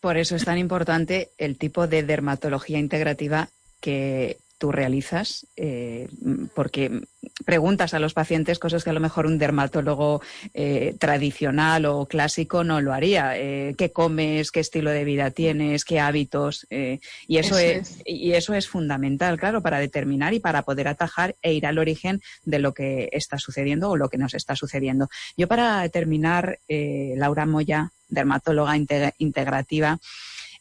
Por 0.00 0.18
eso 0.18 0.36
es 0.36 0.44
tan 0.44 0.58
importante 0.58 1.30
el 1.38 1.56
tipo 1.56 1.86
de 1.86 2.02
dermatología 2.02 2.78
integrativa 2.78 3.48
que 3.80 4.36
tú 4.58 4.72
realizas, 4.72 5.46
eh, 5.56 6.08
porque 6.54 7.02
preguntas 7.44 7.92
a 7.92 7.98
los 7.98 8.14
pacientes 8.14 8.58
cosas 8.58 8.84
que 8.84 8.90
a 8.90 8.92
lo 8.92 9.00
mejor 9.00 9.26
un 9.26 9.38
dermatólogo 9.38 10.22
eh, 10.54 10.94
tradicional 10.98 11.84
o 11.84 12.06
clásico 12.06 12.64
no 12.64 12.80
lo 12.80 12.92
haría. 12.92 13.38
Eh, 13.38 13.74
¿Qué 13.76 13.92
comes? 13.92 14.50
¿Qué 14.50 14.60
estilo 14.60 14.90
de 14.90 15.04
vida 15.04 15.30
tienes? 15.30 15.84
¿Qué 15.84 16.00
hábitos? 16.00 16.66
y, 16.70 17.38
eso, 17.38 17.58
es, 17.58 17.98
y 18.04 18.32
eso 18.32 18.54
es 18.54 18.68
fundamental, 18.68 19.38
claro, 19.38 19.62
para 19.62 19.78
determinar 19.78 20.34
y 20.34 20.40
para 20.40 20.62
poder 20.62 20.88
atajar 20.88 21.36
e 21.42 21.52
ir 21.52 21.66
al 21.66 21.78
origen 21.78 22.22
de 22.44 22.58
lo 22.58 22.72
que 22.72 23.08
está 23.12 23.38
sucediendo 23.38 23.90
o 23.90 23.96
lo 23.96 24.08
que 24.08 24.18
nos 24.18 24.34
está 24.34 24.56
sucediendo. 24.56 25.08
Yo 25.36 25.48
para 25.48 25.88
terminar, 25.88 26.58
Laura 26.68 27.46
Moya, 27.46 27.92
dermatóloga 28.08 28.76
integrativa, 29.18 29.98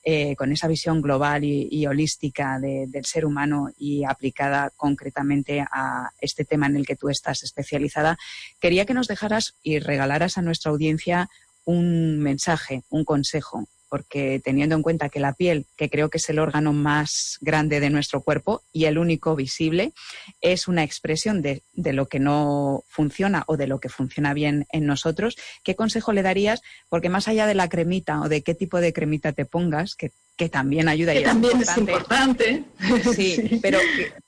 eh, 0.08 0.36
con 0.36 0.52
esa 0.52 0.68
visión 0.68 1.02
global 1.02 1.44
y, 1.44 1.88
holística 1.88 2.60
del 2.60 3.06
ser 3.06 3.26
humano 3.26 3.70
y 3.76 4.04
aplicada 4.04 4.72
concretamente 4.78 5.62
a 5.62 6.12
este 6.22 6.46
tema 6.46 6.68
en 6.68 6.76
el 6.76 6.86
que 6.86 6.96
tú 6.96 7.10
estás 7.10 7.42
especializada, 7.42 8.16
quería 8.60 8.86
que 8.86 8.94
nos 8.94 9.08
dejaras 9.08 9.56
y 9.64 9.80
regalaras 9.80 10.38
a 10.38 10.44
nuestra 10.44 10.70
audiencia 10.70 11.28
un 11.64 12.20
mensaje, 12.20 12.84
un 12.90 13.04
consejo, 13.04 13.68
porque 13.96 14.42
teniendo 14.44 14.76
en 14.76 14.82
cuenta 14.82 15.08
que 15.08 15.22
la 15.22 15.32
piel, 15.32 15.68
que 15.78 15.90
creo 15.90 16.10
que 16.10 16.18
es 16.18 16.30
el 16.30 16.38
órgano 16.38 16.74
más 16.74 17.38
grande 17.40 17.80
de 17.80 17.90
nuestro 17.90 18.20
cuerpo 18.20 18.62
y 18.74 18.84
el 18.88 18.98
único 18.98 19.38
visible, 19.38 19.94
es 20.42 20.68
una 20.68 20.84
expresión 20.84 21.42
de, 21.42 21.64
lo 21.94 22.06
que 22.08 22.20
no 22.20 22.84
funciona 22.90 23.46
o 23.48 23.56
de 23.56 23.68
lo 23.68 23.80
que 23.80 23.88
funciona 23.88 24.34
bien 24.34 24.66
en 24.74 24.86
nosotros, 24.86 25.38
¿qué 25.64 25.76
consejo 25.76 26.12
le 26.12 26.24
darías? 26.24 26.62
Porque 26.90 27.08
más 27.08 27.30
allá 27.30 27.48
de 27.48 27.56
la 27.56 27.70
cremita 27.70 28.20
o 28.20 28.28
de 28.28 28.42
qué 28.42 28.54
tipo 28.54 28.82
de 28.82 28.92
cremita 28.92 29.32
te 29.32 29.46
pongas, 29.46 29.96
que, 29.96 30.12
también 30.52 30.90
ayuda 30.90 31.14
que 31.14 31.22
también 31.22 31.62
es 31.62 31.78
importante. 31.78 32.66
Sí, 33.16 33.62
pero 33.62 33.80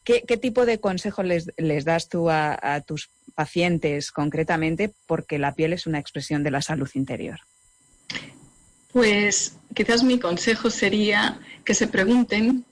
¿qué, 0.05 0.37
tipo 0.37 0.65
de 0.65 0.79
consejo 0.79 1.23
les, 1.23 1.83
das 1.83 2.07
tú 2.07 2.29
a, 2.29 2.57
a 2.61 2.79
tus 2.79 3.09
pacientes 3.35 4.13
concretamente? 4.13 4.93
Porque 5.07 5.39
la 5.39 5.55
piel 5.55 5.73
es 5.73 5.87
una 5.87 5.99
expresión 5.99 6.41
de 6.41 6.51
la 6.51 6.61
salud 6.61 6.89
interior. 6.93 7.41
Pues 8.91 9.57
quizás 9.73 10.03
mi 10.03 10.19
consejo 10.19 10.69
sería 10.69 11.39
que 11.63 11.73
se 11.73 11.87
pregunten 11.87 12.65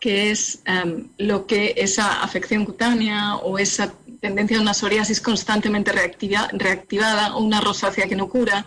qué 0.00 0.30
es 0.30 0.60
em, 0.64 1.08
lo 1.18 1.46
que 1.46 1.74
esa 1.76 2.22
afección 2.22 2.64
cutánea 2.64 3.36
o 3.36 3.58
esa 3.58 3.92
tendencia 4.20 4.58
a 4.58 4.62
una 4.62 4.74
psoriasis 4.74 5.20
constantemente 5.20 5.92
reactivada 5.92 7.36
o 7.36 7.42
una 7.42 7.60
rosácea 7.60 8.08
que 8.08 8.16
no 8.16 8.28
cura, 8.28 8.66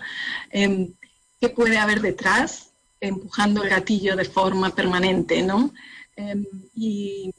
em, 0.51 0.93
qué 1.41 1.49
puede 1.49 1.77
haber 1.77 2.01
detrás 2.01 2.69
empujando 3.01 3.63
el 3.63 3.69
gatillo 3.69 4.15
de 4.15 4.25
forma 4.25 4.69
permanente, 4.73 5.41
¿no? 5.41 5.73
Em, 6.15 6.45
y 6.75 7.32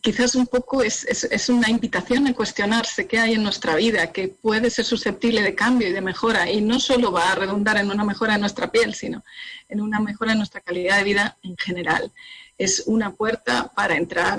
quizás 0.00 0.34
un 0.34 0.46
poco 0.46 0.82
es, 0.82 1.48
una 1.48 1.68
invitación 1.68 2.26
a 2.26 2.34
cuestionarse 2.34 3.06
qué 3.06 3.18
hay 3.18 3.34
en 3.34 3.42
nuestra 3.42 3.76
vida, 3.76 4.12
que 4.12 4.28
puede 4.28 4.70
ser 4.70 4.84
susceptible 4.84 5.42
de 5.42 5.54
cambio 5.54 5.88
y 5.88 5.92
de 5.92 6.00
mejora, 6.00 6.50
y 6.50 6.60
no 6.60 6.80
solo 6.80 7.12
va 7.12 7.32
a 7.32 7.34
redundar 7.34 7.76
en 7.76 7.90
una 7.90 8.04
mejora 8.04 8.34
de 8.34 8.40
nuestra 8.40 8.70
piel, 8.70 8.94
sino 8.94 9.24
en 9.68 9.80
una 9.80 10.00
mejora 10.00 10.32
de 10.32 10.38
nuestra 10.38 10.60
calidad 10.60 10.98
de 10.98 11.04
vida 11.04 11.38
en 11.42 11.56
general. 11.56 12.12
Es 12.58 12.84
una 12.86 13.12
puerta 13.12 13.72
para 13.74 13.96
entrar 13.96 14.38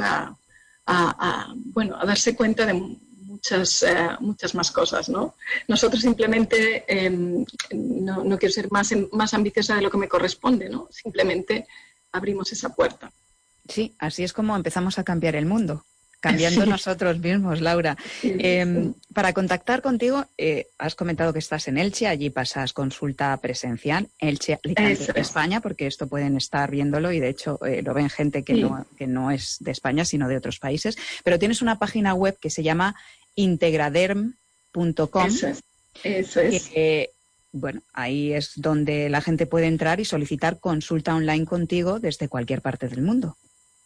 a, 0.85 1.53
bueno, 1.55 1.97
a 1.99 2.05
darse 2.05 2.35
cuenta 2.35 2.65
de 2.65 2.73
muchas, 2.73 3.83
eh, 3.83 4.09
muchas 4.19 4.55
más 4.55 4.71
cosas. 4.71 5.09
¿no? 5.09 5.35
Nosotros 5.67 6.01
simplemente, 6.01 6.85
em, 6.87 7.45
no, 7.71 8.23
no, 8.23 8.37
quiero 8.37 8.53
ser 8.53 8.71
más, 8.71 8.93
más 9.11 9.33
ambiciosa 9.33 9.75
de 9.75 9.81
lo 9.81 9.91
que 9.91 9.97
me 9.97 10.07
corresponde, 10.07 10.69
¿no? 10.69 10.87
simplemente 10.91 11.67
abrimos 12.11 12.51
esa 12.51 12.73
puerta. 12.73 13.11
Sí, 13.67 13.95
así 13.97 14.23
es 14.23 14.33
como 14.33 14.55
empezamos 14.55 14.99
a 14.99 15.03
cambiar 15.03 15.35
el 15.35 15.45
mundo, 15.45 15.85
cambiando 16.19 16.65
nosotros 16.65 17.19
mismos, 17.19 17.61
Laura. 17.61 17.97
Em, 18.21 18.93
para 19.13 19.33
contactar 19.33 19.81
contigo, 19.81 20.25
eh, 20.37 20.67
has 20.77 20.95
comentado 20.95 21.31
que 21.31 21.39
estás 21.39 21.67
en 21.67 21.77
Elche, 21.77 22.07
allí 22.07 22.29
pasas 22.29 22.73
consulta 22.73 23.35
presencial, 23.37 24.09
Elche, 24.19 24.59
Alicante, 24.63 25.19
España, 25.19 25.61
porque 25.61 25.87
esto 25.87 26.07
pueden 26.07 26.35
estar 26.37 26.69
viéndolo 26.71 27.11
y 27.11 27.19
de 27.19 27.29
hecho 27.29 27.59
eh, 27.65 27.81
lo 27.81 27.93
ven 27.93 28.09
gente 28.09 28.43
que, 28.43 28.55
no, 28.55 28.85
que 28.97 29.07
no 29.07 29.31
es 29.31 29.57
de 29.59 29.71
España, 29.71 30.03
sino 30.03 30.27
de 30.27 30.37
otros 30.37 30.59
países. 30.59 30.97
Pero 31.23 31.39
tienes 31.39 31.61
una 31.61 31.79
página 31.79 32.13
web 32.13 32.37
que 32.39 32.49
se 32.49 32.63
llama 32.63 32.95
integraderm.com. 33.35 35.29
Eso 36.03 36.41
es. 36.41 36.69
bueno, 37.51 37.81
ahí 37.93 38.33
es 38.33 38.53
donde 38.55 39.09
la 39.09 39.21
gente 39.21 39.45
puede 39.45 39.67
entrar 39.67 39.99
y 39.99 40.05
solicitar 40.05 40.59
consulta 40.59 41.15
online 41.15 41.45
contigo 41.45 41.99
desde 41.99 42.27
cualquier 42.27 42.61
parte 42.61 42.89
del 42.89 43.03
mundo. 43.03 43.37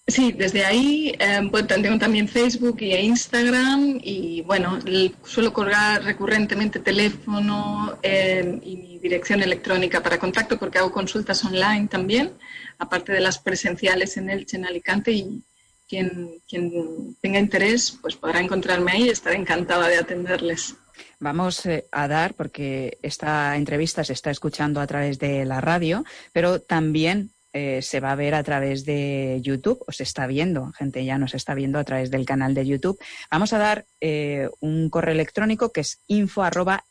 Sí, 0.09 0.31
desde 0.31 0.65
ahí 0.65 1.13
eh, 1.19 1.41
pues, 1.51 1.67
tengo 1.67 1.99
también 1.99 2.29
Facebook 2.29 2.77
y 2.79 2.95
Instagram 2.95 3.99
y 4.01 4.41
bueno, 4.41 4.79
suelo 5.25 5.51
colgar 5.51 6.01
recurrentemente 6.01 6.79
teléfono 6.79 7.99
eh, 8.01 8.57
y 8.63 8.77
mi 8.77 8.99
dirección 8.99 9.43
electrónica 9.43 10.01
para 10.01 10.17
contacto 10.17 10.57
porque 10.57 10.77
hago 10.77 10.93
consultas 10.93 11.43
online 11.43 11.89
también, 11.89 12.31
aparte 12.79 13.11
de 13.11 13.19
las 13.19 13.37
presenciales 13.37 14.15
en 14.15 14.29
Elche, 14.29 14.55
en 14.55 14.65
Alicante 14.65 15.11
y 15.11 15.43
quien, 15.89 16.39
quien 16.47 17.17
tenga 17.19 17.39
interés 17.39 17.97
pues 18.01 18.15
podrá 18.15 18.39
encontrarme 18.39 18.93
ahí 18.93 19.03
y 19.07 19.09
estaré 19.09 19.35
encantada 19.35 19.89
de 19.89 19.97
atenderles. 19.97 20.75
Vamos 21.19 21.65
eh, 21.65 21.85
a 21.91 22.07
dar, 22.07 22.33
porque 22.33 22.97
esta 23.01 23.57
entrevista 23.57 24.05
se 24.05 24.13
está 24.13 24.31
escuchando 24.31 24.79
a 24.79 24.87
través 24.87 25.19
de 25.19 25.43
la 25.43 25.59
radio, 25.59 26.05
pero 26.31 26.61
también 26.61 27.31
eh, 27.57 27.81
se 27.81 27.99
va 27.99 28.11
a 28.11 28.15
ver 28.15 28.35
a 28.35 28.43
través 28.43 28.85
de 28.85 29.39
YouTube, 29.41 29.83
o 29.87 29.91
se 29.91 30.03
está 30.03 30.27
viendo, 30.27 30.71
gente 30.73 31.03
ya 31.03 31.17
nos 31.17 31.33
está 31.33 31.55
viendo 31.55 31.79
a 31.79 31.83
través 31.83 32.11
del 32.11 32.23
canal 32.23 32.53
de 32.53 32.67
YouTube. 32.67 32.99
Vamos 33.31 33.51
a 33.51 33.57
dar 33.57 33.87
eh, 33.99 34.47
un 34.59 34.91
correo 34.91 35.15
electrónico 35.15 35.71
que 35.71 35.81
es 35.81 35.99
info 36.05 36.43
arroba 36.43 36.83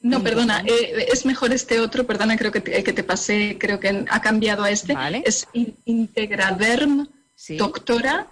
No, 0.00 0.22
perdona, 0.22 0.62
eh, 0.66 1.06
es 1.10 1.24
mejor 1.24 1.54
este 1.54 1.80
otro, 1.80 2.06
perdona, 2.06 2.36
creo 2.36 2.52
que 2.52 2.60
te, 2.60 2.84
que 2.84 2.92
te 2.92 3.02
pasé, 3.02 3.56
creo 3.58 3.80
que 3.80 4.04
ha 4.10 4.20
cambiado 4.20 4.62
a 4.62 4.70
este. 4.70 4.94
Es 5.24 5.48
integraderm, 5.86 7.08
doctora, 7.56 8.26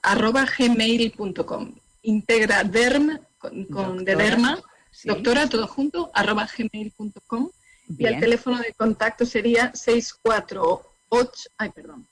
arroba 0.00 0.46
gmail.com. 0.58 1.74
Integraderm, 2.00 3.20
con, 3.38 4.04
de 4.06 4.16
derma, 4.16 4.58
doctora, 5.04 5.50
todo 5.50 5.66
junto, 5.66 6.10
arroba 6.14 6.48
gmail.com. 6.56 7.50
Y 7.88 8.06
el 8.06 8.20
teléfono 8.20 8.58
de 8.58 8.72
contacto 8.72 9.26
sería 9.26 9.74
648, 9.74 11.50
ay, 11.58 11.70
perdón, 11.70 12.06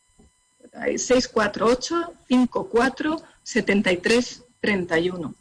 648 0.96 2.12
54 2.28 3.22
73 3.42 4.42
31. 4.60 5.34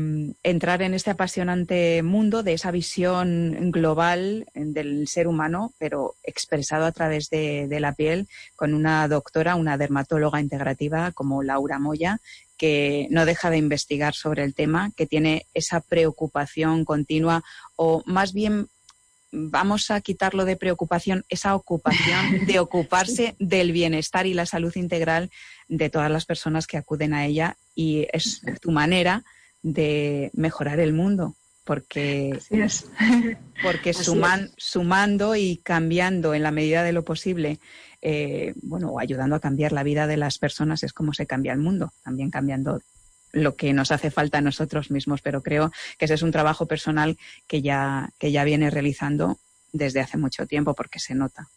entrar 0.44 0.82
en 0.82 0.94
este 0.94 1.12
apasionante 1.12 2.04
mundo 2.04 2.44
de 2.44 2.54
esa 2.54 2.70
visión 2.70 3.72
global 3.72 4.46
del 4.54 5.08
ser 5.08 5.28
humano, 5.28 5.74
pero 5.78 6.16
expresado 6.22 6.86
a 6.86 6.92
través 6.92 7.30
de, 7.30 7.70
de 7.70 7.80
la 7.80 7.94
piel, 7.94 8.28
con 8.58 8.74
una 8.74 9.08
doctora, 9.08 9.56
una 9.56 9.78
dermatóloga 9.78 10.42
integrativa 10.42 11.14
como 11.14 11.42
Laura 11.42 11.80
Moya, 11.80 12.20
que 12.58 13.08
no 13.12 13.26
deja 13.26 13.50
de 13.50 13.58
investigar 13.58 14.14
sobre 14.14 14.44
el 14.44 14.54
tema, 14.54 14.92
que 14.98 15.08
tiene 15.08 15.48
esa 15.54 15.80
preocupación 15.80 16.84
continua 16.84 17.44
o 17.78 18.04
más 18.06 18.34
bien 18.34 18.68
vamos 19.32 19.92
a 19.92 20.02
quitarlo 20.02 20.46
de 20.46 20.58
preocupación, 20.58 21.26
esa 21.30 21.56
ocupación 21.56 22.46
de 22.46 22.60
ocuparse 22.60 23.36
del 23.40 23.72
bienestar 23.72 24.26
y 24.26 24.34
la 24.34 24.46
salud 24.46 24.76
integral 24.76 25.32
de 25.68 25.90
todas 25.90 26.12
las 26.12 26.26
personas 26.26 26.68
que 26.68 26.78
acuden 26.78 27.14
a 27.14 27.26
ella 27.26 27.58
y 27.76 28.08
es 28.12 28.42
tu 28.62 28.72
manera 28.72 29.24
de 29.62 30.32
mejorar 30.34 30.80
el 30.80 30.94
mundo 30.94 31.36
porque, 31.64 32.40
porque 33.62 33.94
sumando 33.94 35.36
y 35.36 35.58
cambiando 35.58 36.34
en 36.34 36.44
la 36.44 36.52
medida 36.52 36.84
de 36.84 36.92
lo 36.92 37.06
posible, 37.06 37.60
eh, 38.02 38.54
bueno, 38.64 39.00
ayudando 39.00 39.36
a 39.36 39.40
cambiar 39.40 39.72
la 39.72 39.84
vida 39.84 40.08
de 40.08 40.18
las 40.18 40.40
personas 40.40 40.84
es 40.84 40.92
como 40.92 41.14
se 41.14 41.28
cambia 41.28 41.54
el 41.54 41.60
mundo, 41.60 41.94
también 42.04 42.32
cambiando 42.32 42.82
lo 43.32 43.56
que 43.56 43.74
nos 43.74 43.92
hace 43.92 44.12
falta 44.12 44.40
a 44.40 44.42
nosotros 44.42 44.92
mismos, 44.92 45.22
pero 45.22 45.42
creo 45.42 45.72
que 45.98 46.06
ese 46.06 46.16
es 46.16 46.22
un 46.22 46.32
trabajo 46.32 46.66
personal 46.66 47.18
que 47.48 47.62
ya, 47.62 48.12
que 48.20 48.32
ya 48.32 48.44
viene 48.44 48.70
realizando 48.70 49.40
desde 49.72 50.02
hace 50.02 50.18
mucho 50.18 50.46
tiempo 50.46 50.74
porque 50.74 51.00
se 51.00 51.16
nota. 51.16 51.48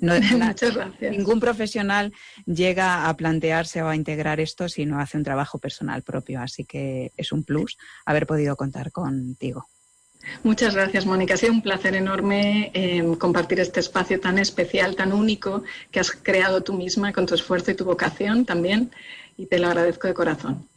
No, 0.00 0.14
Muchas 0.38 0.74
gracias. 0.74 1.10
Ningún 1.10 1.40
profesional 1.40 2.12
llega 2.46 3.08
a 3.08 3.16
plantearse 3.16 3.82
o 3.82 3.88
a 3.88 3.96
integrar 3.96 4.40
esto 4.40 4.68
si 4.68 4.86
no 4.86 4.98
hace 4.98 5.16
un 5.16 5.24
trabajo 5.24 5.58
personal 5.58 6.02
propio, 6.02 6.40
así 6.40 6.64
que 6.64 7.12
es 7.16 7.32
un 7.32 7.44
plus 7.44 7.76
haber 8.06 8.26
podido 8.26 8.56
contar 8.56 8.92
contigo. 8.92 9.66
Muchas 10.42 10.74
gracias, 10.74 11.06
Mónica. 11.06 11.34
Ha 11.34 11.36
sido 11.38 11.52
un 11.52 11.62
placer 11.62 11.94
enorme 11.94 12.70
eh, 12.74 13.02
compartir 13.18 13.60
este 13.60 13.80
espacio 13.80 14.20
tan 14.20 14.38
especial, 14.38 14.94
tan 14.94 15.12
único 15.12 15.62
que 15.90 16.00
has 16.00 16.10
creado 16.10 16.62
tú 16.62 16.74
misma 16.74 17.12
con 17.12 17.26
tu 17.26 17.34
esfuerzo 17.34 17.70
y 17.70 17.74
tu 17.74 17.84
vocación 17.84 18.44
también, 18.44 18.90
y 19.36 19.46
te 19.46 19.58
lo 19.58 19.68
agradezco 19.68 20.08
de 20.08 20.14
corazón. 20.14 20.68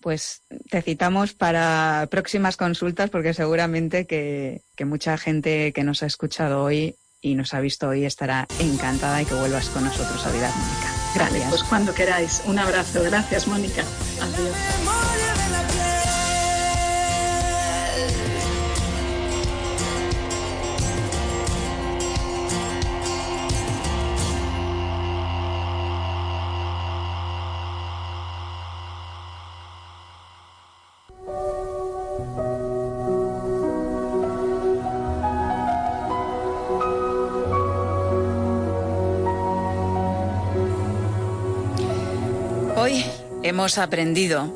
Pues 0.00 0.42
te 0.70 0.82
citamos 0.82 1.32
para 1.32 2.06
próximas 2.10 2.56
consultas 2.56 3.10
porque 3.10 3.34
seguramente 3.34 4.06
que, 4.06 4.60
mucha 4.84 5.16
gente 5.18 5.72
que 5.72 5.84
nos 5.84 6.02
ha 6.02 6.06
escuchado 6.06 6.62
hoy 6.62 6.96
y 7.20 7.34
nos 7.34 7.54
ha 7.54 7.60
visto 7.60 7.88
hoy 7.88 8.04
estará 8.04 8.46
encantada 8.58 9.22
y 9.22 9.24
que 9.24 9.34
vuelvas 9.34 9.68
con 9.70 9.84
nosotros 9.84 10.24
a 10.26 10.30
vida, 10.30 10.50
Mónica. 10.50 10.94
Gracias. 11.14 11.48
pues 11.48 11.62
cuando 11.64 11.94
queráis. 11.94 12.42
Un 12.46 12.58
abrazo. 12.58 13.02
Gracias, 13.02 13.46
Mónica. 13.46 13.82
Adiós. 14.20 15.03
Hemos 43.54 43.78
aprendido 43.78 44.52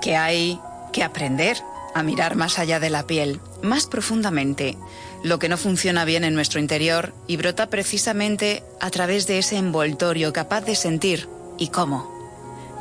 que 0.00 0.14
hay 0.14 0.60
que 0.92 1.02
aprender 1.02 1.56
a 1.92 2.04
mirar 2.04 2.36
más 2.36 2.60
allá 2.60 2.78
de 2.78 2.88
la 2.88 3.04
piel, 3.04 3.40
más 3.64 3.88
profundamente, 3.88 4.78
lo 5.24 5.40
que 5.40 5.48
no 5.48 5.56
funciona 5.56 6.04
bien 6.04 6.22
en 6.22 6.34
nuestro 6.34 6.60
interior 6.60 7.12
y 7.26 7.36
brota 7.36 7.66
precisamente 7.66 8.62
a 8.80 8.90
través 8.90 9.26
de 9.26 9.40
ese 9.40 9.56
envoltorio 9.56 10.32
capaz 10.32 10.60
de 10.60 10.76
sentir 10.76 11.28
y 11.58 11.70
cómo. 11.70 12.14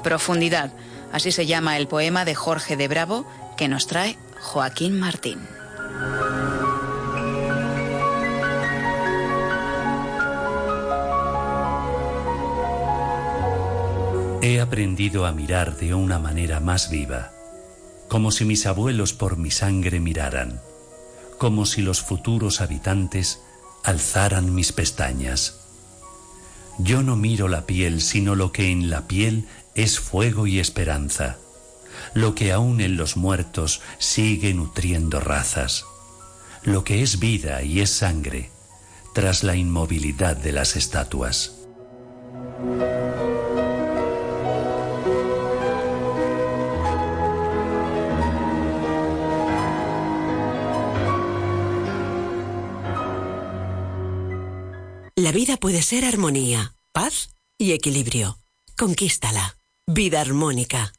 Profundidad, 0.03 0.73
así 1.11 1.31
se 1.31 1.47
llama 1.47 1.77
el 1.77 1.87
poema 1.87 2.23
de 2.23 2.35
Jorge 2.35 2.77
de 2.77 2.87
Bravo 2.87 3.25
que 3.57 3.67
nos 3.67 3.87
trae 3.87 4.15
Joaquín 4.39 4.99
Martín. 4.99 5.39
He 14.41 14.61
aprendido 14.61 15.25
a 15.25 15.31
mirar 15.31 15.77
de 15.77 15.93
una 15.93 16.19
manera 16.19 16.59
más 16.59 16.89
viva, 16.89 17.31
como 18.07 18.31
si 18.31 18.45
mis 18.45 18.65
abuelos 18.65 19.13
por 19.13 19.37
mi 19.37 19.49
sangre 19.49 19.99
miraran, 19.99 20.61
como 21.37 21.65
si 21.65 21.81
los 21.81 22.01
futuros 22.01 22.61
habitantes 22.61 23.41
alzaran 23.83 24.53
mis 24.53 24.71
pestañas. 24.71 25.59
Yo 26.77 27.01
no 27.01 27.15
miro 27.15 27.47
la 27.47 27.65
piel, 27.65 28.01
sino 28.01 28.35
lo 28.35 28.51
que 28.51 28.71
en 28.71 28.89
la 28.89 29.07
piel 29.07 29.47
es 29.73 29.99
fuego 29.99 30.45
y 30.45 30.59
esperanza, 30.59 31.37
lo 32.13 32.35
que 32.35 32.51
aún 32.51 32.79
en 32.81 32.95
los 32.95 33.17
muertos 33.17 33.81
sigue 33.97 34.53
nutriendo 34.53 35.19
razas, 35.19 35.85
lo 36.63 36.83
que 36.83 37.01
es 37.01 37.19
vida 37.19 37.63
y 37.63 37.79
es 37.79 37.89
sangre, 37.89 38.51
tras 39.13 39.43
la 39.43 39.55
inmovilidad 39.55 40.37
de 40.37 40.51
las 40.51 40.75
estatuas. 40.75 41.55
Puede 55.59 55.81
ser 55.81 56.05
armonía, 56.05 56.75
paz 56.91 57.29
y 57.57 57.71
equilibrio. 57.73 58.37
Conquístala. 58.77 59.57
Vida 59.87 60.21
armónica. 60.21 60.93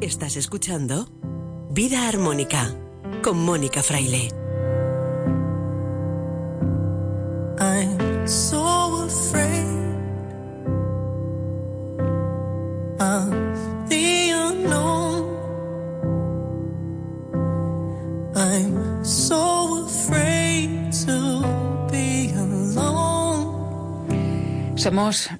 Estás 0.00 0.36
escuchando 0.36 1.08
Vida 1.70 2.08
Armónica 2.08 2.76
con 3.22 3.38
Mónica 3.38 3.82
Fraile. 3.82 4.43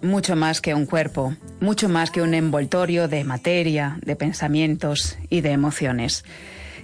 Mucho 0.03 0.37
más 0.37 0.61
que 0.61 0.75
un 0.75 0.85
cuerpo, 0.85 1.37
mucho 1.59 1.89
más 1.89 2.11
que 2.11 2.21
un 2.21 2.35
envoltorio 2.35 3.09
de 3.09 3.25
materia, 3.25 3.97
de 4.03 4.15
pensamientos 4.15 5.17
y 5.31 5.41
de 5.41 5.53
emociones. 5.53 6.23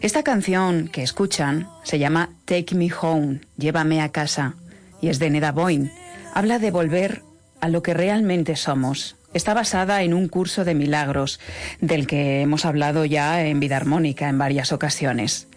Esta 0.01 0.23
canción 0.23 0.89
que 0.89 1.03
escuchan 1.03 1.69
se 1.83 1.99
llama 1.99 2.31
Take 2.47 2.75
Me 2.75 2.89
Home, 2.91 3.41
Llévame 3.59 4.01
a 4.01 4.09
casa, 4.09 4.55
y 5.03 5.09
es 5.09 5.19
de 5.19 5.29
Neda 5.29 5.53
Boyne. 5.53 5.93
Habla 6.33 6.59
de 6.59 6.71
volver 6.71 7.23
a 7.61 7.69
lo 7.69 7.83
que 7.83 7.93
realmente 7.93 8.57
somos. 8.57 9.17
Está 9.35 9.53
basada 9.53 10.03
en 10.03 10.15
un 10.15 10.29
curso 10.29 10.65
de 10.65 10.75
milagros, 10.75 11.39
del 11.83 12.07
que 12.07 12.41
hemos 12.41 12.65
hablado 12.65 13.05
ya 13.05 13.45
en 13.45 13.61
Vida 13.61 13.77
Armónica 13.77 14.31
en 14.31 14.39
varias 14.39 14.73
ocasiones. 14.73 15.49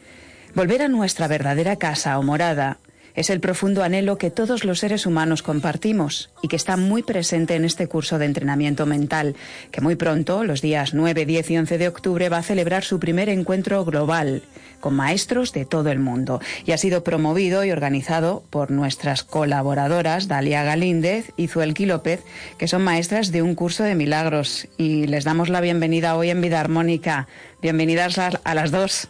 Volver 0.56 0.82
a 0.82 0.90
nuestra 0.90 1.30
verdadera 1.30 1.78
casa 1.78 2.20
o 2.20 2.24
morada 2.24 2.80
es 3.16 3.30
el 3.30 3.40
profundo 3.40 3.84
anhelo 3.84 4.18
que 4.18 4.32
todos 4.32 4.64
los 4.64 4.80
seres 4.80 5.06
humanos 5.06 5.44
compartimos 5.44 6.30
y 6.42 6.48
que 6.48 6.56
está 6.56 6.78
muy 6.78 7.04
presente 7.04 7.56
en 7.56 7.66
este 7.66 7.88
curso 7.88 8.18
de 8.18 8.26
entrenamiento 8.26 8.86
mental, 8.86 9.36
que 9.72 9.82
muy 9.82 9.96
pronto, 9.96 10.44
los 10.44 10.62
días 10.62 10.94
9, 10.94 11.26
10 11.26 11.52
y 11.52 11.58
11 11.58 11.78
de 11.78 11.88
octubre, 11.88 12.30
va 12.30 12.38
a 12.38 12.44
celebrar 12.44 12.84
su 12.84 13.00
primer 13.00 13.30
encuentro 13.30 13.86
global 13.86 14.42
con 14.80 14.96
maestros 14.96 15.54
de 15.54 15.66
todo 15.66 15.92
el 15.92 16.00
mundo 16.00 16.42
y 16.66 16.72
ha 16.72 16.78
sido 16.78 17.04
promovido 17.04 17.64
y 17.64 17.72
organizado 17.72 18.44
por 18.50 18.72
nuestras 18.72 19.24
colaboradoras 19.24 20.28
Dalia 20.28 20.64
Galíndez 20.64 21.32
y 21.38 21.48
Zuelki 21.48 21.86
López, 21.86 22.24
que 22.58 22.68
son 22.68 22.84
maestras 22.84 23.32
de 23.32 23.42
un 23.42 23.56
curso 23.56 23.84
de 23.84 23.96
milagros 23.96 24.68
y 24.78 25.08
les 25.08 25.24
damos 25.24 25.50
la 25.50 25.62
bienvenida 25.62 26.18
hoy 26.18 26.32
en 26.32 26.42
Vida 26.42 26.60
Armónica. 26.60 27.28
Bienvenidas 27.62 28.18
a 28.18 28.56
las 28.56 28.72
dos. 28.72 29.08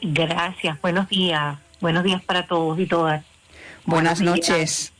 Gracias, 0.00 0.80
buenos 0.80 1.08
días. 1.08 1.65
Buenos 1.80 2.04
días 2.04 2.22
para 2.22 2.46
todos 2.46 2.78
y 2.78 2.86
todas. 2.86 3.24
Buenas 3.84 4.20
noches. 4.20 4.92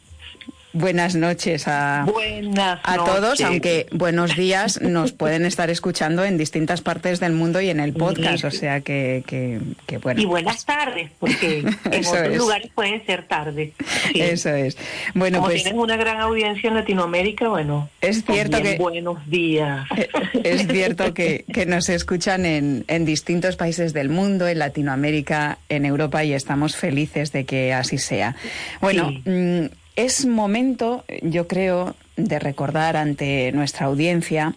Buenas 0.79 1.15
noches 1.15 1.69
a, 1.69 2.03
a 2.03 2.97
todos, 2.97 3.41
aunque 3.41 3.87
buenos 3.93 4.37
días 4.37 4.79
nos 4.83 5.13
pueden 5.13 5.47
estar 5.47 5.71
escuchando 5.71 6.23
en 6.23 6.37
distintas 6.37 6.83
partes 6.83 7.19
del 7.19 7.33
mundo 7.33 7.63
y 7.63 7.71
en 7.71 7.81
el 7.81 7.95
podcast, 7.95 8.45
o 8.45 8.51
sea 8.51 8.83
que, 8.83 9.25
que, 9.27 9.99
bueno. 9.99 10.21
Y 10.21 10.27
buenas 10.27 10.67
tardes, 10.67 11.11
porque 11.19 11.61
en 11.91 12.07
otros 12.07 12.37
lugares 12.37 12.71
pueden 12.75 13.05
ser 13.07 13.27
tarde. 13.27 13.73
Eso 14.15 14.51
es. 14.51 14.77
Bueno, 15.15 15.39
Como 15.39 15.49
pues 15.49 15.63
tienen 15.63 15.81
una 15.81 15.97
gran 15.97 16.21
audiencia 16.21 16.69
en 16.69 16.75
Latinoamérica, 16.75 17.49
bueno, 17.49 17.89
es 18.03 18.23
cierto 18.23 18.61
que 18.61 18.77
buenos 18.77 19.19
días. 19.31 19.89
Es 20.45 20.69
cierto 20.69 21.15
que, 21.15 21.45
que 21.53 21.65
nos 21.65 21.89
escuchan 21.89 22.45
en, 22.45 22.85
en 22.89 23.05
distintos 23.07 23.57
países 23.57 23.95
del 23.95 24.11
mundo, 24.11 24.47
en 24.47 24.59
Latinoamérica, 24.59 25.59
en 25.71 25.87
Europa 25.87 26.23
y 26.23 26.35
estamos 26.35 26.77
felices 26.77 27.33
de 27.33 27.47
que 27.47 27.73
así 27.73 27.97
sea. 27.97 28.37
Bueno. 28.83 29.11
Mm, 29.25 29.67
es 29.97 30.27
momento, 30.27 31.05
yo 31.23 31.49
creo, 31.49 31.97
de 32.17 32.39
recordar 32.39 32.97
ante 32.97 33.51
nuestra 33.53 33.87
audiencia 33.87 34.55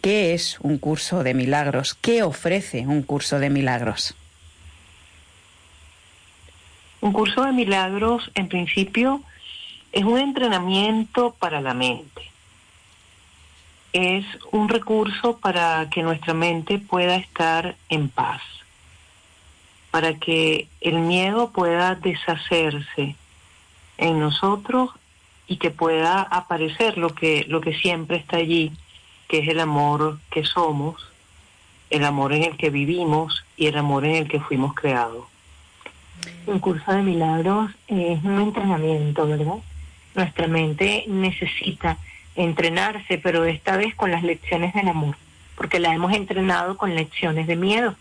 qué 0.00 0.32
es 0.32 0.58
un 0.60 0.78
curso 0.78 1.24
de 1.24 1.34
milagros, 1.34 1.94
qué 1.94 2.22
ofrece 2.22 2.86
un 2.86 3.02
curso 3.02 3.40
de 3.40 3.50
milagros. 3.50 4.14
Un 7.00 7.12
curso 7.12 7.44
de 7.44 7.52
milagros, 7.52 8.30
en 8.34 8.48
principio, 8.48 9.22
es 9.92 10.04
un 10.04 10.18
entrenamiento 10.18 11.34
para 11.38 11.60
la 11.60 11.74
mente. 11.74 12.22
Es 13.92 14.24
un 14.52 14.68
recurso 14.68 15.38
para 15.38 15.88
que 15.90 16.02
nuestra 16.02 16.34
mente 16.34 16.78
pueda 16.78 17.16
estar 17.16 17.76
en 17.88 18.08
paz, 18.08 18.42
para 19.90 20.14
que 20.14 20.68
el 20.80 20.98
miedo 20.98 21.50
pueda 21.50 21.94
deshacerse 21.94 23.16
en 23.98 24.20
nosotros 24.20 24.90
y 25.46 25.56
que 25.56 25.70
pueda 25.70 26.22
aparecer 26.22 26.98
lo 26.98 27.14
que, 27.14 27.44
lo 27.48 27.60
que 27.60 27.74
siempre 27.74 28.16
está 28.16 28.38
allí, 28.38 28.72
que 29.28 29.38
es 29.38 29.48
el 29.48 29.60
amor 29.60 30.18
que 30.30 30.44
somos, 30.44 31.06
el 31.90 32.04
amor 32.04 32.32
en 32.32 32.44
el 32.44 32.56
que 32.56 32.70
vivimos 32.70 33.44
y 33.56 33.66
el 33.66 33.78
amor 33.78 34.04
en 34.04 34.16
el 34.16 34.28
que 34.28 34.40
fuimos 34.40 34.74
creados. 34.74 35.24
Un 36.46 36.58
curso 36.58 36.92
de 36.92 37.02
milagros 37.02 37.70
es 37.86 38.22
un 38.24 38.40
entrenamiento, 38.40 39.26
¿verdad? 39.26 39.58
Nuestra 40.14 40.48
mente 40.48 41.04
necesita 41.06 41.98
entrenarse, 42.34 43.18
pero 43.18 43.44
esta 43.44 43.76
vez 43.76 43.94
con 43.94 44.10
las 44.10 44.22
lecciones 44.22 44.74
del 44.74 44.88
amor, 44.88 45.16
porque 45.56 45.78
la 45.78 45.94
hemos 45.94 46.12
entrenado 46.12 46.76
con 46.76 46.94
lecciones 46.94 47.46
de 47.46 47.56
miedo. 47.56 47.94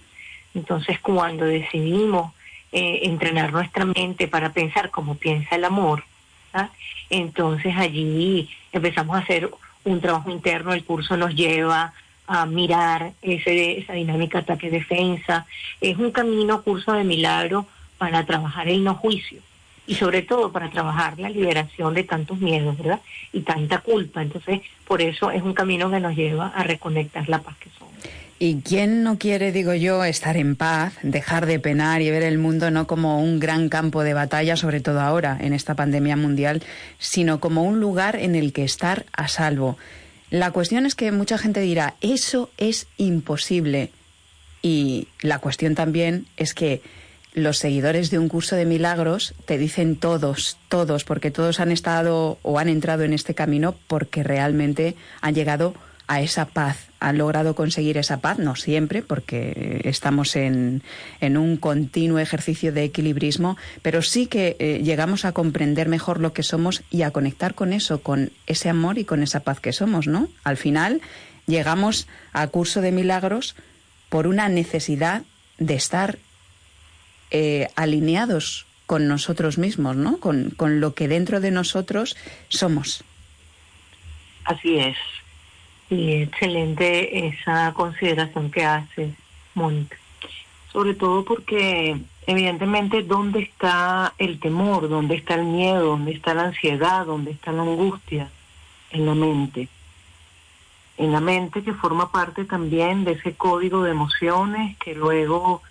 Entonces, 0.53 0.99
cuando 0.99 1.45
decidimos 1.45 2.33
eh, 2.77 3.07
entrenar 3.07 3.53
nuestra 3.53 3.85
mente 3.85 4.27
para 4.27 4.51
pensar 4.51 4.91
como 4.91 5.15
piensa 5.15 5.55
el 5.55 5.63
amor, 5.63 6.03
¿ah? 6.53 6.71
entonces 7.09 7.73
allí 7.77 8.49
empezamos 8.73 9.15
a 9.15 9.19
hacer 9.19 9.49
un 9.85 10.01
trabajo 10.01 10.29
interno, 10.29 10.73
el 10.73 10.83
curso 10.83 11.15
nos 11.15 11.33
lleva 11.33 11.93
a 12.27 12.45
mirar 12.45 13.13
ese, 13.21 13.77
esa 13.79 13.93
dinámica 13.93 14.39
ataque-defensa, 14.39 15.45
es 15.79 15.97
un 15.97 16.11
camino, 16.11 16.63
curso 16.63 16.91
de 16.91 17.05
milagro 17.05 17.65
para 17.97 18.25
trabajar 18.25 18.67
el 18.67 18.83
no 18.83 18.95
juicio 18.95 19.39
y 19.87 19.95
sobre 19.95 20.21
todo 20.21 20.51
para 20.51 20.69
trabajar 20.69 21.17
la 21.17 21.29
liberación 21.29 21.93
de 21.93 22.03
tantos 22.03 22.39
miedos, 22.39 22.77
¿verdad? 22.77 22.99
Y 23.31 23.39
tanta 23.39 23.77
culpa. 23.77 24.21
Entonces, 24.21 24.59
por 24.85 25.01
eso 25.01 25.31
es 25.31 25.43
un 25.43 25.53
camino 25.53 25.89
que 25.89 26.01
nos 26.01 26.13
lleva 26.13 26.47
a 26.47 26.63
reconectar 26.63 27.29
la 27.29 27.39
paz 27.39 27.55
que 27.57 27.69
somos. 27.79 27.93
¿Y 28.37 28.61
quién 28.61 29.03
no 29.03 29.17
quiere, 29.17 29.53
digo 29.53 29.73
yo, 29.73 30.03
estar 30.03 30.35
en 30.35 30.57
paz, 30.57 30.93
dejar 31.03 31.45
de 31.45 31.57
penar 31.57 32.01
y 32.01 32.11
ver 32.11 32.23
el 32.23 32.37
mundo 32.37 32.69
no 32.69 32.85
como 32.85 33.21
un 33.21 33.39
gran 33.39 33.69
campo 33.69 34.03
de 34.03 34.13
batalla, 34.13 34.57
sobre 34.57 34.81
todo 34.81 34.99
ahora, 34.99 35.37
en 35.39 35.53
esta 35.53 35.75
pandemia 35.75 36.17
mundial, 36.17 36.61
sino 36.99 37.39
como 37.39 37.63
un 37.63 37.79
lugar 37.79 38.17
en 38.17 38.35
el 38.35 38.51
que 38.51 38.65
estar 38.65 39.05
a 39.13 39.29
salvo? 39.29 39.77
La 40.29 40.51
cuestión 40.51 40.85
es 40.85 40.95
que 40.95 41.13
mucha 41.13 41.37
gente 41.37 41.61
dirá, 41.61 41.95
eso 42.01 42.49
es 42.57 42.87
imposible. 42.97 43.91
Y 44.61 45.07
la 45.21 45.39
cuestión 45.39 45.73
también 45.73 46.25
es 46.35 46.53
que 46.53 46.81
los 47.33 47.57
seguidores 47.57 48.09
de 48.09 48.19
un 48.19 48.27
curso 48.27 48.57
de 48.57 48.65
milagros 48.65 49.33
te 49.45 49.57
dicen 49.57 49.95
todos, 49.95 50.57
todos, 50.67 51.05
porque 51.05 51.31
todos 51.31 51.61
han 51.61 51.71
estado 51.71 52.37
o 52.41 52.59
han 52.59 52.67
entrado 52.67 53.03
en 53.03 53.13
este 53.13 53.33
camino 53.33 53.75
porque 53.87 54.23
realmente 54.23 54.95
han 55.21 55.35
llegado 55.35 55.69
a 55.69 55.94
esa 56.07 56.45
paz, 56.45 56.89
han 56.99 57.17
logrado 57.17 57.55
conseguir 57.55 57.97
esa 57.97 58.17
paz, 58.17 58.37
no 58.37 58.55
siempre, 58.55 59.01
porque 59.01 59.81
estamos 59.83 60.35
en, 60.35 60.83
en 61.19 61.37
un 61.37 61.57
continuo 61.57 62.19
ejercicio 62.19 62.71
de 62.71 62.83
equilibrismo, 62.83 63.57
pero 63.81 64.01
sí 64.01 64.27
que 64.27 64.55
eh, 64.59 64.81
llegamos 64.83 65.25
a 65.25 65.31
comprender 65.31 65.89
mejor 65.89 66.19
lo 66.19 66.33
que 66.33 66.43
somos 66.43 66.83
y 66.91 67.01
a 67.01 67.11
conectar 67.11 67.55
con 67.55 67.73
eso, 67.73 68.01
con 68.01 68.31
ese 68.45 68.69
amor 68.69 68.97
y 68.97 69.05
con 69.05 69.23
esa 69.23 69.39
paz 69.41 69.59
que 69.59 69.73
somos, 69.73 70.07
¿no? 70.07 70.29
Al 70.43 70.57
final 70.57 71.01
llegamos 71.47 72.07
a 72.33 72.47
curso 72.47 72.81
de 72.81 72.91
milagros 72.91 73.55
por 74.09 74.27
una 74.27 74.47
necesidad 74.47 75.23
de 75.57 75.75
estar 75.75 76.19
eh, 77.31 77.67
alineados 77.75 78.67
con 78.85 79.07
nosotros 79.07 79.57
mismos, 79.57 79.95
¿no? 79.95 80.19
Con, 80.19 80.51
con 80.51 80.79
lo 80.79 80.93
que 80.93 81.07
dentro 81.07 81.39
de 81.39 81.49
nosotros 81.49 82.15
somos. 82.49 83.03
Así 84.45 84.77
es. 84.77 84.95
Y 85.89 86.23
excelente 86.23 87.27
esa 87.27 87.73
consideración 87.73 88.49
que 88.49 88.65
hace 88.65 89.13
Mónica. 89.53 89.97
Sobre 90.71 90.93
todo 90.93 91.23
porque 91.23 91.97
evidentemente 92.27 93.03
dónde 93.03 93.41
está 93.41 94.13
el 94.17 94.39
temor, 94.39 94.89
dónde 94.89 95.15
está 95.15 95.35
el 95.35 95.45
miedo, 95.45 95.85
dónde 95.85 96.11
está 96.11 96.33
la 96.33 96.45
ansiedad, 96.45 97.05
dónde 97.05 97.31
está 97.31 97.51
la 97.51 97.61
angustia, 97.61 98.29
en 98.91 99.05
la 99.05 99.15
mente. 99.15 99.67
En 100.97 101.11
la 101.11 101.19
mente 101.19 101.63
que 101.63 101.73
forma 101.73 102.11
parte 102.11 102.45
también 102.45 103.03
de 103.03 103.13
ese 103.13 103.35
código 103.35 103.83
de 103.83 103.91
emociones 103.91 104.77
que 104.77 104.95
luego 104.95 105.61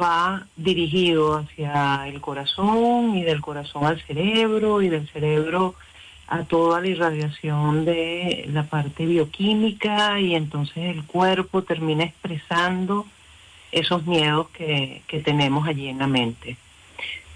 va 0.00 0.46
dirigido 0.56 1.38
hacia 1.38 2.08
el 2.08 2.20
corazón 2.20 3.16
y 3.16 3.22
del 3.22 3.40
corazón 3.40 3.84
al 3.84 4.00
cerebro 4.02 4.82
y 4.82 4.88
del 4.88 5.08
cerebro 5.08 5.74
a 6.26 6.44
toda 6.44 6.80
la 6.80 6.88
irradiación 6.88 7.84
de 7.84 8.48
la 8.48 8.64
parte 8.64 9.06
bioquímica 9.06 10.18
y 10.20 10.34
entonces 10.34 10.96
el 10.96 11.04
cuerpo 11.04 11.62
termina 11.62 12.04
expresando 12.04 13.06
esos 13.72 14.06
miedos 14.06 14.48
que, 14.50 15.02
que 15.06 15.20
tenemos 15.20 15.66
allí 15.66 15.88
en 15.88 15.98
la 15.98 16.06
mente. 16.06 16.56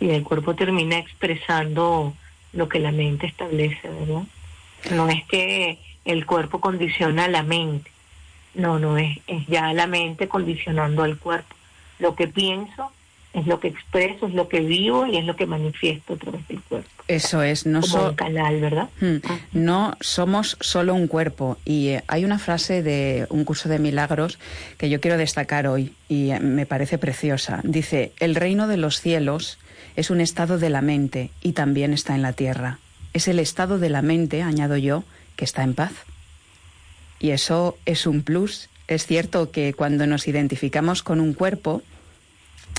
Y 0.00 0.10
el 0.10 0.22
cuerpo 0.22 0.54
termina 0.54 0.98
expresando 0.98 2.14
lo 2.52 2.68
que 2.68 2.78
la 2.78 2.92
mente 2.92 3.26
establece, 3.26 3.88
¿verdad? 3.88 4.22
No 4.92 5.08
es 5.08 5.24
que 5.26 5.78
el 6.04 6.24
cuerpo 6.24 6.60
condiciona 6.60 7.24
a 7.24 7.28
la 7.28 7.42
mente, 7.42 7.90
no, 8.54 8.78
no 8.78 8.96
es, 8.96 9.18
es 9.26 9.46
ya 9.46 9.72
la 9.72 9.86
mente 9.86 10.28
condicionando 10.28 11.02
al 11.02 11.18
cuerpo. 11.18 11.54
Lo 11.98 12.14
que 12.14 12.28
pienso 12.28 12.92
es 13.38 13.46
lo 13.46 13.60
que 13.60 13.68
expreso, 13.68 14.26
es 14.26 14.34
lo 14.34 14.48
que 14.48 14.60
vivo 14.60 15.06
y 15.06 15.16
es 15.16 15.24
lo 15.24 15.36
que 15.36 15.46
manifiesto 15.46 16.14
a 16.14 16.16
través 16.16 16.46
del 16.48 16.60
cuerpo. 16.62 16.88
Eso 17.08 17.42
es, 17.42 17.64
no 17.64 17.80
Como 17.80 18.08
un 18.08 18.14
canal, 18.14 18.60
¿verdad? 18.60 18.88
Hmm. 19.00 19.16
No 19.52 19.96
somos 20.00 20.56
solo 20.60 20.94
un 20.94 21.08
cuerpo. 21.08 21.56
Y 21.64 21.88
eh, 21.88 22.04
hay 22.06 22.24
una 22.24 22.38
frase 22.38 22.82
de 22.82 23.26
un 23.30 23.44
curso 23.44 23.68
de 23.68 23.78
milagros 23.78 24.38
que 24.76 24.90
yo 24.90 25.00
quiero 25.00 25.16
destacar 25.16 25.66
hoy 25.66 25.94
y 26.08 26.30
eh, 26.30 26.40
me 26.40 26.66
parece 26.66 26.98
preciosa. 26.98 27.60
Dice, 27.64 28.12
el 28.20 28.34
reino 28.34 28.68
de 28.68 28.76
los 28.76 29.00
cielos 29.00 29.58
es 29.96 30.10
un 30.10 30.20
estado 30.20 30.58
de 30.58 30.70
la 30.70 30.82
mente 30.82 31.30
y 31.42 31.52
también 31.52 31.92
está 31.92 32.14
en 32.14 32.22
la 32.22 32.32
tierra. 32.32 32.78
Es 33.14 33.26
el 33.26 33.38
estado 33.38 33.78
de 33.78 33.88
la 33.88 34.02
mente, 34.02 34.42
añado 34.42 34.76
yo, 34.76 35.04
que 35.36 35.44
está 35.44 35.62
en 35.62 35.74
paz. 35.74 35.92
Y 37.18 37.30
eso 37.30 37.78
es 37.86 38.06
un 38.06 38.22
plus. 38.22 38.68
Es 38.86 39.06
cierto 39.06 39.50
que 39.50 39.74
cuando 39.74 40.06
nos 40.06 40.28
identificamos 40.28 41.02
con 41.02 41.20
un 41.20 41.32
cuerpo, 41.32 41.82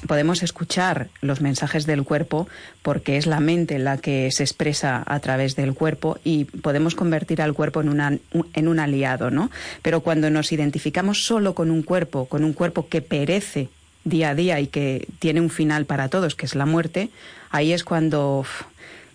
podemos 0.07 0.43
escuchar 0.43 1.09
los 1.21 1.41
mensajes 1.41 1.85
del 1.85 2.03
cuerpo 2.03 2.47
porque 2.81 3.17
es 3.17 3.25
la 3.25 3.39
mente 3.39 3.79
la 3.79 3.97
que 3.97 4.31
se 4.31 4.43
expresa 4.43 5.03
a 5.05 5.19
través 5.19 5.55
del 5.55 5.73
cuerpo 5.73 6.19
y 6.23 6.45
podemos 6.45 6.95
convertir 6.95 7.41
al 7.41 7.53
cuerpo 7.53 7.81
en, 7.81 7.89
una, 7.89 8.17
en 8.53 8.67
un 8.67 8.79
aliado, 8.79 9.31
¿no? 9.31 9.51
Pero 9.81 10.01
cuando 10.01 10.29
nos 10.29 10.51
identificamos 10.51 11.25
solo 11.25 11.53
con 11.53 11.71
un 11.71 11.83
cuerpo, 11.83 12.25
con 12.25 12.43
un 12.43 12.53
cuerpo 12.53 12.87
que 12.87 13.01
perece 13.01 13.69
día 14.03 14.29
a 14.29 14.35
día 14.35 14.59
y 14.59 14.67
que 14.67 15.07
tiene 15.19 15.41
un 15.41 15.49
final 15.49 15.85
para 15.85 16.09
todos, 16.09 16.35
que 16.35 16.45
es 16.45 16.55
la 16.55 16.65
muerte, 16.65 17.09
ahí 17.49 17.73
es 17.73 17.83
cuando 17.83 18.45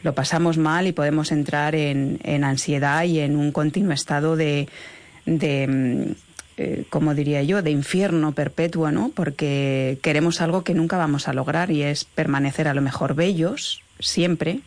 lo 0.03 0.15
pasamos 0.15 0.59
mal 0.59 0.87
y 0.87 0.93
podemos 0.93 1.33
entrar 1.33 1.75
en, 1.75 2.21
en, 2.25 2.45
ansiedad 2.45 3.05
y 3.05 3.21
en 3.21 3.37
un 3.37 3.53
continuo 3.53 3.93
estado 3.93 4.37
de, 4.37 4.69
de 5.25 6.15
eh, 6.57 6.85
como 6.89 7.15
diría 7.15 7.43
yo, 7.43 7.63
de 7.63 7.73
infierno 7.73 8.31
perpetuo, 8.33 8.93
¿no? 8.93 9.11
Porque 9.13 9.99
queremos 10.03 10.41
algo 10.41 10.63
que 10.63 10.73
nunca 10.73 10.97
vamos 10.97 11.27
a 11.27 11.33
lograr 11.33 11.73
y 11.73 11.83
es 11.83 12.05
permanecer 12.05 12.69
a 12.69 12.75
lo 12.75 12.81
mejor 12.81 13.17
bellos 13.17 13.83
siempre 13.99 14.61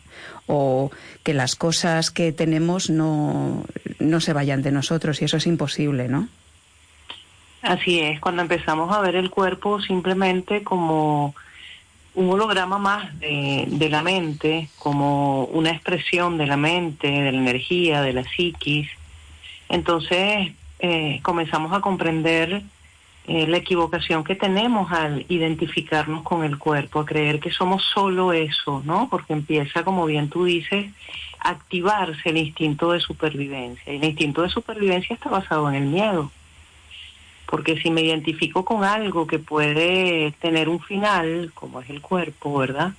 o 0.46 0.90
que 1.22 1.32
las 1.32 1.56
cosas 1.56 2.10
que 2.10 2.32
tenemos 2.32 2.90
no, 2.90 3.64
no 3.98 4.20
se 4.20 4.34
vayan 4.34 4.62
de 4.62 4.72
nosotros 4.72 5.22
y 5.22 5.24
eso 5.24 5.38
es 5.38 5.46
imposible, 5.46 6.08
¿no? 6.08 6.28
Así 7.62 8.00
es, 8.00 8.20
cuando 8.20 8.42
empezamos 8.42 8.94
a 8.94 9.00
ver 9.00 9.16
el 9.16 9.30
cuerpo 9.30 9.80
simplemente 9.80 10.62
como 10.62 11.34
un 12.14 12.30
holograma 12.30 12.78
más 12.78 13.18
de, 13.18 13.64
de, 13.66 13.88
la 13.88 14.02
mente, 14.02 14.68
como 14.78 15.44
una 15.44 15.70
expresión 15.70 16.36
de 16.36 16.46
la 16.46 16.56
mente, 16.56 17.08
de 17.08 17.32
la 17.32 17.38
energía, 17.38 18.02
de 18.02 18.12
la 18.12 18.24
psiquis. 18.24 18.88
Entonces 19.68 20.52
eh, 20.78 21.20
comenzamos 21.22 21.72
a 21.72 21.80
comprender 21.80 22.62
eh, 23.26 23.46
la 23.46 23.58
equivocación 23.58 24.24
que 24.24 24.34
tenemos 24.34 24.90
al 24.92 25.26
identificarnos 25.28 26.22
con 26.22 26.44
el 26.44 26.58
cuerpo, 26.58 27.00
a 27.00 27.06
creer 27.06 27.40
que 27.40 27.50
somos 27.50 27.84
solo 27.84 28.32
eso, 28.32 28.82
¿no? 28.84 29.08
Porque 29.10 29.32
empieza, 29.32 29.84
como 29.84 30.06
bien 30.06 30.28
tú 30.28 30.44
dices, 30.44 30.90
a 31.40 31.50
activarse 31.50 32.30
el 32.30 32.38
instinto 32.38 32.92
de 32.92 33.00
supervivencia. 33.00 33.92
Y 33.92 33.96
el 33.96 34.04
instinto 34.04 34.42
de 34.42 34.48
supervivencia 34.48 35.14
está 35.14 35.28
basado 35.28 35.68
en 35.68 35.74
el 35.74 35.86
miedo 35.86 36.30
porque 37.50 37.80
si 37.80 37.90
me 37.90 38.02
identifico 38.02 38.64
con 38.64 38.84
algo 38.84 39.26
que 39.26 39.38
puede 39.38 40.32
tener 40.32 40.68
un 40.68 40.80
final, 40.80 41.50
como 41.54 41.80
es 41.80 41.88
el 41.88 42.02
cuerpo, 42.02 42.58
¿verdad? 42.58 42.92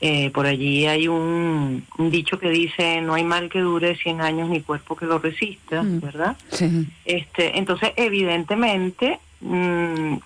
Eh, 0.00 0.30
por 0.30 0.46
allí 0.46 0.86
hay 0.86 1.08
un, 1.08 1.86
dicho 1.96 2.38
que 2.38 2.50
dice, 2.50 3.00
no 3.00 3.14
hay 3.14 3.24
mal 3.24 3.48
que 3.48 3.60
dure 3.60 3.96
100 3.96 4.20
años 4.20 4.48
ni 4.50 4.60
cuerpo 4.60 4.94
que 4.94 5.06
lo 5.06 5.18
resista, 5.18 5.82
mm. 5.82 6.00
¿verdad? 6.00 6.36
Sí. 6.50 6.86
Este, 7.04 7.56
entonces, 7.58 7.92
evidentemente, 7.96 9.18
mm, 9.40 10.16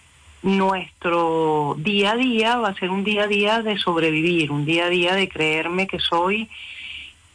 nuestro 0.42 1.76
día 1.78 2.12
a 2.12 2.16
día 2.16 2.56
va 2.56 2.70
a 2.70 2.74
ser 2.74 2.90
un 2.90 3.04
día 3.04 3.24
a 3.24 3.26
día 3.28 3.62
de 3.62 3.78
sobrevivir, 3.78 4.50
un 4.50 4.64
día 4.64 4.86
a 4.86 4.88
día 4.88 5.14
de 5.14 5.28
creerme 5.28 5.86
que 5.86 6.00
soy 6.00 6.48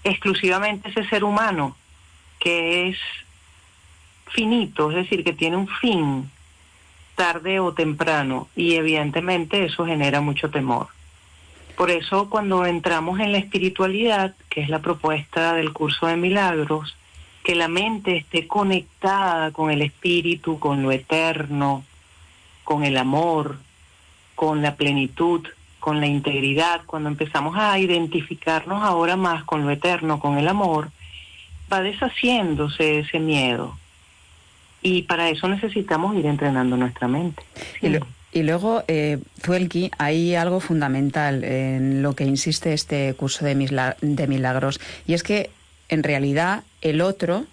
exclusivamente 0.04 0.90
ese 0.90 1.08
ser 1.08 1.24
humano, 1.24 1.76
que 2.40 2.90
es 2.90 2.98
finito, 4.28 4.90
es 4.92 4.98
decir, 4.98 5.24
que 5.24 5.34
tiene 5.34 5.56
un 5.56 5.68
fin 5.68 6.30
tarde 7.16 7.60
o 7.60 7.74
temprano 7.74 8.50
y 8.56 8.76
evidentemente 8.76 9.64
eso 9.66 9.86
genera 9.86 10.20
mucho 10.20 10.50
temor. 10.50 10.88
Por 11.78 11.92
eso 11.92 12.30
cuando 12.30 12.66
entramos 12.66 13.20
en 13.20 13.32
la 13.32 13.38
espiritualidad, 13.38 14.34
que 14.50 14.62
es 14.62 14.70
la 14.70 14.80
propuesta 14.80 15.54
del 15.54 15.74
curso 15.74 16.08
de 16.08 16.16
milagros, 16.16 16.96
que 17.44 17.56
la 17.56 17.68
mente 17.68 18.18
esté 18.18 18.48
conectada 18.48 19.52
con 19.52 19.70
el 19.70 19.82
espíritu, 19.82 20.58
con 20.58 20.82
lo 20.82 20.92
eterno, 20.92 21.84
con 22.64 22.84
el 22.84 22.98
amor, 22.98 23.58
con 24.36 24.62
la 24.62 24.76
plenitud, 24.76 25.46
con 25.80 26.00
la 26.00 26.08
integridad, 26.08 26.82
cuando 26.86 27.10
empezamos 27.10 27.56
a 27.58 27.78
identificarnos 27.78 28.82
ahora 28.82 29.16
más 29.16 29.44
con 29.44 29.64
lo 29.64 29.72
eterno, 29.72 30.20
con 30.20 30.38
el 30.38 30.48
amor, 30.48 30.90
va 31.72 31.82
deshaciéndose 31.82 33.00
ese 33.00 33.20
miedo, 33.20 33.78
y 34.82 35.04
para 35.04 35.30
eso 35.30 35.48
necesitamos 35.48 36.16
ir 36.16 36.26
entrenando 36.26 36.78
nuestra 36.78 37.08
mente. 37.08 37.44
Y, 37.82 37.98
luego, 38.44 38.84
eh, 38.88 39.20
Zuelki, 39.42 39.92
hay 39.98 40.36
algo 40.36 40.60
fundamental 40.60 41.44
en 41.44 42.02
lo 42.02 42.16
que 42.16 42.26
insiste 42.26 42.74
este 42.74 43.14
curso 43.14 43.46
de, 43.46 43.56
de 44.02 44.28
milagros, 44.28 44.80
y 45.08 45.14
es 45.14 45.24
que 45.24 45.52
en 45.90 46.04
realidad 46.04 46.64
el 46.82 47.02
otro, 47.02 47.46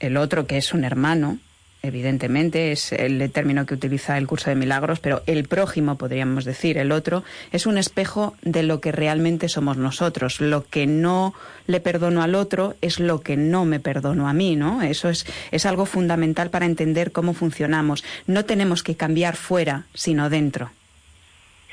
el 0.00 0.16
otro 0.16 0.46
que 0.46 0.56
es 0.56 0.72
un 0.72 0.84
hermano, 0.84 1.38
evidentemente, 1.86 2.72
es 2.72 2.92
el 2.92 3.30
término 3.32 3.64
que 3.64 3.74
utiliza 3.74 4.18
el 4.18 4.26
curso 4.26 4.50
de 4.50 4.56
milagros, 4.56 5.00
pero 5.00 5.22
el 5.26 5.48
prójimo, 5.48 5.96
podríamos 5.96 6.44
decir, 6.44 6.78
el 6.78 6.92
otro, 6.92 7.24
es 7.52 7.66
un 7.66 7.78
espejo 7.78 8.34
de 8.42 8.62
lo 8.62 8.80
que 8.80 8.92
realmente 8.92 9.48
somos 9.48 9.76
nosotros. 9.76 10.40
Lo 10.40 10.66
que 10.66 10.86
no 10.86 11.32
le 11.66 11.80
perdono 11.80 12.22
al 12.22 12.34
otro 12.34 12.74
es 12.82 13.00
lo 13.00 13.20
que 13.20 13.36
no 13.36 13.64
me 13.64 13.80
perdono 13.80 14.28
a 14.28 14.32
mí, 14.32 14.56
¿no? 14.56 14.82
Eso 14.82 15.08
es, 15.08 15.26
es 15.50 15.66
algo 15.66 15.86
fundamental 15.86 16.50
para 16.50 16.66
entender 16.66 17.12
cómo 17.12 17.32
funcionamos. 17.32 18.04
No 18.26 18.44
tenemos 18.44 18.82
que 18.82 18.96
cambiar 18.96 19.36
fuera, 19.36 19.86
sino 19.94 20.28
dentro. 20.28 20.70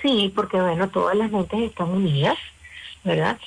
Sí, 0.01 0.31
porque 0.35 0.59
bueno, 0.59 0.89
todas 0.89 1.15
las 1.15 1.31
mentes 1.31 1.59
están 1.61 1.89
unidas, 1.89 2.37
¿verdad? 3.03 3.37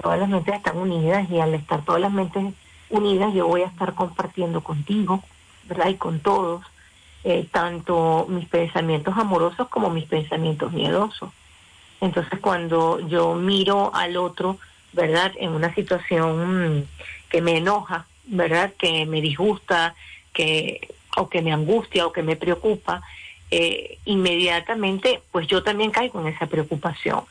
Todas 0.00 0.18
las 0.18 0.28
mentes 0.28 0.54
están 0.54 0.78
unidas 0.78 1.30
y 1.30 1.38
al 1.38 1.54
estar 1.54 1.84
todas 1.84 2.00
las 2.00 2.12
mentes 2.12 2.54
unidas 2.90 3.34
yo 3.34 3.46
voy 3.46 3.62
a 3.62 3.66
estar 3.66 3.94
compartiendo 3.94 4.62
contigo, 4.62 5.22
¿verdad? 5.68 5.88
Y 5.88 5.94
con 5.94 6.20
todos, 6.20 6.64
eh, 7.24 7.46
tanto 7.50 8.26
mis 8.28 8.48
pensamientos 8.48 9.16
amorosos 9.16 9.68
como 9.68 9.90
mis 9.90 10.06
pensamientos 10.06 10.72
miedosos. 10.72 11.30
Entonces, 12.00 12.38
cuando 12.40 13.00
yo 13.00 13.34
miro 13.34 13.94
al 13.94 14.16
otro, 14.16 14.58
¿verdad? 14.92 15.32
En 15.38 15.50
una 15.50 15.74
situación 15.74 16.88
que 17.28 17.40
me 17.40 17.58
enoja, 17.58 18.06
¿verdad? 18.24 18.72
Que 18.78 19.04
me 19.06 19.20
disgusta, 19.20 19.94
que 20.32 20.94
o 21.16 21.28
que 21.28 21.42
me 21.42 21.52
angustia 21.52 22.06
o 22.06 22.12
que 22.12 22.22
me 22.22 22.36
preocupa, 22.36 23.02
eh, 23.50 23.98
inmediatamente, 24.04 25.22
pues 25.32 25.46
yo 25.48 25.62
también 25.62 25.90
caigo 25.90 26.20
en 26.20 26.28
esa 26.28 26.46
preocupación, 26.46 27.22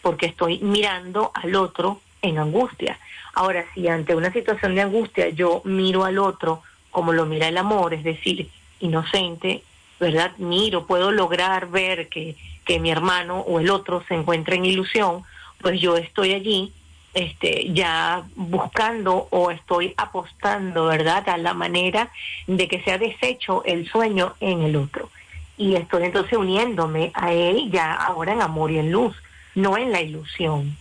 porque 0.00 0.26
estoy 0.26 0.58
mirando 0.58 1.30
al 1.34 1.54
otro 1.54 2.00
en 2.22 2.38
angustia. 2.38 2.98
Ahora, 3.34 3.64
si 3.74 3.86
ante 3.88 4.14
una 4.14 4.32
situación 4.32 4.74
de 4.74 4.82
angustia 4.82 5.28
yo 5.28 5.62
miro 5.64 6.04
al 6.04 6.18
otro 6.18 6.62
como 6.92 7.12
lo 7.12 7.26
mira 7.26 7.48
el 7.48 7.58
amor, 7.58 7.92
es 7.94 8.04
decir, 8.04 8.48
inocente, 8.78 9.62
¿verdad? 9.98 10.30
Miro, 10.38 10.86
puedo 10.86 11.10
lograr 11.10 11.68
ver 11.68 12.08
que, 12.08 12.36
que 12.64 12.78
mi 12.78 12.90
hermano 12.90 13.40
o 13.40 13.58
el 13.58 13.70
otro 13.70 14.04
se 14.06 14.14
encuentra 14.14 14.54
en 14.54 14.64
ilusión, 14.64 15.24
pues 15.60 15.80
yo 15.80 15.96
estoy 15.96 16.34
allí 16.34 16.72
este, 17.14 17.72
ya 17.72 18.24
buscando 18.36 19.28
o 19.30 19.50
estoy 19.50 19.94
apostando, 19.96 20.86
¿verdad?, 20.86 21.28
a 21.28 21.36
la 21.36 21.54
manera 21.54 22.10
de 22.46 22.68
que 22.68 22.80
sea 22.82 22.98
deshecho 22.98 23.62
el 23.64 23.88
sueño 23.88 24.34
en 24.40 24.62
el 24.62 24.76
otro. 24.76 25.10
Y 25.56 25.74
estoy 25.74 26.04
entonces 26.04 26.38
uniéndome 26.38 27.10
a 27.14 27.32
él 27.32 27.70
ya 27.70 27.92
ahora 27.92 28.32
en 28.32 28.42
amor 28.42 28.70
y 28.70 28.78
en 28.78 28.90
luz, 28.90 29.14
no 29.54 29.76
en 29.76 29.92
la 29.92 30.00
ilusión. 30.00 30.76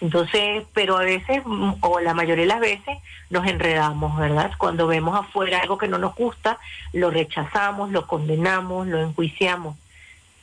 Entonces, 0.00 0.64
pero 0.74 0.98
a 0.98 1.02
veces, 1.02 1.42
o 1.80 2.00
la 2.00 2.12
mayoría 2.12 2.42
de 2.42 2.48
las 2.48 2.60
veces, 2.60 2.98
nos 3.30 3.46
enredamos, 3.46 4.16
¿verdad? 4.18 4.52
Cuando 4.58 4.86
vemos 4.86 5.18
afuera 5.18 5.60
algo 5.60 5.78
que 5.78 5.88
no 5.88 5.98
nos 5.98 6.14
gusta, 6.14 6.58
lo 6.92 7.10
rechazamos, 7.10 7.90
lo 7.90 8.06
condenamos, 8.06 8.86
lo 8.86 9.00
enjuiciamos. 9.00 9.76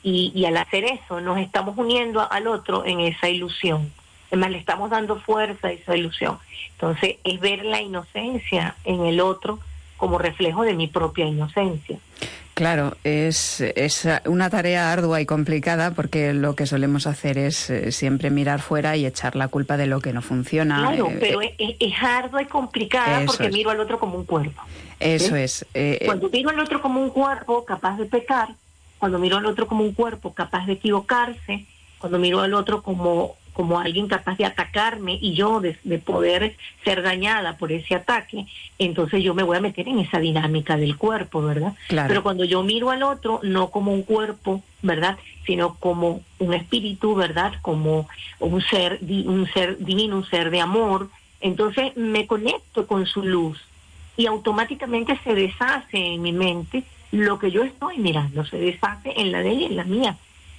Y, 0.02 0.44
al 0.44 0.58
hacer 0.58 0.84
eso, 0.84 1.22
nos 1.22 1.38
estamos 1.38 1.78
uniendo 1.78 2.30
al 2.30 2.46
otro 2.46 2.84
en 2.84 3.00
esa 3.00 3.30
ilusión. 3.30 3.90
Además, 4.28 4.50
le 4.50 4.58
estamos 4.58 4.90
dando 4.90 5.18
fuerza 5.18 5.68
a 5.68 5.72
esa 5.72 5.96
ilusión. 5.96 6.38
Entonces, 6.72 7.16
es 7.24 7.40
ver 7.40 7.64
la 7.64 7.80
inocencia 7.80 8.74
en 8.84 9.06
el 9.06 9.20
otro 9.20 9.60
como 9.96 10.18
reflejo 10.18 10.62
de 10.62 10.74
mi 10.74 10.88
propia 10.88 11.24
inocencia. 11.24 11.98
Claro, 12.54 12.96
es, 13.02 13.60
es 13.60 14.06
una 14.26 14.48
tarea 14.48 14.92
ardua 14.92 15.20
y 15.20 15.26
complicada 15.26 15.90
porque 15.90 16.32
lo 16.32 16.54
que 16.54 16.66
solemos 16.66 17.08
hacer 17.08 17.36
es 17.36 17.68
eh, 17.68 17.90
siempre 17.90 18.30
mirar 18.30 18.60
fuera 18.60 18.96
y 18.96 19.06
echar 19.06 19.34
la 19.34 19.48
culpa 19.48 19.76
de 19.76 19.86
lo 19.86 20.00
que 20.00 20.12
no 20.12 20.22
funciona. 20.22 20.78
Claro, 20.78 21.10
eh, 21.10 21.16
pero 21.18 21.42
eh, 21.42 21.56
es, 21.58 21.76
es, 21.80 21.94
ardua 22.00 22.42
y 22.42 22.46
complicada 22.46 23.24
porque 23.26 23.48
miro 23.48 23.70
al 23.70 23.80
otro 23.80 23.98
como 23.98 24.16
un 24.16 24.24
cuerpo. 24.24 24.62
Eso 25.00 25.34
es. 25.34 25.66
cuando 26.06 26.30
miro 26.30 26.50
al 26.50 26.60
otro 26.60 26.80
como 26.80 27.02
un 27.02 27.10
cuerpo 27.10 27.64
capaz 27.64 27.98
de 27.98 28.04
pecar, 28.04 28.50
cuando 28.98 29.18
miro 29.18 29.36
al 29.36 29.46
otro 29.46 29.66
como 29.66 29.82
un 29.82 29.92
cuerpo 29.92 30.32
capaz 30.32 30.66
de 30.66 30.74
equivocarse, 30.74 31.66
cuando 31.98 32.20
miro 32.20 32.40
al 32.40 32.54
otro 32.54 32.82
como 32.82 33.36
como 33.54 33.78
alguien 33.78 34.08
capaz 34.08 34.36
de 34.36 34.44
atacarme 34.44 35.16
y 35.20 35.32
yo 35.32 35.60
de, 35.60 35.74
poder 35.98 36.56
ser 36.84 37.02
dañada 37.02 37.56
por 37.56 37.72
ese 37.72 37.94
ataque, 37.94 38.44
entonces 38.78 39.22
yo 39.22 39.32
me 39.32 39.44
voy 39.44 39.56
a 39.56 39.60
meter 39.60 39.88
en 39.88 40.00
esa 40.00 40.18
dinámica 40.18 40.76
del 40.76 40.96
cuerpo, 40.96 41.40
¿verdad? 41.40 41.72
Pero 41.88 42.22
cuando 42.22 42.44
yo 42.44 42.62
miro 42.62 42.90
al 42.90 43.02
otro, 43.02 43.40
no 43.42 43.70
como 43.70 43.94
un 43.94 44.02
cuerpo, 44.02 44.62
¿verdad? 44.82 45.16
Sino 45.46 45.76
como 45.76 46.20
un 46.40 46.52
espíritu, 46.52 47.14
¿verdad? 47.14 47.54
Como 47.62 48.08
un 48.40 48.60
ser, 48.60 48.98
un 49.02 49.48
ser 49.54 49.78
divino, 49.78 50.16
un 50.16 50.26
ser 50.26 50.50
de 50.50 50.60
amor, 50.60 51.08
entonces 51.40 51.96
me 51.96 52.26
conecto 52.26 52.86
con 52.86 53.06
su 53.06 53.22
luz 53.22 53.60
y 54.16 54.26
automáticamente 54.26 55.18
se 55.22 55.34
deshace 55.34 56.14
en 56.14 56.22
mi 56.22 56.32
mente 56.32 56.82
lo 57.12 57.38
que 57.38 57.52
yo 57.52 57.62
estoy 57.62 57.98
mirando, 57.98 58.44
se 58.44 58.58
deshace 58.58 59.12
en 59.16 59.30
la 59.30 59.40
de 59.40 59.52
él 59.52 59.60
y 59.60 59.64
en 59.66 59.76
la 59.76 59.84
mía. 59.84 60.16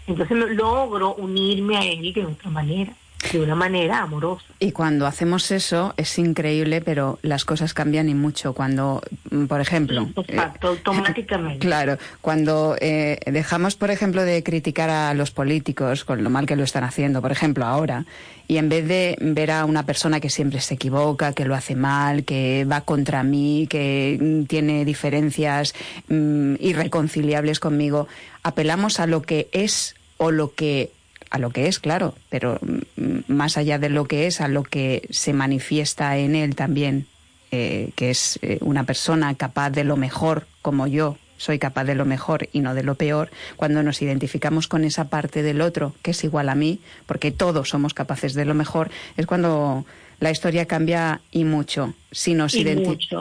Entonces 0.07 0.37
logro 0.55 1.15
unirme 1.15 1.77
a 1.77 1.83
él 1.83 2.13
de 2.13 2.25
otra 2.25 2.49
manera 2.49 2.93
de 3.31 3.39
una 3.39 3.55
manera 3.55 4.01
amorosa. 4.01 4.45
Y 4.59 4.71
cuando 4.71 5.05
hacemos 5.05 5.51
eso 5.51 5.93
es 5.97 6.17
increíble, 6.17 6.81
pero 6.81 7.19
las 7.21 7.45
cosas 7.45 7.73
cambian 7.73 8.09
y 8.09 8.13
mucho. 8.13 8.53
Cuando, 8.53 9.01
mm, 9.31 9.45
por 9.45 9.61
ejemplo... 9.61 10.09
Exacto, 10.27 10.69
automáticamente. 10.69 11.65
Claro, 11.75 11.97
cuando 12.21 12.75
eh, 12.79 13.19
dejamos, 13.25 13.75
por 13.75 13.89
ejemplo, 13.89 14.23
de 14.23 14.43
criticar 14.43 14.89
a 14.89 15.13
los 15.13 15.31
políticos 15.31 16.05
con 16.05 16.23
lo 16.23 16.29
mal 16.29 16.45
que 16.45 16.55
lo 16.55 16.63
están 16.63 16.83
haciendo, 16.83 17.21
por 17.21 17.31
ejemplo, 17.31 17.65
ahora, 17.65 18.05
y 18.47 18.57
en 18.57 18.69
vez 18.69 18.87
de 18.87 19.17
ver 19.19 19.51
a 19.51 19.65
una 19.65 19.85
persona 19.85 20.19
que 20.19 20.29
siempre 20.29 20.61
se 20.61 20.75
equivoca, 20.75 21.33
que 21.33 21.45
lo 21.45 21.55
hace 21.55 21.75
mal, 21.75 22.23
que 22.23 22.65
va 22.65 22.81
contra 22.81 23.23
mí, 23.23 23.67
que 23.69 24.17
mm, 24.21 24.43
tiene 24.45 24.85
diferencias 24.85 25.73
mm, 26.07 26.55
irreconciliables 26.59 27.59
conmigo, 27.59 28.07
apelamos 28.43 28.99
a 28.99 29.07
lo 29.07 29.21
que 29.21 29.49
es 29.51 29.95
o 30.17 30.31
lo 30.31 30.53
que 30.53 30.91
a 31.29 31.39
lo 31.39 31.49
que 31.49 31.67
es, 31.67 31.79
claro, 31.79 32.15
pero 32.29 32.59
mm, 32.61 33.19
más 33.27 33.57
allá 33.57 33.79
de 33.79 33.89
lo 33.89 34.05
que 34.05 34.27
es, 34.27 34.41
a 34.41 34.47
lo 34.47 34.63
que 34.63 35.07
se 35.09 35.33
manifiesta 35.33 36.17
en 36.17 36.35
él 36.35 36.55
también, 36.55 37.07
eh, 37.51 37.91
que 37.95 38.09
es 38.09 38.39
eh, 38.41 38.57
una 38.61 38.83
persona 38.83 39.33
capaz 39.35 39.69
de 39.71 39.83
lo 39.83 39.97
mejor 39.97 40.47
como 40.61 40.87
yo, 40.87 41.17
soy 41.37 41.59
capaz 41.59 41.83
de 41.83 41.95
lo 41.95 42.05
mejor 42.05 42.49
y 42.53 42.61
no 42.61 42.73
de 42.73 42.83
lo 42.83 42.95
peor, 42.95 43.29
cuando 43.55 43.83
nos 43.83 44.01
identificamos 44.01 44.67
con 44.67 44.83
esa 44.83 45.09
parte 45.09 45.43
del 45.43 45.61
otro 45.61 45.93
que 46.01 46.11
es 46.11 46.23
igual 46.23 46.49
a 46.49 46.55
mí, 46.55 46.79
porque 47.05 47.31
todos 47.31 47.69
somos 47.69 47.93
capaces 47.93 48.33
de 48.33 48.45
lo 48.45 48.53
mejor, 48.53 48.89
es 49.17 49.25
cuando 49.25 49.85
la 50.19 50.31
historia 50.31 50.65
cambia 50.65 51.21
y 51.31 51.43
mucho. 51.43 51.93
Si 52.11 52.33
nos 52.33 52.55
y 52.55 52.65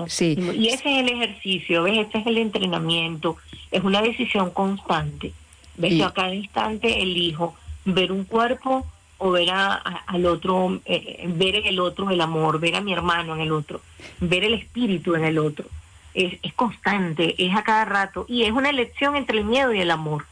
Sí. 0.06 0.38
Y 0.54 0.68
ese 0.68 0.74
es 0.74 1.00
el 1.00 1.08
ejercicio, 1.08 1.82
¿ves? 1.82 2.06
Ese 2.08 2.18
es 2.18 2.26
el 2.26 2.38
entrenamiento, 2.38 3.36
es 3.70 3.82
una 3.82 4.00
decisión 4.00 4.50
constante. 4.50 5.32
¿Ves? 5.76 5.94
Yo 5.94 6.06
a 6.06 6.14
cada 6.14 6.32
instante 6.32 7.02
elijo 7.02 7.56
ver 7.84 8.12
un 8.12 8.24
cuerpo 8.24 8.86
o 9.18 9.30
ver 9.30 9.50
a, 9.50 9.74
al 9.74 10.26
otro, 10.26 10.80
eh, 10.84 11.24
ver 11.28 11.56
en 11.56 11.66
el 11.66 11.80
otro 11.80 12.10
el 12.10 12.20
amor, 12.20 12.60
ver 12.60 12.76
a 12.76 12.80
mi 12.80 12.92
hermano 12.92 13.34
en 13.34 13.40
el 13.40 13.52
otro, 13.52 13.80
ver 14.20 14.44
el 14.44 14.54
espíritu 14.54 15.14
en 15.14 15.24
el 15.24 15.38
otro. 15.38 15.66
Es, 16.12 16.38
es 16.42 16.54
constante, 16.54 17.34
es 17.38 17.56
a 17.56 17.64
cada 17.64 17.84
rato 17.84 18.24
y 18.28 18.44
es 18.44 18.52
una 18.52 18.70
elección 18.70 19.16
entre 19.16 19.38
el 19.38 19.44
miedo 19.44 19.72
y 19.72 19.80
el 19.80 19.90
amor. 19.90 20.26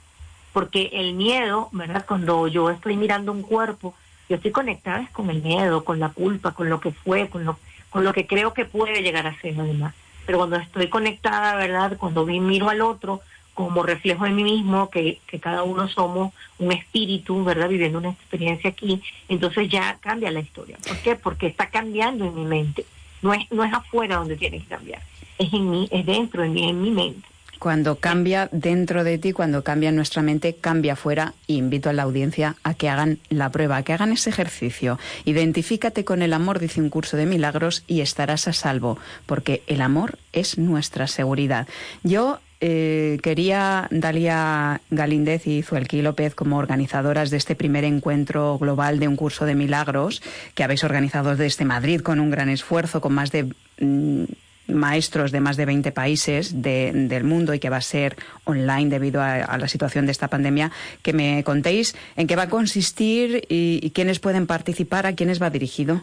Porque 0.53 0.91
el 0.93 1.15
miedo, 1.15 1.71
¿verdad? 1.73 2.05
Cuando 2.07 2.47
yo 2.47 2.69
estoy 2.71 2.97
mirando 2.97 3.33
un 3.33 3.43
cuerpo, 3.43 3.95
yo 4.29 4.37
estoy 4.37 4.51
conectada 4.51 5.09
con 5.13 5.31
el 5.31 5.43
miedo, 5.43 5.85
con 5.85 5.99
la 5.99 6.11
culpa, 6.11 6.53
con 6.53 6.69
lo 6.69 6.79
que 6.81 6.93
fue, 6.93 7.29
con 7.29 7.45
lo, 7.45 7.59
con 7.91 8.05
lo 8.05 8.13
que 8.13 8.27
creo 8.27 8.53
que 8.53 8.65
puede 8.65 9.03
llegar 9.03 9.27
a 9.27 9.41
ser 9.41 9.59
además. 9.59 9.95
Pero 10.27 10.39
cuando 10.39 10.57
estoy 10.57 10.89
conectada, 10.89 11.57
¿verdad? 11.57 11.97
Cuando 11.97 12.25
miro 12.25 12.69
al 12.69 12.81
otro 12.83 13.23
como 13.55 13.83
reflejo 13.83 14.25
de 14.25 14.31
mí 14.31 14.45
mismo, 14.45 14.89
que, 14.91 15.21
que 15.27 15.39
cada 15.39 15.63
uno 15.63 15.89
somos 15.89 16.33
un 16.59 16.73
espíritu, 16.73 17.45
¿verdad? 17.45 17.69
Viviendo 17.69 17.99
una 17.99 18.11
experiencia 18.11 18.71
aquí, 18.71 19.03
entonces 19.29 19.69
ya 19.69 19.99
cambia 20.01 20.31
la 20.31 20.41
historia. 20.41 20.79
¿Por 20.87 20.97
qué? 20.99 21.17
Porque 21.17 21.47
está 21.47 21.69
cambiando 21.69 22.27
en 22.27 22.35
mi 22.35 22.45
mente. 22.45 22.85
No 23.21 23.35
es, 23.35 23.51
no 23.51 23.65
es 23.65 23.73
afuera 23.73 24.17
donde 24.17 24.37
tiene 24.37 24.61
que 24.61 24.67
cambiar, 24.67 25.03
es 25.39 25.53
en 25.53 25.71
mí, 25.71 25.89
es 25.91 26.05
dentro 26.05 26.43
de 26.43 26.49
mí, 26.49 26.69
en 26.69 26.83
mi 26.83 26.91
mente. 26.91 27.29
Cuando 27.63 27.95
cambia 27.95 28.49
dentro 28.51 29.05
de 29.05 29.19
ti, 29.19 29.31
cuando 29.31 29.63
cambia 29.63 29.93
nuestra 29.93 30.21
mente, 30.21 30.57
cambia 30.57 30.97
fuera. 30.97 31.33
Y 31.47 31.59
invito 31.59 31.91
a 31.91 31.93
la 31.93 32.03
audiencia 32.03 32.57
a 32.65 32.75
que 32.75 32.89
hagan 32.89 33.21
la 33.29 33.51
prueba, 33.51 33.85
que 33.85 33.93
hagan 33.93 34.11
ese 34.11 34.31
ejercicio. 34.31 34.99
Identifícate 35.27 36.05
con 36.05 36.23
el 36.23 36.33
amor, 36.33 36.59
dice 36.59 36.81
un 36.81 36.91
curso 36.91 37.17
de 37.17 37.25
milagros, 37.25 37.85
y 37.87 38.01
estarás 38.01 38.49
a 38.49 38.53
salvo, 38.53 38.99
porque 39.27 39.63
el 39.69 39.81
amor 39.81 40.19
es 40.33 40.59
nuestra 40.59 41.07
seguridad. 41.07 41.69
Yo 42.03 42.41
eh, 42.65 43.19
quería 43.25 43.89
Dalia 43.91 44.81
Galíndez 44.91 45.49
y 45.49 45.63
Zuelqui 45.63 46.01
López 46.01 46.37
como 46.37 46.59
organizadoras 46.59 47.31
de 47.31 47.37
este 47.37 47.57
primer 47.57 47.83
encuentro 47.83 48.57
global 48.57 49.01
de 49.01 49.09
un 49.09 49.17
curso 49.17 49.47
de 49.47 49.57
milagros 49.57 50.23
que 50.55 50.63
habéis 50.63 50.85
organizado 50.85 51.35
desde 51.35 51.65
Madrid 51.65 52.03
con 52.03 52.21
un 52.21 52.31
gran 52.31 52.49
esfuerzo, 52.49 53.01
con 53.01 53.15
más 53.15 53.33
de 53.33 53.53
mm, 53.81 54.25
maestros 54.69 55.33
de 55.33 55.41
más 55.41 55.57
de 55.57 55.67
20 55.67 55.91
países 55.91 56.63
del 56.63 57.25
mundo 57.25 57.53
y 57.53 57.59
que 57.59 57.69
va 57.69 57.79
a 57.79 57.81
ser 57.81 58.15
online 58.45 58.91
debido 58.91 59.21
a, 59.21 59.59
la 59.59 59.67
situación 59.67 60.07
de 60.07 60.13
esta 60.13 60.29
pandemia, 60.29 60.71
que 61.03 61.13
me 61.13 61.43
contéis 61.43 61.97
en 62.15 62.29
qué 62.29 62.37
va 62.37 62.45
a 62.45 62.49
consistir 62.49 63.45
y, 63.49 63.91
quiénes 63.91 64.21
pueden 64.21 64.47
participar, 64.47 65.07
a 65.07 65.15
quiénes 65.15 65.43
va 65.43 65.51
dirigido. 65.51 66.03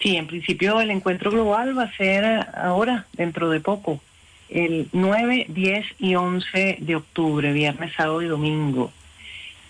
Sí, 0.00 0.16
en 0.16 0.26
principio 0.26 0.80
el 0.80 0.90
encuentro 0.90 1.30
global 1.30 1.78
va 1.78 1.84
a 1.84 1.96
ser 1.96 2.24
ahora, 2.56 3.06
dentro 3.12 3.48
de 3.48 3.60
poco, 3.60 4.00
el 4.48 4.88
9, 4.92 5.46
10 5.48 5.86
y 5.98 6.14
11 6.14 6.78
de 6.80 6.96
octubre, 6.96 7.52
viernes, 7.52 7.92
sábado 7.96 8.22
y 8.22 8.26
domingo. 8.26 8.92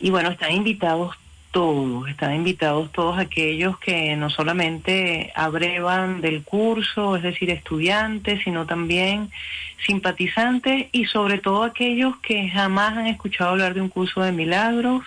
Y 0.00 0.10
bueno, 0.10 0.30
están 0.30 0.52
invitados 0.52 1.16
todos, 1.54 2.08
están 2.08 2.34
invitados 2.34 2.90
todos 2.90 3.16
aquellos 3.16 3.78
que 3.78 4.16
no 4.16 4.28
solamente 4.28 5.32
abrevan 5.36 6.20
del 6.20 6.42
curso, 6.42 7.14
es 7.14 7.22
decir, 7.22 7.48
estudiantes, 7.50 8.42
sino 8.42 8.66
también 8.66 9.30
simpatizantes 9.86 10.88
y 10.90 11.04
sobre 11.06 11.38
todo 11.38 11.62
aquellos 11.62 12.16
que 12.18 12.48
jamás 12.48 12.96
han 12.96 13.06
escuchado 13.06 13.50
hablar 13.50 13.74
de 13.74 13.82
un 13.82 13.88
curso 13.88 14.20
de 14.22 14.32
milagros 14.32 15.04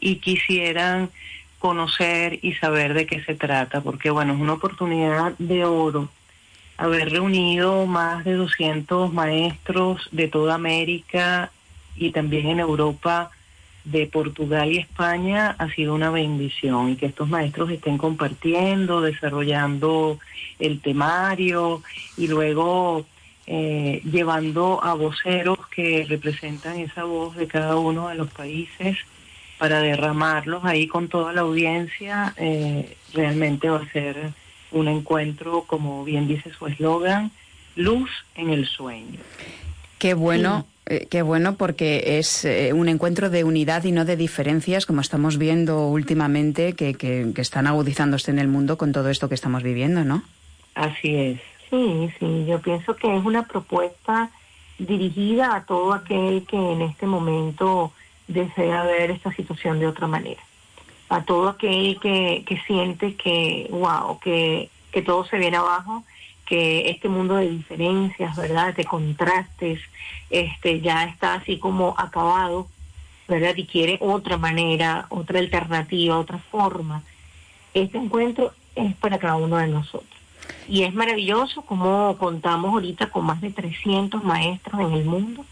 y 0.00 0.16
quisieran 0.16 1.10
conocer 1.58 2.38
y 2.42 2.54
saber 2.54 2.94
de 2.94 3.06
qué 3.06 3.22
se 3.22 3.34
trata, 3.34 3.82
porque 3.82 4.08
bueno, 4.08 4.32
es 4.32 4.40
una 4.40 4.54
oportunidad 4.54 5.34
de 5.38 5.64
oro 5.64 6.08
haber 6.82 7.10
reunido 7.10 7.86
más 7.86 8.24
de 8.24 8.34
200 8.34 9.12
maestros 9.12 10.08
de 10.10 10.26
toda 10.26 10.56
América 10.56 11.52
y 11.94 12.10
también 12.10 12.48
en 12.48 12.58
Europa 12.58 13.30
de 13.84 14.06
Portugal 14.06 14.72
y 14.72 14.78
España 14.78 15.54
ha 15.58 15.68
sido 15.70 15.94
una 15.94 16.10
bendición 16.10 16.90
y 16.90 16.96
que 16.96 17.06
estos 17.06 17.28
maestros 17.28 17.70
estén 17.70 17.98
compartiendo, 17.98 19.00
desarrollando 19.00 20.18
el 20.58 20.80
temario 20.80 21.84
y 22.16 22.26
luego 22.26 23.06
eh, 23.46 24.02
llevando 24.04 24.82
a 24.82 24.94
voceros 24.94 25.58
que 25.68 26.04
representan 26.08 26.80
esa 26.80 27.04
voz 27.04 27.36
de 27.36 27.46
cada 27.46 27.76
uno 27.76 28.08
de 28.08 28.16
los 28.16 28.30
países 28.32 28.98
para 29.56 29.78
derramarlos 29.78 30.64
ahí 30.64 30.88
con 30.88 31.06
toda 31.06 31.32
la 31.32 31.42
audiencia. 31.42 32.34
Eh, 32.38 32.96
realmente 33.14 33.70
va 33.70 33.78
a 33.78 33.92
ser 33.92 34.32
un 34.72 34.88
encuentro, 34.88 35.64
como 35.66 36.04
bien 36.04 36.28
dice 36.28 36.50
su 36.50 36.66
eslogan, 36.66 37.30
luz 37.76 38.10
en 38.34 38.50
el 38.50 38.66
sueño. 38.66 39.20
Qué 39.98 40.14
bueno. 40.14 40.66
Eh, 40.86 41.06
qué 41.08 41.22
bueno 41.22 41.54
porque 41.54 42.18
es 42.18 42.44
eh, 42.44 42.72
un 42.72 42.88
encuentro 42.88 43.30
de 43.30 43.44
unidad 43.44 43.84
y 43.84 43.92
no 43.92 44.04
de 44.04 44.16
diferencias, 44.16 44.84
como 44.84 45.00
estamos 45.00 45.38
viendo 45.38 45.86
últimamente, 45.86 46.72
que, 46.72 46.94
que, 46.94 47.32
están 47.36 47.68
agudizándose 47.68 48.32
en 48.32 48.40
el 48.40 48.48
mundo 48.48 48.76
con 48.76 48.90
todo 48.90 49.08
esto 49.08 49.28
que 49.28 49.36
estamos 49.36 49.62
viviendo, 49.62 50.04
¿no? 50.04 50.24
Así 50.74 51.14
es. 51.14 51.40
Sí, 51.70 52.10
sí, 52.18 52.46
yo 52.48 52.60
pienso 52.60 52.96
que 52.96 53.16
es 53.16 53.24
una 53.24 53.46
propuesta 53.46 54.30
dirigida 54.78 55.54
a 55.54 55.64
todo 55.64 55.92
aquel 55.92 56.44
que 56.46 56.56
en 56.56 56.82
este 56.82 57.06
momento 57.06 57.92
desea 58.26 58.82
ver 58.82 59.12
esta 59.12 59.32
situación 59.32 59.78
de 59.78 59.86
otra 59.86 60.08
manera. 60.08 60.42
A 61.12 61.24
todo 61.24 61.50
aquel 61.50 62.00
que, 62.00 62.62
siente 62.66 63.16
que, 63.16 63.66
wow, 63.70 64.18
que, 64.18 64.70
que 64.92 65.02
todo 65.02 65.26
se 65.26 65.36
viene 65.36 65.58
abajo 65.58 66.04
que 66.46 66.88
este 66.88 67.10
mundo 67.10 67.36
de 67.36 67.50
diferencias, 67.50 68.34
¿verdad? 68.36 68.74
De 68.74 68.84
contrastes, 68.84 69.78
este 70.30 70.80
ya 70.80 71.04
está 71.04 71.34
así 71.34 71.58
como 71.58 71.94
acabado, 71.98 72.66
¿verdad? 73.28 73.54
Y 73.56 73.66
quiere 73.66 73.98
otra 74.00 74.38
manera, 74.38 75.04
otra 75.10 75.38
alternativa, 75.38 76.18
otra 76.18 76.38
forma. 76.38 77.02
Este 77.74 77.98
encuentro 77.98 78.52
es 78.74 78.94
para 78.96 79.18
cada 79.18 79.36
uno 79.36 79.58
de 79.58 79.68
nosotros. 79.68 80.18
Y 80.66 80.84
es 80.84 80.94
maravilloso 80.94 81.60
como 81.62 82.16
contamos 82.18 82.72
ahorita 82.72 83.10
con 83.10 83.26
más 83.26 83.42
de 83.42 83.50
300 83.50 84.24
maestros 84.24 84.80
en 84.80 84.92
el 84.92 85.04
mundo 85.04 85.44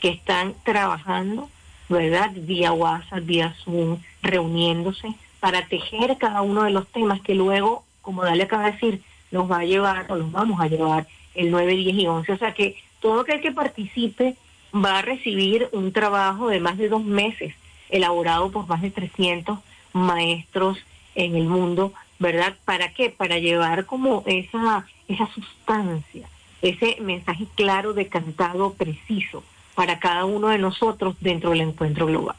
que 0.00 0.10
están 0.10 0.54
trabajando, 0.64 1.48
¿verdad? 1.88 2.30
Vía 2.34 2.72
WhatsApp, 2.72 3.24
vía 3.24 3.54
Zoom, 3.64 3.98
reuniéndose 4.22 5.14
para 5.40 5.66
tejer 5.66 6.16
cada 6.18 6.42
uno 6.42 6.64
de 6.64 6.70
los 6.70 6.86
temas 6.88 7.20
que 7.20 7.34
luego, 7.34 7.84
como 8.02 8.24
Dale 8.24 8.44
acaba 8.44 8.66
de 8.66 8.72
decir, 8.72 9.02
nos 9.30 9.50
va 9.50 9.58
a 9.58 9.64
llevar 9.64 10.10
o 10.10 10.16
nos 10.16 10.32
vamos 10.32 10.60
a 10.60 10.68
llevar 10.68 11.06
el 11.34 11.50
9, 11.50 11.76
10 11.76 11.96
y 11.96 12.06
11. 12.06 12.32
O 12.32 12.38
sea 12.38 12.54
que 12.54 12.76
todo 13.00 13.20
aquel 13.20 13.40
que 13.40 13.52
participe 13.52 14.36
va 14.74 14.98
a 14.98 15.02
recibir 15.02 15.68
un 15.72 15.92
trabajo 15.92 16.48
de 16.48 16.60
más 16.60 16.78
de 16.78 16.88
dos 16.88 17.04
meses 17.04 17.54
elaborado 17.88 18.50
por 18.50 18.66
más 18.66 18.82
de 18.82 18.90
300 18.90 19.58
maestros 19.92 20.78
en 21.14 21.36
el 21.36 21.44
mundo, 21.44 21.92
¿verdad? 22.18 22.54
¿Para 22.64 22.92
qué? 22.92 23.10
Para 23.10 23.38
llevar 23.38 23.86
como 23.86 24.22
esa, 24.26 24.86
esa 25.08 25.26
sustancia, 25.28 26.28
ese 26.62 26.96
mensaje 27.00 27.46
claro, 27.54 27.94
decantado, 27.94 28.74
preciso 28.74 29.42
para 29.74 29.98
cada 30.00 30.24
uno 30.24 30.48
de 30.48 30.58
nosotros 30.58 31.16
dentro 31.20 31.50
del 31.50 31.60
encuentro 31.60 32.06
global. 32.06 32.36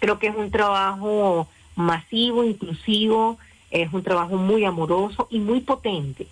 Creo 0.00 0.18
que 0.18 0.28
es 0.28 0.36
un 0.36 0.50
trabajo 0.50 1.48
masivo, 1.76 2.44
inclusivo, 2.44 3.38
es 3.70 3.92
un 3.92 4.02
trabajo 4.02 4.36
muy 4.36 4.64
amoroso 4.64 5.28
y 5.30 5.38
muy 5.38 5.60
potente. 5.60 6.26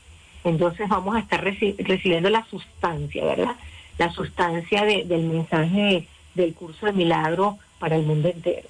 Entonces 0.45 0.89
vamos 0.89 1.17
a 1.17 1.21
estar 1.21 1.43
recibiendo 1.43 2.31
la 2.31 2.47
sustancia, 2.47 3.25
¿verdad? 3.25 3.57
La 3.99 4.13
sustancia 4.13 4.85
del 4.85 5.25
mensaje 5.25 6.07
del 6.35 6.55
curso 6.55 6.87
de 6.87 6.93
milagros 6.93 7.57
para 7.79 7.97
el 7.97 8.05
mundo 8.05 8.29
entero. 8.29 8.69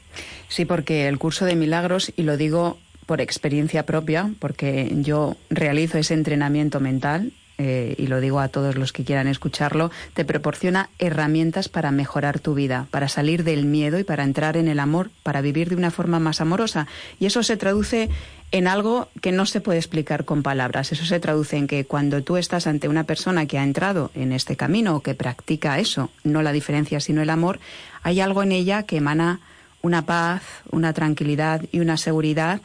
Sí, 0.49 0.65
porque 0.65 1.09
el 1.09 1.19
curso 1.19 1.45
de 1.45 1.57
milagros, 1.57 2.13
y 2.17 2.23
lo 2.23 2.37
digo 2.37 2.79
por 3.07 3.21
experiencia 3.21 3.85
propia, 3.85 4.31
porque 4.39 4.91
yo 4.93 5.37
realizo 5.51 5.99
ese 5.99 6.15
entrenamiento 6.15 6.81
mental 6.81 7.33
eh, 7.59 7.95
y 7.97 8.07
lo 8.07 8.21
digo 8.21 8.41
a 8.41 8.49
todos 8.49 8.77
los 8.77 8.93
que 8.93 9.05
quieran 9.05 9.29
escucharlo, 9.29 9.91
te 10.15 10.25
proporciona 10.25 10.91
herramientas 10.99 11.69
para 11.69 11.91
mejorar 11.91 12.39
tu 12.39 12.55
vida, 12.55 12.87
para 12.91 13.09
salir 13.09 13.45
del 13.45 13.65
miedo 13.65 13.99
y 13.99 14.05
para 14.05 14.25
entrar 14.25 14.57
en 14.57 14.69
el 14.69 14.79
amor, 14.79 15.11
para 15.23 15.41
vivir 15.41 15.71
de 15.71 15.77
una 15.77 15.91
forma 15.91 16.19
más 16.19 16.41
amorosa. 16.41 16.87
Y 17.19 17.27
eso 17.27 17.43
se 17.43 17.57
traduce 17.57 18.11
en 18.53 18.69
algo 18.69 19.09
que 19.23 19.33
no 19.33 19.47
se 19.47 19.61
puede 19.61 19.79
explicar 19.79 20.25
con 20.25 20.43
palabras. 20.43 20.93
Eso 20.93 21.05
se 21.05 21.19
traduce 21.19 21.57
en 21.57 21.67
que 21.67 21.85
cuando 21.85 22.23
tú 22.23 22.37
estás 22.37 22.67
ante 22.67 22.89
una 22.89 23.05
persona 23.05 23.47
que 23.47 23.59
ha 23.59 23.65
entrado 23.65 24.11
en 24.15 24.33
este 24.33 24.57
camino 24.57 24.97
o 24.97 25.01
que 25.01 25.15
practica 25.15 25.79
eso, 25.79 26.11
no 26.25 26.43
la 26.43 26.53
diferencia 26.53 27.01
sino 27.01 27.23
el 27.23 27.31
amor, 27.31 27.59
hay 28.03 28.21
algo 28.21 28.43
en 28.43 28.53
ella 28.53 28.83
que 28.85 28.99
emana 28.99 29.41
una 29.83 30.05
paz, 30.05 30.43
una 30.71 30.93
tranquilidad 30.93 31.63
y 31.73 31.81
una 31.81 31.97
seguridad 31.97 32.61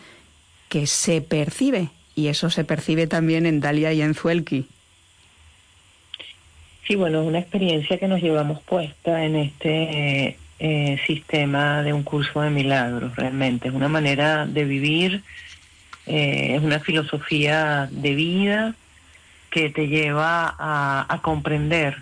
que 0.70 0.86
se 0.88 1.22
percibe. 1.22 1.90
Y 2.14 2.28
eso 2.28 2.50
se 2.50 2.64
percibe 2.64 3.08
también 3.08 3.46
en 3.46 3.62
Dalia 3.62 3.94
y 3.94 4.02
en 4.02 4.16
Zuelki. 4.16 4.68
Sí, 6.88 6.96
bueno, 6.96 7.22
es 7.22 7.28
una 7.28 7.40
experiencia 7.40 7.98
que 7.98 8.08
nos 8.08 8.22
llevamos 8.22 8.62
puesta 8.62 9.24
en 9.24 9.36
este 9.36 10.38
eh, 10.60 11.00
sistema 11.06 11.84
de 11.84 11.94
un 11.94 12.04
curso 12.04 12.42
de 12.42 12.50
milagros, 12.50 13.16
realmente. 13.16 13.68
Es 13.68 13.74
una 13.74 13.88
manera 13.88 14.46
de 14.46 14.66
vivir, 14.66 15.24
eh, 16.08 16.56
es 16.56 16.64
una 16.64 16.80
filosofía 16.80 17.88
de 17.92 18.16
vida 18.16 18.76
que 19.50 19.70
te 19.70 19.88
lleva 19.88 20.56
a, 20.58 21.20
comprender 21.22 22.02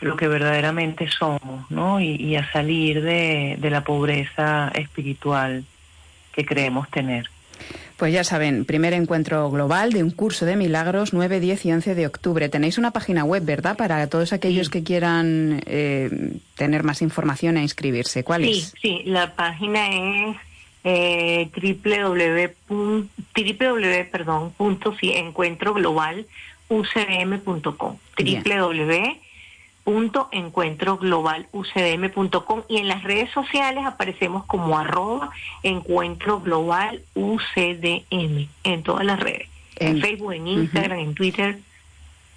lo 0.00 0.16
que 0.16 0.28
verdaderamente 0.28 1.08
somos, 1.10 1.70
¿no? 1.70 2.00
Y, 2.00 2.36
a 2.36 2.50
salir 2.52 3.02
de 3.02 3.70
la 3.70 3.82
pobreza 3.82 4.70
espiritual 4.74 5.64
que 6.32 6.44
creemos 6.44 6.88
tener. 6.90 7.28
Pues 7.96 8.12
ya 8.12 8.24
saben, 8.24 8.64
primer 8.64 8.92
encuentro 8.92 9.48
global 9.50 9.92
de 9.92 10.02
un 10.02 10.10
curso 10.10 10.46
de 10.46 10.56
milagros 10.56 11.12
9, 11.12 11.38
10 11.38 11.66
y 11.66 11.72
11 11.72 11.94
de 11.94 12.06
octubre. 12.06 12.48
Tenéis 12.48 12.76
una 12.76 12.90
página 12.90 13.24
web, 13.24 13.44
¿verdad? 13.44 13.76
Para 13.76 14.08
todos 14.08 14.32
aquellos 14.32 14.68
que 14.68 14.82
quieran 14.82 15.62
eh, 15.66 16.38
tener 16.56 16.82
más 16.82 17.02
información 17.02 17.56
e 17.56 17.62
inscribirse. 17.62 18.24
¿Cuál 18.24 18.44
es? 18.44 18.56
Sí, 18.56 18.72
sí, 18.82 19.02
la 19.04 19.34
página 19.34 19.88
es 19.90 20.36
eh, 20.82 21.48
www, 21.54 23.06
www 23.36 24.10
perdón, 24.10 24.52
punto, 24.52 24.96
sí, 25.00 25.12
encuentro 25.12 25.72
global 25.72 26.26
ucdm.com 26.68 27.96
www 28.18 29.23
punto 29.84 30.28
encuentro 30.32 30.96
global 30.96 31.46
ucdm.com 31.52 32.62
y 32.68 32.78
en 32.78 32.88
las 32.88 33.02
redes 33.02 33.30
sociales 33.30 33.84
aparecemos 33.86 34.44
como 34.46 34.78
arroba 34.78 35.30
encuentro 35.62 36.40
global 36.40 37.02
ucdm 37.14 38.48
en 38.64 38.82
todas 38.82 39.04
las 39.04 39.20
redes. 39.20 39.48
En, 39.76 40.00
Facebook 40.00 40.32
en 40.32 40.48
Instagram 40.48 40.98
en 40.98 41.14
Twitter. 41.14 41.58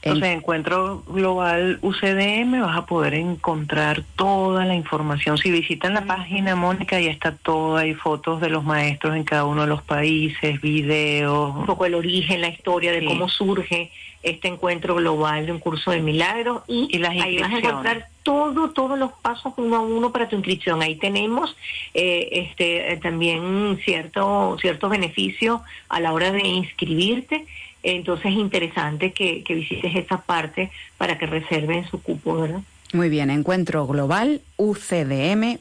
Entonces, 0.04 0.38
Encuentro 0.38 1.04
Global 1.08 1.80
UCDM 1.82 2.62
vas 2.62 2.78
a 2.78 2.86
poder 2.86 3.16
encontrar 3.16 4.04
toda 4.16 4.64
la 4.66 4.76
información. 4.76 5.38
Si 5.38 5.52
visitan 5.52 5.96
la 5.96 6.06
página, 6.06 6.56
Mónica, 6.56 7.00
ya 7.00 7.12
está 7.12 7.36
todo, 7.36 7.78
hay 7.78 7.94
fotos 7.94 8.40
de 8.40 8.50
los 8.50 8.64
maestros 8.64 9.16
en 9.16 9.24
cada 9.24 9.46
uno 9.46 9.64
de 9.64 9.68
los 9.68 9.82
países, 9.82 10.62
videos. 10.62 11.56
Un 11.56 11.66
poco 11.66 11.86
el 11.86 11.96
origen, 11.96 12.42
la 12.42 12.48
historia 12.48 12.92
de 12.92 13.04
cómo 13.04 13.28
surge 13.28 13.92
este 14.24 14.48
encuentro 14.48 14.96
global 14.96 15.46
de 15.46 15.52
un 15.52 15.60
curso 15.60 15.92
de 15.92 16.02
milagros 16.02 16.64
y, 16.68 16.98
las 16.98 17.12
ahí 17.12 17.38
vas 17.40 17.54
a 17.54 17.58
encontrar 17.60 18.08
todo, 18.24 18.72
todos 18.72 18.98
los 19.00 19.12
pasos 19.14 19.54
uno 19.58 19.78
a 19.78 19.80
uno 19.80 20.12
para 20.12 20.28
tu 20.28 20.36
inscripción. 20.36 20.82
Ahí 20.82 20.96
tenemos 20.96 21.56
eh, 21.94 22.30
este 22.32 22.94
eh, 22.94 22.98
también 22.98 23.80
cierto 23.84 24.58
ciertos 24.60 24.90
beneficios 24.90 25.62
a 25.90 26.00
la 26.00 26.14
hora 26.14 26.32
de 26.32 26.46
inscribirte 26.46 27.46
entonces 27.84 28.28
es 28.28 28.38
interesante 28.38 29.14
que, 29.14 29.44
visites 29.48 29.96
esta 29.96 30.22
parte 30.22 30.72
para 30.98 31.18
que 31.18 31.26
reserven 31.26 31.88
su 31.90 32.02
cupo, 32.02 32.42
¿verdad? 32.42 32.62
Muy 32.94 33.10
bien, 33.10 33.30
encuentro 33.30 33.88
global 33.88 34.42
ucdm.com. 34.58 35.56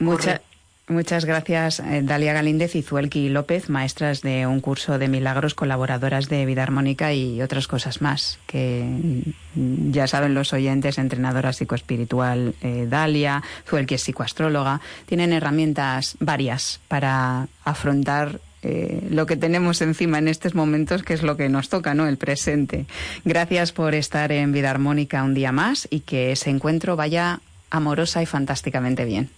Muchas 0.00 0.40
Muchas 0.86 1.24
gracias, 1.24 1.80
eh, 1.80 2.02
Dalia 2.02 2.34
Galíndez 2.34 2.74
y 2.74 2.82
Zuelki 2.82 3.30
López, 3.30 3.70
maestras 3.70 4.20
de 4.20 4.46
un 4.46 4.60
curso 4.60 4.98
de 4.98 5.08
milagros, 5.08 5.54
colaboradoras 5.54 6.28
de 6.28 6.44
Vida 6.44 6.62
Armónica 6.62 7.14
y 7.14 7.40
otras 7.40 7.66
cosas 7.66 8.02
más, 8.02 8.38
que 8.46 8.84
mm, 8.84 9.92
ya 9.92 10.06
saben 10.06 10.34
los 10.34 10.52
oyentes, 10.52 10.98
entrenadora 10.98 11.54
psicoespiritual 11.54 12.54
eh, 12.60 12.86
Dalia, 12.86 13.42
Zuelki 13.66 13.94
es 13.94 14.02
psicoastróloga, 14.02 14.82
tienen 15.06 15.32
herramientas 15.32 16.18
varias 16.20 16.80
para 16.86 17.48
afrontar 17.64 18.40
eh, 18.62 19.08
lo 19.08 19.24
que 19.24 19.36
tenemos 19.36 19.80
encima 19.80 20.18
en 20.18 20.28
estos 20.28 20.54
momentos, 20.54 21.02
que 21.02 21.14
es 21.14 21.22
lo 21.22 21.38
que 21.38 21.48
nos 21.48 21.70
toca, 21.70 21.94
¿no? 21.94 22.06
El 22.06 22.18
presente. 22.18 22.84
Gracias 23.24 23.72
por 23.72 23.94
estar 23.94 24.32
en 24.32 24.52
Vida 24.52 24.70
Armónica 24.70 25.22
un 25.22 25.32
día 25.32 25.50
más 25.50 25.88
y 25.90 26.00
que 26.00 26.32
ese 26.32 26.50
encuentro 26.50 26.94
vaya 26.94 27.40
amorosa 27.70 28.20
y 28.20 28.26
fantásticamente 28.26 29.06
bien. 29.06 29.30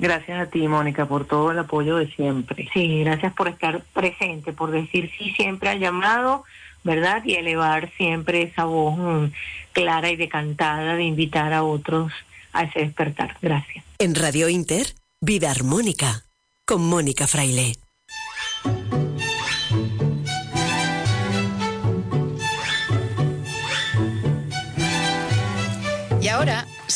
Gracias 0.00 0.40
a 0.40 0.46
ti, 0.46 0.66
Mónica, 0.66 1.04
por 1.04 1.26
todo 1.26 1.50
el 1.50 1.58
apoyo 1.58 1.96
de 1.96 2.10
siempre. 2.12 2.70
Sí, 2.72 3.04
gracias 3.04 3.34
por 3.34 3.48
estar 3.48 3.82
presente, 3.92 4.54
por 4.54 4.70
decir 4.70 5.10
sí 5.18 5.30
siempre 5.32 5.68
al 5.68 5.78
llamado, 5.78 6.44
¿verdad? 6.82 7.22
Y 7.22 7.34
elevar 7.34 7.90
siempre 7.98 8.42
esa 8.42 8.64
voz 8.64 8.96
mm, 8.96 9.32
clara 9.72 10.10
y 10.10 10.16
decantada 10.16 10.96
de 10.96 11.04
invitar 11.04 11.52
a 11.52 11.64
otros 11.64 12.10
a 12.54 12.62
ese 12.62 12.80
despertar. 12.80 13.36
Gracias. 13.42 13.84
En 13.98 14.14
Radio 14.14 14.48
Inter, 14.48 14.94
Vida 15.20 15.50
Armónica, 15.50 16.24
con 16.64 16.82
Mónica 16.82 17.26
Fraile. 17.26 17.79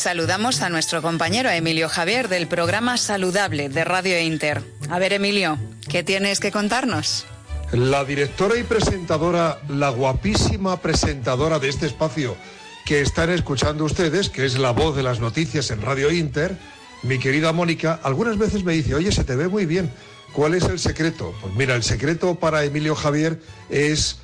Saludamos 0.05 0.61
a 0.61 0.69
nuestro 0.69 1.01
compañero 1.01 1.49
Emilio 1.49 1.89
Javier 1.89 2.27
del 2.27 2.45
programa 2.45 2.95
Saludable 2.95 3.69
de 3.69 3.83
Radio 3.83 4.19
Inter. 4.19 4.61
A 4.87 4.99
ver, 4.99 5.13
Emilio, 5.13 5.57
¿qué 5.89 6.03
tienes 6.03 6.39
que 6.39 6.51
contarnos? 6.51 7.25
La 7.71 8.05
directora 8.05 8.55
y 8.55 8.61
presentadora, 8.61 9.59
la 9.67 9.89
guapísima 9.89 10.79
presentadora 10.79 11.57
de 11.57 11.69
este 11.69 11.87
espacio 11.87 12.37
que 12.85 13.01
están 13.01 13.31
escuchando 13.31 13.83
ustedes, 13.83 14.29
que 14.29 14.45
es 14.45 14.59
la 14.59 14.69
voz 14.69 14.95
de 14.95 15.01
las 15.01 15.19
noticias 15.19 15.71
en 15.71 15.81
Radio 15.81 16.11
Inter, 16.11 16.55
mi 17.01 17.17
querida 17.17 17.51
Mónica, 17.51 17.99
algunas 18.03 18.37
veces 18.37 18.63
me 18.63 18.73
dice, 18.73 18.93
oye, 18.93 19.11
se 19.11 19.23
te 19.23 19.35
ve 19.35 19.47
muy 19.47 19.65
bien. 19.65 19.89
¿Cuál 20.33 20.53
es 20.53 20.65
el 20.65 20.77
secreto? 20.77 21.33
Pues 21.41 21.55
mira, 21.55 21.73
el 21.73 21.81
secreto 21.81 22.35
para 22.35 22.63
Emilio 22.63 22.93
Javier 22.93 23.41
es 23.71 24.19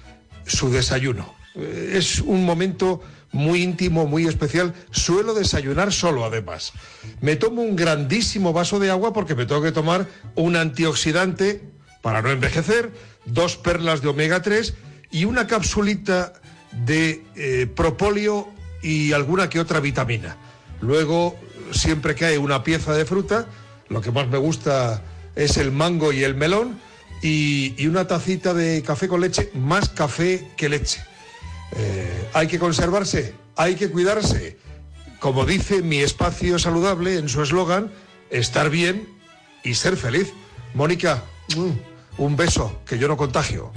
su 0.45 0.69
desayuno. 0.69 1.34
Es 1.55 2.19
un 2.19 2.45
momento 2.45 3.01
muy 3.32 3.63
íntimo, 3.63 4.07
muy 4.07 4.27
especial. 4.27 4.73
Suelo 4.91 5.34
desayunar 5.34 5.93
solo, 5.93 6.25
además. 6.25 6.73
Me 7.21 7.36
tomo 7.36 7.61
un 7.61 7.75
grandísimo 7.75 8.53
vaso 8.53 8.79
de 8.79 8.89
agua 8.89 9.13
porque 9.13 9.36
me 9.36 9.45
tengo 9.45 9.61
que 9.61 9.71
tomar 9.71 10.07
un 10.36 10.55
antioxidante 10.55 11.61
para 12.01 12.21
no 12.21 12.32
envejecer, 12.32 12.91
dos 13.25 13.57
perlas 13.57 14.01
de 14.01 14.09
omega 14.09 14.41
3 14.41 14.73
y 15.11 15.25
una 15.25 15.47
capsulita 15.47 16.34
de 16.86 17.23
eh, 17.36 17.67
propóleo 17.75 18.49
y 18.82 19.13
alguna 19.13 19.49
que 19.49 19.59
otra 19.59 19.79
vitamina. 19.79 20.38
Luego, 20.82 21.38
siempre 21.71 22.15
que 22.15 22.25
hay 22.25 22.38
una 22.38 22.63
pieza 22.63 22.93
de 22.93 23.05
fruta, 23.05 23.47
lo 23.89 24.01
que 24.01 24.11
más 24.11 24.27
me 24.27 24.38
gusta 24.38 25.03
es 25.36 25.57
el 25.57 25.71
mango 25.71 26.11
y 26.11 26.23
el 26.23 26.36
melón 26.36 26.79
y, 27.21 27.86
una 27.86 28.07
tacita 28.07 28.53
de 28.53 28.82
café 28.82 29.07
con 29.07 29.21
leche, 29.21 29.51
más 29.53 29.89
café 29.89 30.47
que 30.57 30.69
leche. 30.69 31.01
Eh, 31.76 32.30
hay 32.34 32.47
que 32.47 32.59
conservarse, 32.59 33.34
hay 33.55 33.76
que 33.76 33.89
cuidarse. 33.89 34.57
Como 35.19 35.45
dice 35.45 35.82
mi 35.82 35.97
espacio 35.97 36.59
saludable 36.59 37.17
en 37.17 37.30
su 37.30 37.41
eslogan, 37.41 37.91
estar 38.30 38.69
bien 38.69 39.07
y 39.63 39.76
ser 39.76 39.97
feliz. 39.97 40.34
Mónica, 40.74 41.24
mm, 41.55 42.22
un 42.22 42.36
beso, 42.36 42.82
que 42.86 42.97
yo 42.97 43.07
no 43.07 43.17
contagio. 43.17 43.72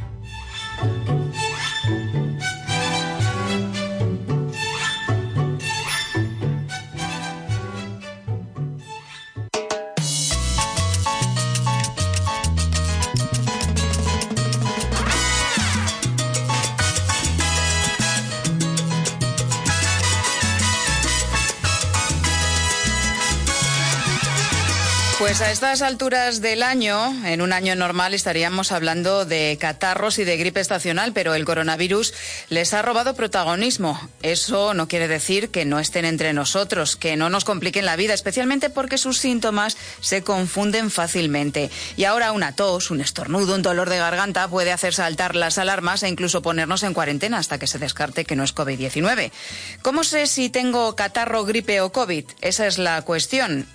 Pues 25.25 25.41
a 25.41 25.51
estas 25.51 25.81
alturas 25.81 26.43
del 26.43 26.63
año, 26.63 27.25
en 27.25 27.41
un 27.41 27.55
año 27.55 27.75
normal, 27.75 28.13
estaríamos 28.13 28.73
hablando 28.73 29.25
de 29.25 29.57
catarros 29.59 30.19
y 30.19 30.25
de 30.25 30.37
gripe 30.37 30.61
estacional, 30.61 31.15
pero 31.15 31.35
el 31.35 31.47
coronavirus 31.47 32.13
les 32.51 32.75
ha 32.75 32.83
robado 32.83 33.15
protagonismo. 33.15 33.99
Eso 34.21 34.75
no 34.75 34.87
quiere 34.87 35.09
decir 35.09 35.49
que 35.49 35.65
no 35.65 35.81
estén 35.81 36.05
entre 36.05 36.35
nosotros, 36.35 36.97
que 36.97 37.17
no 37.17 37.31
nos 37.31 37.47
compliquen 37.47 37.87
la 37.87 37.97
vida, 37.97 38.13
especialmente 38.13 38.69
porque 38.69 38.99
sus 38.99 39.17
síntomas 39.17 39.79
se 40.01 40.23
confunden 40.23 40.91
fácilmente. 40.91 41.71
Y 41.97 42.05
ahora 42.05 42.33
una 42.33 42.55
tos, 42.55 42.91
un 42.91 43.01
estornudo, 43.01 43.55
un 43.55 43.63
dolor 43.63 43.89
de 43.89 43.97
garganta 43.97 44.47
puede 44.49 44.73
hacer 44.73 44.93
saltar 44.93 45.37
las 45.37 45.57
alarmas 45.57 46.03
e 46.03 46.09
incluso 46.11 46.43
ponernos 46.43 46.83
en 46.83 46.93
cuarentena 46.93 47.39
hasta 47.39 47.59
que 47.59 47.67
se 47.67 47.79
descarte 47.79 48.27
que 48.27 48.37
no 48.37 48.45
es 48.45 48.55
COVID-19. 48.55 49.33
¿Cómo 49.81 50.05
sé 50.05 50.27
si 50.27 50.51
tengo 50.51 50.95
catarro, 50.95 51.47
gripe 51.47 51.81
o 51.81 51.93
COVID? 51.93 52.27
Esa 52.43 52.67
es 52.67 52.77
la 52.77 53.01
cuestión. 53.01 53.67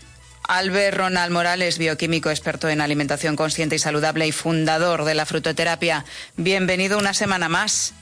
Albert 0.49 0.97
Ronald 0.97 1.31
Morales, 1.31 1.77
bioquímico 1.77 2.31
experto 2.31 2.69
en 2.69 2.81
alimentación 2.81 3.35
consciente 3.35 3.75
y 3.75 3.79
saludable 3.79 4.25
y 4.25 4.31
fundador 4.31 5.03
de 5.03 5.13
la 5.13 5.27
frutoterapia. 5.27 6.05
Bienvenido 6.37 6.97
una 6.97 7.13
semana 7.13 7.49
más. 7.49 7.93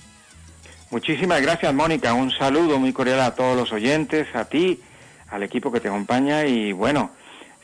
Muchísimas 0.89 1.41
gracias, 1.41 1.73
Mónica. 1.73 2.13
Un 2.13 2.31
saludo 2.31 2.79
muy 2.79 2.93
cordial 2.93 3.19
a 3.19 3.35
todos 3.35 3.57
los 3.57 3.73
oyentes, 3.73 4.33
a 4.33 4.45
ti, 4.45 4.79
al 5.27 5.43
equipo 5.43 5.73
que 5.73 5.81
te 5.81 5.89
acompaña 5.89 6.45
y 6.45 6.71
bueno, 6.71 7.11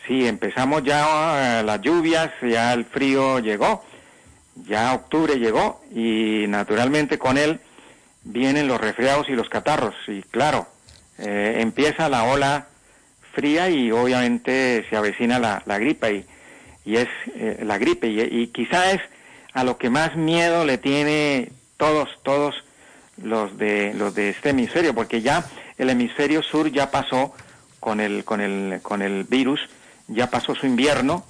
sí, 0.06 0.28
empezamos 0.28 0.84
ya 0.84 1.62
eh, 1.62 1.64
las 1.64 1.80
lluvias, 1.80 2.32
ya 2.42 2.74
el 2.74 2.84
frío 2.84 3.40
llegó, 3.40 3.86
ya 4.68 4.94
octubre 4.94 5.40
llegó 5.40 5.82
y 5.96 6.44
naturalmente 6.50 7.18
con 7.18 7.38
él 7.38 7.62
vienen 8.26 8.68
los 8.68 8.82
resfriados 8.82 9.30
y 9.30 9.32
los 9.32 9.48
catarros. 9.48 9.96
Y 10.10 10.24
claro, 10.24 10.68
eh, 11.20 11.60
empieza 11.60 12.10
la 12.10 12.26
ola 12.26 12.68
fría 13.34 13.70
y 13.70 13.92
obviamente 13.92 14.86
se 14.90 14.96
avecina 14.96 15.40
la, 15.40 15.62
la 15.66 15.78
gripe 15.80 16.14
y, 16.14 16.26
y 16.86 16.98
es 16.98 17.10
eh, 17.36 17.60
la 17.64 17.78
gripe. 17.78 18.08
Y, 18.08 18.22
y 18.22 18.48
quizá 18.48 18.92
es 18.92 19.02
a 19.54 19.64
lo 19.64 19.78
que 19.78 19.90
más 19.90 20.16
miedo 20.16 20.66
le 20.66 20.78
tiene 20.78 21.52
todos 21.78 22.10
todos 22.24 22.64
los 23.22 23.58
de 23.58 23.94
los 23.94 24.16
de 24.16 24.30
este 24.30 24.50
hemisferio 24.50 24.96
porque 24.96 25.22
ya 25.22 25.46
el 25.78 25.90
hemisferio 25.90 26.42
sur 26.42 26.72
ya 26.72 26.90
pasó 26.92 27.34
con 27.80 28.00
el 28.00 28.24
con 28.24 28.42
el 28.42 28.80
con 28.82 29.02
el 29.02 29.24
virus 29.26 29.60
ya 30.08 30.30
pasó 30.32 30.56
su 30.56 30.66
invierno 30.66 31.24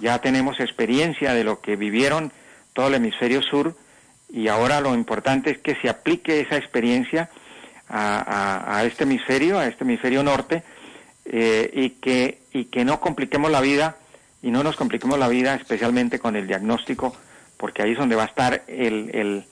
ya 0.00 0.18
tenemos 0.20 0.58
experiencia 0.58 1.34
de 1.34 1.44
lo 1.44 1.60
que 1.60 1.76
vivieron 1.76 2.32
todo 2.72 2.88
el 2.88 2.94
hemisferio 2.94 3.42
sur 3.42 3.76
y 4.28 4.48
ahora 4.48 4.80
lo 4.80 4.94
importante 4.94 5.50
es 5.50 5.58
que 5.58 5.76
se 5.76 5.88
aplique 5.88 6.40
esa 6.40 6.56
experiencia 6.56 7.30
a 7.92 8.84
este 8.84 9.02
hemisferio, 9.02 9.58
a 9.58 9.66
este 9.66 9.82
hemisferio 9.82 10.22
norte, 10.22 10.62
eh, 11.32 11.70
y, 11.72 11.90
que, 11.90 12.38
y 12.52 12.64
que 12.64 12.84
no 12.84 12.98
compliquemos 12.98 13.52
la 13.52 13.60
vida 13.60 13.96
y 14.42 14.50
no 14.50 14.64
nos 14.64 14.74
compliquemos 14.74 15.16
la 15.16 15.28
vida 15.28 15.54
especialmente 15.54 16.18
con 16.18 16.34
el 16.34 16.48
diagnóstico, 16.48 17.14
porque 17.56 17.82
ahí 17.82 17.92
es 17.92 17.98
donde 17.98 18.16
va 18.16 18.24
a 18.24 18.26
estar 18.26 18.64
el, 18.66 19.10
el, 19.14 19.44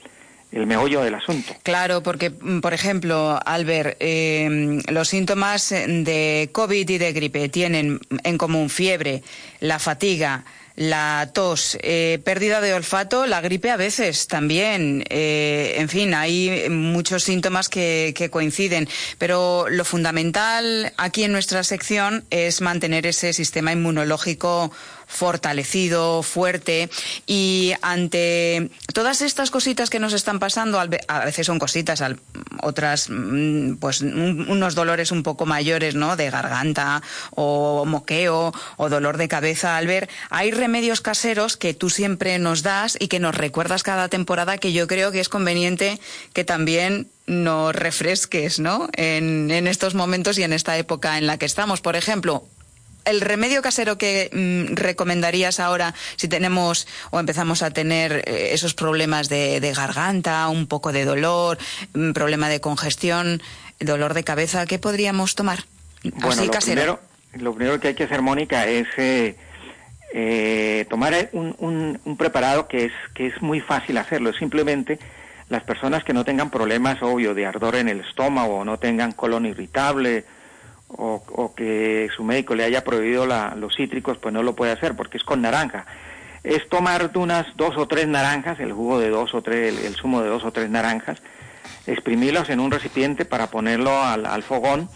el 0.51 0.67
meollo 0.67 1.03
del 1.03 1.15
asunto. 1.15 1.55
Claro, 1.63 2.03
porque, 2.03 2.31
mm, 2.31 2.59
por 2.61 2.75
ejemplo, 2.75 3.39
Albert, 3.45 3.97
eh, 4.01 4.81
los 4.89 5.09
síntomas 5.09 5.71
de 5.71 6.51
COVID 6.53 6.89
y 6.89 6.99
de 6.99 7.13
gripe 7.13 7.49
tienen 7.49 8.01
en 8.25 8.39
común 8.39 8.71
fiebre, 8.71 9.23
la 9.61 9.79
fatiga, 9.79 10.45
la 10.79 11.31
tos, 11.35 11.77
eh, 11.83 12.21
pérdida 12.23 12.61
de 12.61 12.73
olfato, 12.73 13.27
la 13.27 13.41
gripe 13.41 13.71
a 13.71 13.77
veces 13.77 14.29
también. 14.29 15.05
eh, 15.11 15.75
en 15.79 15.89
fin, 15.89 16.15
hay 16.15 16.69
muchos 16.71 17.25
síntomas 17.25 17.69
que, 17.69 18.15
que 18.17 18.31
coinciden. 18.31 18.89
Pero 19.19 19.67
lo 19.69 19.85
fundamental 19.85 20.93
aquí 20.97 21.25
en 21.25 21.33
nuestra 21.33 21.65
sección 21.65 22.25
es 22.31 22.61
mantener 22.61 23.07
ese 23.07 23.33
sistema 23.33 23.73
inmunológico 23.73 24.71
fortalecido, 25.09 26.23
fuerte 26.23 26.89
y 27.27 27.73
ante 27.83 28.71
todas 28.95 29.23
estas 29.23 29.51
cositas 29.51 29.91
que 29.91 29.99
nos 29.99 30.13
están 30.13 30.39
pasando, 30.39 30.79
a 30.79 31.25
veces 31.25 31.47
son 31.47 31.59
cositas, 31.59 32.03
otras 32.63 33.09
mm, 33.11 33.77
pues 33.77 34.03
un- 34.03 34.47
unos 34.49 34.75
dolores 34.75 35.11
un 35.11 35.23
poco 35.23 35.47
mayores, 35.47 35.95
¿no? 35.95 36.17
De 36.17 36.31
garganta 36.31 37.03
o 37.31 37.85
moqueo 37.87 38.53
o 38.77 38.89
dolor 38.89 39.17
de 39.17 39.29
cabeza, 39.29 39.77
al 39.77 39.87
ver, 39.87 40.09
hay 40.31 40.51
remedios 40.51 41.01
caseros 41.01 41.57
que 41.57 41.75
tú 41.75 41.89
siempre 41.91 42.39
nos 42.39 42.63
das 42.63 42.97
y 43.01 43.09
que 43.09 43.19
nos 43.19 43.35
recuerdas 43.35 43.83
cada 43.83 44.09
temporada 44.09 44.59
que 44.59 44.73
yo 44.73 44.87
creo 44.87 45.11
que 45.11 45.21
es 45.21 45.29
conveniente 45.29 45.99
que 46.35 46.45
también 46.45 47.09
nos 47.27 47.75
refresques, 47.75 48.59
¿no? 48.59 48.89
En, 48.95 49.51
en 49.51 49.67
estos 49.67 49.95
momentos 49.95 50.39
y 50.39 50.43
en 50.43 50.53
esta 50.53 50.77
época 50.79 51.19
en 51.19 51.27
la 51.27 51.39
que 51.39 51.47
estamos. 51.47 51.81
Por 51.81 51.97
ejemplo, 51.97 52.47
el 53.09 53.21
remedio 53.21 53.63
casero 53.63 53.99
que 53.99 54.31
mm, 54.33 54.75
recomendarías 54.77 55.61
ahora 55.61 55.95
si 56.17 56.29
tenemos 56.29 56.87
o 57.11 57.19
empezamos 57.21 57.63
a 57.63 57.71
tener 57.71 58.23
eh, 58.27 58.51
esos 58.53 58.75
problemas 58.75 59.29
de, 59.29 59.61
de 59.61 59.73
garganta, 59.73 60.49
un 60.49 60.67
poco 60.67 60.93
de 60.93 61.05
dolor, 61.05 61.59
mm, 61.95 62.13
problema 62.13 62.49
de 62.49 62.61
congestión, 62.61 63.43
dolor 63.81 64.15
de 64.15 64.25
cabeza, 64.25 64.67
¿qué 64.67 64.79
podríamos 64.79 65.35
tomar? 65.35 65.65
Bueno, 66.05 66.29
Así 66.29 66.47
lo 66.47 66.53
casero. 66.53 66.75
primero, 66.75 67.01
lo 67.45 67.55
primero 67.55 67.81
que 67.81 67.89
hay 67.89 67.95
que 67.95 68.05
hacer, 68.05 68.23
Mónica, 68.23 68.67
es 68.67 68.87
eh, 68.97 69.37
eh, 70.15 70.87
tomar 70.89 71.29
un, 71.33 71.55
un- 71.59 72.01
un 72.05 72.17
preparado 72.17 72.67
que 72.69 72.87
es, 72.87 72.93
que 73.15 73.27
es 73.27 73.43
muy 73.43 73.61
fácil 73.61 73.99
hacerlo. 73.99 74.33
Simplemente 74.33 74.99
las 75.49 75.63
personas 75.65 76.05
que 76.05 76.13
no 76.13 76.25
tengan 76.25 76.51
problemas, 76.51 77.03
obvio, 77.03 77.35
de 77.35 77.47
ardor 77.47 77.77
en 77.77 77.89
el 77.89 78.01
estómago, 78.01 78.59
o 78.59 78.65
no 78.65 78.79
tengan 78.79 79.13
colon 79.13 79.47
irritable, 79.47 80.25
o, 80.89 81.53
que 81.57 82.09
su 82.17 82.25
médico 82.25 82.55
le 82.55 82.65
haya 82.65 82.83
prohibido 82.85 83.27
la- 83.27 83.55
los 83.55 83.75
cítricos, 83.77 84.19
pues 84.19 84.33
no 84.33 84.43
lo 84.43 84.55
puede 84.57 84.73
hacer 84.73 84.97
porque 84.97 85.19
es 85.19 85.25
con 85.25 85.43
naranja. 85.43 85.87
Es 86.45 86.69
tomar 86.69 87.11
unas 87.15 87.47
dos 87.57 87.77
o 87.77 87.87
tres 87.87 88.07
naranjas, 88.09 88.59
el 88.61 88.73
jugo 88.73 88.99
de 88.99 89.11
dos 89.11 89.35
o 89.35 89.43
tres, 89.43 89.77
el, 89.79 89.85
el 89.85 89.95
zumo 89.97 90.23
de 90.23 90.29
dos 90.29 90.45
o 90.45 90.53
tres 90.53 90.71
naranjas, 90.71 91.21
exprimirlos 91.87 92.49
en 92.49 92.61
un 92.61 92.71
recipiente 92.71 93.25
para 93.25 93.49
ponerlo 93.49 94.03
al, 94.03 94.43
fogón, 94.43 94.89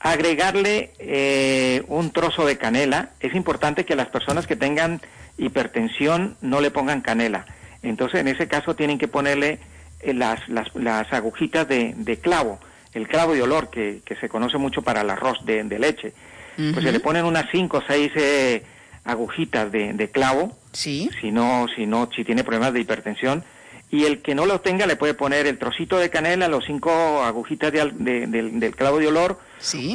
agregarle 0.00 0.92
eh, 0.98 1.82
un 1.88 2.10
trozo 2.10 2.44
de 2.44 2.58
canela. 2.58 3.10
Es 3.20 3.34
importante 3.34 3.84
que 3.84 3.96
las 3.96 4.08
personas 4.08 4.46
que 4.46 4.56
tengan 4.56 5.00
hipertensión 5.38 6.36
no 6.40 6.60
le 6.60 6.70
pongan 6.70 7.00
canela. 7.00 7.46
Entonces, 7.82 8.20
en 8.20 8.28
ese 8.28 8.48
caso, 8.48 8.74
tienen 8.74 8.98
que 8.98 9.08
ponerle 9.08 9.60
eh, 10.00 10.12
las, 10.12 10.48
las, 10.48 10.74
las 10.74 11.12
agujitas 11.12 11.66
de 11.68 12.18
clavo, 12.20 12.58
el 12.94 13.08
clavo 13.08 13.34
de 13.34 13.42
olor 13.42 13.70
que, 13.70 14.00
que 14.04 14.16
se 14.16 14.28
conoce 14.28 14.58
mucho 14.58 14.82
para 14.82 15.02
el 15.02 15.10
arroz 15.10 15.44
de, 15.44 15.62
de 15.64 15.78
leche. 15.78 16.12
Pues 16.56 16.84
se 16.84 16.90
le 16.90 16.98
ponen 16.98 17.24
unas 17.24 17.46
cinco 17.52 17.78
o 17.78 17.82
seis 17.86 18.10
eh, 18.16 18.64
agujitas 19.04 19.70
de, 19.70 19.92
de 19.92 20.10
clavo. 20.10 20.56
Sí. 20.72 21.08
Si 21.20 21.30
no, 21.30 21.66
si 21.76 21.86
no, 21.86 22.10
si 22.14 22.24
tiene 22.24 22.42
problemas 22.42 22.72
de 22.72 22.80
hipertensión. 22.80 23.44
Y 23.90 24.04
el 24.04 24.20
que 24.22 24.34
no 24.34 24.44
lo 24.44 24.60
tenga 24.60 24.86
le 24.86 24.96
puede 24.96 25.14
poner 25.14 25.46
el 25.46 25.56
trocito 25.56 25.98
de 25.98 26.10
canela, 26.10 26.48
los 26.48 26.66
cinco 26.66 27.22
agujitas 27.22 27.72
de 27.72 27.90
del, 27.92 28.60
del 28.60 28.76
clavo 28.76 28.98
de 28.98 29.06
olor, 29.06 29.38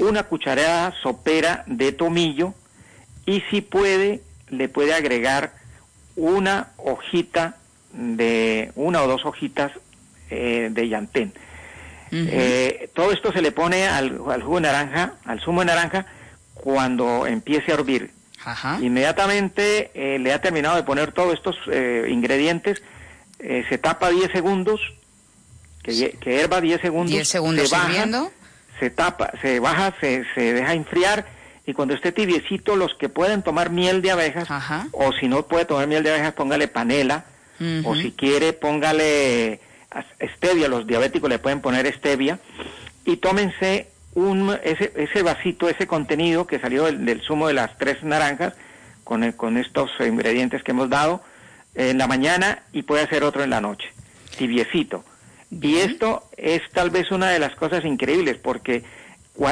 una 0.02 0.24
cucharada 0.24 0.94
sopera 1.04 1.64
de 1.68 1.91
tomillo 1.91 2.54
y 3.26 3.41
si 3.52 3.62
puede 3.62 4.22
le 4.50 4.70
puede 4.70 4.94
agregar 4.94 5.54
una 6.16 6.70
hojita 6.78 7.58
de 7.91 8.72
una 8.76 9.04
o 9.04 9.08
dos 9.08 9.26
hojitas 9.26 9.72
eh, 10.30 10.70
de 10.72 10.89
Eh, 12.16 12.89
todo 12.93 13.11
esto 13.11 13.32
se 13.34 13.41
le 13.41 13.51
pone 13.51 13.88
al, 13.88 14.20
al 14.30 14.43
jugo 14.43 14.57
de 14.57 14.61
naranja, 14.61 15.14
al 15.26 15.39
zumo 15.41 15.61
de 15.61 15.66
naranja, 15.68 16.05
cuando 16.53 17.26
empiece 17.26 17.72
a 17.72 17.76
hervir. 17.76 18.11
Inmediatamente 18.82 19.91
eh, 19.93 20.20
le 20.20 20.34
ha 20.34 20.41
terminado 20.41 20.76
de 20.76 20.84
poner 20.84 21.11
todos 21.11 21.34
estos 21.34 21.55
eh, 21.72 22.05
ingredientes, 22.09 22.82
eh, 23.39 23.66
se 23.70 23.78
tapa 23.78 24.09
10 24.09 24.32
segundos, 24.32 24.80
que, 25.82 25.91
hie- 25.91 26.18
que 26.20 26.39
herva 26.41 26.61
10 26.61 26.82
segundos. 26.82 27.11
10 27.11 27.28
segundos 27.28 27.70
se 27.70 27.76
baja, 27.76 27.89
hirviendo. 27.89 28.32
se 28.80 28.89
tapa, 28.89 29.32
se 29.41 29.59
baja, 29.59 29.93
se, 29.99 30.24
se 30.36 30.53
deja 30.53 30.74
enfriar. 30.74 31.26
Y 31.66 31.74
cuando 31.74 31.93
esté 31.95 32.11
tibiecito, 32.11 32.76
los 32.76 32.93
que 32.95 33.07
pueden 33.09 33.41
tomar 33.41 33.70
miel 33.70 34.01
de 34.01 34.11
abejas, 34.11 34.47
o 34.91 35.11
si 35.14 35.28
no 35.30 35.47
puede 35.47 35.64
tomar 35.66 35.88
miel 35.88 36.03
de 36.03 36.11
abejas, 36.11 36.34
póngale 36.34 36.68
panela, 36.68 37.26
o 37.86 37.95
si 37.95 38.11
quiere, 38.11 38.51
póngale 38.51 39.61
stevia, 40.36 40.68
los 40.68 40.88
diabéticos 40.88 41.30
le 41.30 41.39
pueden 41.39 41.62
poner 41.62 41.91
stevia, 41.94 42.39
y 43.06 43.18
tómense 43.18 43.88
un, 44.16 44.56
ese, 44.64 44.94
ese 44.96 45.22
vasito, 45.24 45.68
ese 45.70 45.88
contenido 45.88 46.46
que 46.48 46.60
salió 46.60 46.86
del, 46.86 47.06
del 47.06 47.22
zumo 47.22 47.48
de 47.48 47.54
las 47.54 47.78
tres 47.78 48.04
naranjas, 48.04 48.54
con, 49.04 49.24
el- 49.24 49.36
con 49.36 49.58
estos 49.58 49.89
ingredientes 50.00 50.64
que 50.64 50.72
hemos 50.72 50.89
dado, 50.89 51.22
en 51.76 51.98
la 51.98 52.08
mañana 52.08 52.60
y 52.72 52.84
puede 52.84 53.04
hacer 53.04 53.24
otro 53.24 53.44
en 53.44 53.50
la 53.50 53.60
noche, 53.60 53.91
tibiecito. 54.38 55.04
Y 55.50 55.78
esto 55.78 56.24
es 56.38 56.62
tal 56.72 56.89
vez 56.91 57.12
una 57.12 57.30
de 57.30 57.39
las 57.39 57.56
cosas 57.56 57.84
increíbles, 57.86 58.38
porque 58.38 58.84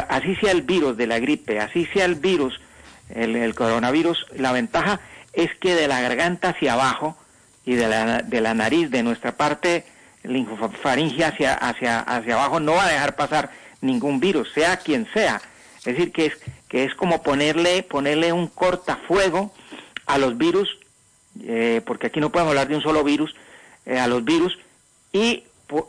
así 0.10 0.36
sea 0.36 0.52
el 0.52 0.62
virus 0.62 0.98
de 0.98 1.08
la 1.08 1.20
gripe, 1.20 1.60
así 1.60 1.86
sea 1.88 2.06
el 2.06 2.16
virus, 2.16 2.60
el, 3.10 3.36
el 3.36 3.56
coronavirus, 3.56 4.28
la 4.38 4.52
ventaja 4.52 5.00
es 5.34 5.50
que 5.56 5.74
de 5.76 5.88
la 5.88 6.02
garganta 6.02 6.50
hacia 6.50 6.74
abajo 6.74 7.18
y 7.66 7.74
de 7.74 7.88
la, 7.88 8.22
de 8.22 8.42
la 8.42 8.54
nariz, 8.54 8.90
de 8.92 9.02
nuestra 9.04 9.36
parte 9.38 9.84
linfofaringe 10.24 11.24
hacia, 11.24 11.54
hacia, 11.54 12.00
hacia 12.00 12.34
abajo, 12.36 12.60
no 12.60 12.74
va 12.74 12.86
a 12.86 12.92
dejar 12.92 13.16
pasar 13.16 13.52
ningún 13.82 14.20
virus, 14.20 14.52
sea 14.54 14.78
quien 14.78 15.08
sea. 15.14 15.42
Es 15.80 15.86
decir, 15.86 16.12
que 16.12 16.28
es, 16.28 16.34
que 16.68 16.84
es 16.84 16.94
como 16.96 17.24
ponerle, 17.24 17.84
ponerle 17.84 18.32
un 18.32 18.48
cortafuego 18.48 19.52
a 20.06 20.18
los 20.18 20.38
virus, 20.38 20.78
eh, 21.44 21.82
porque 21.86 22.08
aquí 22.08 22.20
no 22.20 22.32
podemos 22.32 22.52
hablar 22.52 22.68
de 22.68 22.76
un 22.76 22.82
solo 22.82 23.04
virus, 23.04 23.34
eh, 23.86 24.00
a 24.00 24.08
los 24.08 24.24
virus, 24.24 24.58
y 25.12 25.44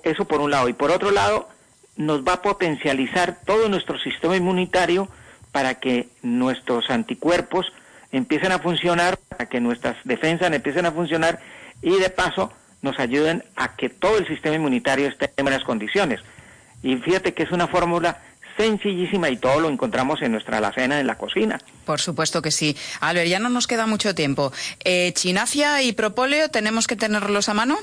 eso 0.04 0.24
por 0.24 0.40
un 0.40 0.50
lado. 0.50 0.68
Y 0.68 0.72
por 0.72 0.90
otro 0.90 1.10
lado, 1.10 1.48
nos 1.96 2.22
va 2.22 2.34
a 2.34 2.42
potencializar 2.42 3.40
todo 3.44 3.68
nuestro 3.68 3.98
sistema 3.98 4.36
inmunitario 4.36 5.08
para 5.50 5.74
que 5.74 6.08
nuestros 6.22 6.88
anticuerpos 6.88 7.72
empiecen 8.10 8.52
a 8.52 8.58
funcionar, 8.58 9.18
para 9.28 9.46
que 9.46 9.60
nuestras 9.60 9.96
defensas 10.04 10.52
empiecen 10.52 10.86
a 10.86 10.92
funcionar 10.92 11.40
y 11.82 11.98
de 11.98 12.10
paso 12.10 12.52
nos 12.82 12.98
ayuden 12.98 13.44
a 13.56 13.76
que 13.76 13.88
todo 13.88 14.18
el 14.18 14.26
sistema 14.26 14.56
inmunitario 14.56 15.08
esté 15.08 15.32
en 15.36 15.44
buenas 15.44 15.64
condiciones. 15.64 16.20
Y 16.82 16.96
fíjate 16.96 17.32
que 17.32 17.44
es 17.44 17.52
una 17.52 17.68
fórmula 17.68 18.20
sencillísima 18.56 19.30
y 19.30 19.36
todo 19.36 19.60
lo 19.60 19.68
encontramos 19.70 20.20
en 20.22 20.32
nuestra 20.32 20.58
alacena 20.58 21.00
en 21.00 21.06
la 21.06 21.16
cocina. 21.16 21.60
Por 21.86 22.00
supuesto 22.00 22.42
que 22.42 22.50
sí. 22.50 22.76
Albert, 23.00 23.28
ya 23.28 23.38
no 23.38 23.48
nos 23.48 23.66
queda 23.66 23.86
mucho 23.86 24.14
tiempo. 24.14 24.52
Eh, 24.84 25.12
¿Chinacia 25.14 25.82
y 25.82 25.92
propóleo 25.92 26.48
tenemos 26.48 26.86
que 26.86 26.96
tenerlos 26.96 27.48
a 27.48 27.54
mano? 27.54 27.78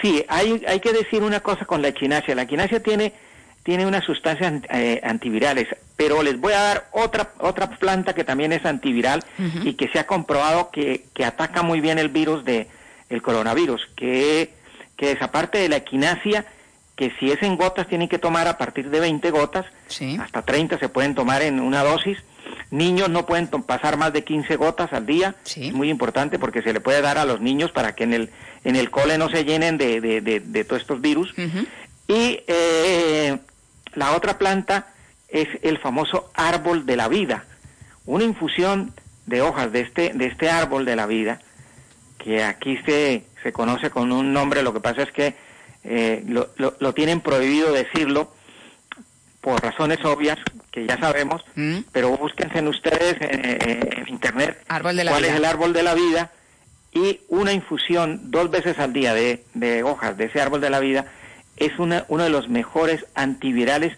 Sí, 0.00 0.24
hay, 0.28 0.62
hay 0.66 0.80
que 0.80 0.92
decir 0.92 1.22
una 1.22 1.40
cosa 1.40 1.64
con 1.64 1.82
la 1.82 1.88
equinacia. 1.88 2.34
La 2.34 2.42
equinacia 2.42 2.82
tiene, 2.82 3.12
tiene 3.62 3.86
unas 3.86 4.04
sustancias 4.04 4.52
eh, 4.70 5.00
antivirales, 5.02 5.68
pero 5.96 6.22
les 6.22 6.38
voy 6.38 6.52
a 6.52 6.60
dar 6.60 6.88
otra, 6.92 7.32
otra 7.38 7.70
planta 7.70 8.14
que 8.14 8.24
también 8.24 8.52
es 8.52 8.64
antiviral 8.64 9.24
y 9.64 9.74
que 9.74 9.88
se 9.88 9.98
ha 9.98 10.06
comprobado 10.06 10.70
que, 10.70 11.06
que 11.14 11.24
ataca 11.24 11.62
muy 11.62 11.80
bien 11.80 11.98
el 11.98 12.08
virus 12.08 12.44
de 12.44 12.68
el 13.12 13.22
coronavirus, 13.22 13.88
que, 13.96 14.52
que 14.96 15.12
es 15.12 15.22
aparte 15.22 15.58
de 15.58 15.68
la 15.68 15.76
equinacia, 15.76 16.46
que 16.96 17.12
si 17.18 17.30
es 17.30 17.42
en 17.42 17.56
gotas 17.56 17.88
tienen 17.88 18.08
que 18.08 18.18
tomar 18.18 18.48
a 18.48 18.58
partir 18.58 18.90
de 18.90 19.00
20 19.00 19.30
gotas, 19.30 19.66
hasta 20.20 20.42
30 20.42 20.78
se 20.78 20.88
pueden 20.88 21.14
tomar 21.14 21.42
en 21.42 21.60
una 21.60 21.82
dosis. 21.82 22.18
Niños 22.70 23.08
no 23.08 23.26
pueden 23.26 23.48
pasar 23.48 23.96
más 23.96 24.12
de 24.12 24.24
15 24.24 24.56
gotas 24.56 24.92
al 24.92 25.06
día, 25.06 25.34
es 25.44 25.72
muy 25.72 25.90
importante 25.90 26.38
porque 26.38 26.62
se 26.62 26.72
le 26.72 26.80
puede 26.80 27.02
dar 27.02 27.18
a 27.18 27.24
los 27.24 27.40
niños 27.40 27.70
para 27.70 27.94
que 27.94 28.04
en 28.04 28.14
el, 28.14 28.30
en 28.64 28.76
el 28.76 28.90
cole 28.90 29.18
no 29.18 29.30
se 29.30 29.44
llenen 29.44 29.78
de, 29.78 30.00
de, 30.00 30.64
todos 30.64 30.82
estos 30.82 31.00
virus. 31.00 31.34
Y 32.08 32.40
eh, 32.46 33.38
la 33.94 34.12
otra 34.12 34.38
planta 34.38 34.88
es 35.28 35.48
el 35.62 35.78
famoso 35.78 36.30
árbol 36.34 36.86
de 36.86 36.96
la 36.96 37.08
vida, 37.08 37.44
una 38.04 38.24
infusión 38.24 38.92
de 39.26 39.42
hojas 39.42 39.72
de 39.72 39.80
este, 39.80 40.12
de 40.14 40.26
este 40.26 40.50
árbol 40.50 40.84
de 40.84 40.96
la 40.96 41.06
vida, 41.06 41.40
que 42.22 42.42
aquí 42.42 42.78
se, 42.86 43.24
se 43.42 43.52
conoce 43.52 43.90
con 43.90 44.12
un 44.12 44.32
nombre, 44.32 44.62
lo 44.62 44.72
que 44.72 44.80
pasa 44.80 45.02
es 45.02 45.10
que 45.10 45.34
eh, 45.84 46.22
lo, 46.28 46.48
lo, 46.56 46.94
tienen 46.94 47.20
prohibido 47.20 47.72
decirlo 47.72 48.32
por 49.40 49.60
razones 49.60 50.04
obvias 50.04 50.38
que 50.70 50.86
ya 50.86 50.98
sabemos, 51.00 51.42
mm. 51.56 51.78
pero 51.90 52.16
búsquense 52.16 52.58
en 52.58 52.68
ustedes 52.68 53.16
en, 53.20 54.06
internet 54.06 54.62
cuál 54.68 55.24
es 55.24 55.34
el 55.34 55.44
árbol 55.44 55.72
de 55.72 55.82
la 55.82 55.94
vida 55.94 56.30
y 56.92 57.20
una 57.28 57.52
infusión 57.52 58.30
dos 58.30 58.50
veces 58.50 58.78
al 58.78 58.92
día 58.92 59.14
de, 59.14 59.44
de 59.54 59.82
hojas 59.82 60.16
de 60.16 60.26
ese 60.26 60.40
árbol 60.40 60.60
de 60.60 60.70
la 60.70 60.78
vida 60.78 61.06
es 61.56 61.76
una, 61.78 62.04
uno 62.08 62.22
de 62.22 62.30
los 62.30 62.48
mejores 62.48 63.04
antivirales 63.14 63.96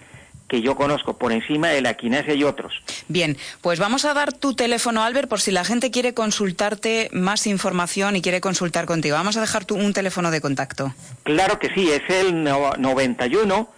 que 0.48 0.60
yo 0.60 0.76
conozco 0.76 1.16
por 1.16 1.32
encima 1.32 1.68
de 1.68 1.80
la 1.80 1.94
quinasia 1.94 2.34
y 2.34 2.44
otros. 2.44 2.82
Bien, 3.08 3.36
pues 3.60 3.78
vamos 3.78 4.04
a 4.04 4.14
dar 4.14 4.32
tu 4.32 4.54
teléfono, 4.54 5.02
Albert, 5.02 5.28
por 5.28 5.40
si 5.40 5.50
la 5.50 5.64
gente 5.64 5.90
quiere 5.90 6.14
consultarte 6.14 7.08
más 7.12 7.46
información 7.46 8.16
y 8.16 8.22
quiere 8.22 8.40
consultar 8.40 8.86
contigo. 8.86 9.16
Vamos 9.16 9.36
a 9.36 9.40
dejar 9.40 9.64
tu, 9.64 9.74
un 9.74 9.92
teléfono 9.92 10.30
de 10.30 10.40
contacto. 10.40 10.94
Claro 11.22 11.58
que 11.58 11.70
sí, 11.74 11.90
es 11.90 12.02
el 12.08 12.44
91 12.44 13.68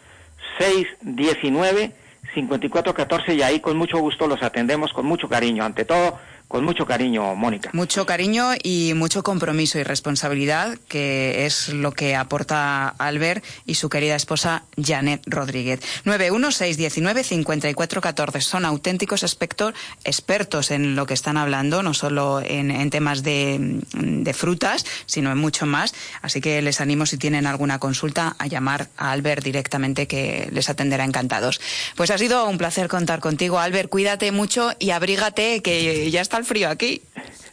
619 0.59 1.93
5414 2.35 3.35
y 3.35 3.43
ahí 3.43 3.61
con 3.61 3.77
mucho 3.77 3.99
gusto 3.99 4.27
los 4.27 4.43
atendemos 4.43 4.93
con 4.93 5.07
mucho 5.07 5.29
cariño. 5.29 5.65
Ante 5.65 5.85
todo, 5.85 6.19
con 6.49 6.65
mucho 6.65 6.87
cariño, 6.87 7.35
Mónica. 7.35 7.71
Mucho 7.73 8.07
cariño 8.07 8.53
y 8.63 8.93
mucho 8.95 9.25
compromiso 9.25 9.81
y 9.81 9.83
responsabilidad, 9.83 10.79
que 10.89 11.45
es 11.45 11.71
lo 11.71 11.91
que 11.93 12.15
aporta 12.15 12.87
Albert 12.89 13.45
y 13.67 13.75
su 13.75 13.89
querida 13.89 14.15
esposa 14.15 14.63
Janet 14.81 15.23
Rodríguez. 15.27 15.81
916195414 16.05 18.41
son 18.43 18.65
auténticos 18.65 19.25
expertos 19.25 20.71
en 20.71 20.95
lo 20.95 21.07
que 21.07 21.15
están 21.15 21.37
hablando, 21.37 21.83
no 21.83 21.95
solo 21.95 22.41
en, 22.45 22.91
temas 22.91 23.25
de, 23.25 23.81
de, 23.93 24.33
frutas, 24.33 24.87
sino 25.07 25.33
en 25.33 25.39
mucho 25.39 25.67
más. 25.67 25.95
Así 26.23 26.41
que 26.41 26.63
les 26.63 26.81
animo, 26.81 27.07
si 27.07 27.19
tienen 27.19 27.47
alguna 27.47 27.81
consulta, 27.81 28.37
a 28.39 28.47
llamar 28.47 28.87
a 28.97 29.11
Albert 29.11 29.43
directamente, 29.43 30.07
que 30.07 30.49
les 30.53 30.71
atenderá 30.71 31.03
encantados. 31.05 31.61
Pues 31.97 32.11
ha 32.11 32.19
sido 32.19 32.47
un 32.47 32.57
placer 32.57 32.87
contar 32.87 33.19
contigo, 33.19 33.59
Albert. 33.59 33.91
Cuídate 33.91 34.31
mucho 34.31 34.71
y 34.79 34.91
abrígate, 34.91 35.61
que 35.61 36.09
ya 36.11 36.21
está 36.21 36.36
el 36.37 36.45
frío 36.45 36.69
aquí. 36.69 37.03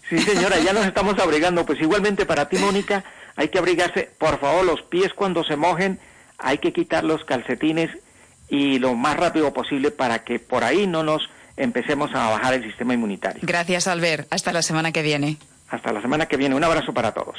Sí, 0.10 0.20
señora, 0.20 0.60
ya 0.60 0.74
nos 0.74 0.86
estamos 0.86 1.18
abrigando. 1.20 1.66
Pues 1.66 1.80
igualmente 1.82 2.26
para 2.26 2.50
ti, 2.50 2.58
Mónica, 2.58 3.04
hay 3.36 3.50
que 3.50 3.58
abrigarse. 3.58 4.10
Por 4.18 4.40
favor, 4.40 4.66
los 4.66 4.82
pies 4.82 5.14
cuando 5.14 5.44
se 5.44 5.56
mojen, 5.56 6.00
hay 6.38 6.58
que 6.58 6.74
quitar 6.74 7.04
los 7.04 7.24
calcetines 7.26 7.90
y 8.50 8.80
lo 8.80 8.94
más 8.94 9.18
rápido 9.18 9.54
posible 9.54 9.92
para 9.92 10.24
que 10.24 10.40
por 10.40 10.64
ahí 10.64 10.88
no 10.88 11.04
nos 11.04 11.30
empecemos 11.58 12.14
a 12.14 12.30
bajar 12.30 12.54
el 12.54 12.64
sistema 12.64 12.94
inmunitario. 12.94 13.42
Gracias, 13.44 13.88
Albert. 13.88 14.28
Hasta 14.32 14.54
la 14.54 14.62
semana 14.62 14.92
que 14.92 15.02
viene. 15.02 15.38
Hasta 15.70 15.92
la 15.92 16.02
semana 16.02 16.28
que 16.28 16.38
viene. 16.38 16.56
Un 16.56 16.64
abrazo 16.64 16.94
para 16.94 17.12
todos. 17.14 17.38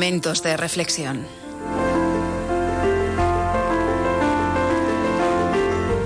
Momentos 0.00 0.42
de 0.42 0.56
reflexión. 0.56 1.26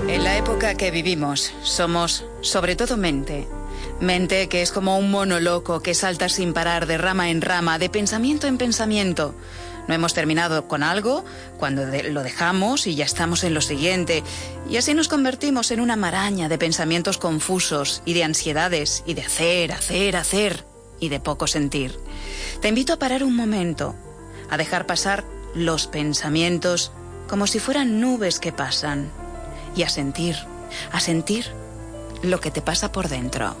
En 0.09 0.21
la 0.21 0.37
época 0.37 0.75
que 0.75 0.91
vivimos 0.91 1.53
somos 1.63 2.25
sobre 2.41 2.75
todo 2.75 2.97
mente. 2.97 3.47
Mente 4.01 4.49
que 4.49 4.61
es 4.61 4.73
como 4.73 4.99
un 4.99 5.11
mono 5.11 5.39
loco 5.39 5.79
que 5.79 5.93
salta 5.93 6.27
sin 6.27 6.51
parar 6.51 6.87
de 6.87 6.97
rama 6.97 7.29
en 7.29 7.39
rama, 7.39 7.79
de 7.79 7.89
pensamiento 7.89 8.47
en 8.47 8.57
pensamiento. 8.57 9.33
No 9.87 9.93
hemos 9.93 10.13
terminado 10.13 10.67
con 10.67 10.83
algo 10.83 11.23
cuando 11.57 11.85
lo 11.85 12.21
dejamos 12.21 12.87
y 12.87 12.95
ya 12.95 13.05
estamos 13.05 13.45
en 13.45 13.53
lo 13.53 13.61
siguiente. 13.61 14.23
Y 14.69 14.75
así 14.75 14.93
nos 14.93 15.07
convertimos 15.07 15.71
en 15.71 15.79
una 15.79 15.95
maraña 15.95 16.49
de 16.49 16.57
pensamientos 16.57 17.17
confusos 17.17 18.01
y 18.03 18.13
de 18.13 18.25
ansiedades 18.25 19.03
y 19.05 19.13
de 19.13 19.21
hacer, 19.21 19.71
hacer, 19.71 20.17
hacer 20.17 20.74
y 20.99 21.09
de 21.09 21.19
poco 21.19 21.47
sentir. 21.47 21.99
Te 22.61 22.67
invito 22.67 22.93
a 22.93 22.99
parar 22.99 23.23
un 23.23 23.35
momento, 23.35 23.95
a 24.49 24.57
dejar 24.57 24.85
pasar 24.85 25.23
los 25.53 25.87
pensamientos 25.87 26.91
como 27.27 27.47
si 27.47 27.59
fueran 27.59 27.99
nubes 27.99 28.39
que 28.39 28.51
pasan 28.51 29.09
y 29.75 29.83
a 29.83 29.89
sentir, 29.89 30.35
a 30.91 30.99
sentir 30.99 31.45
lo 32.21 32.39
que 32.39 32.51
te 32.51 32.61
pasa 32.61 32.91
por 32.91 33.09
dentro. 33.09 33.55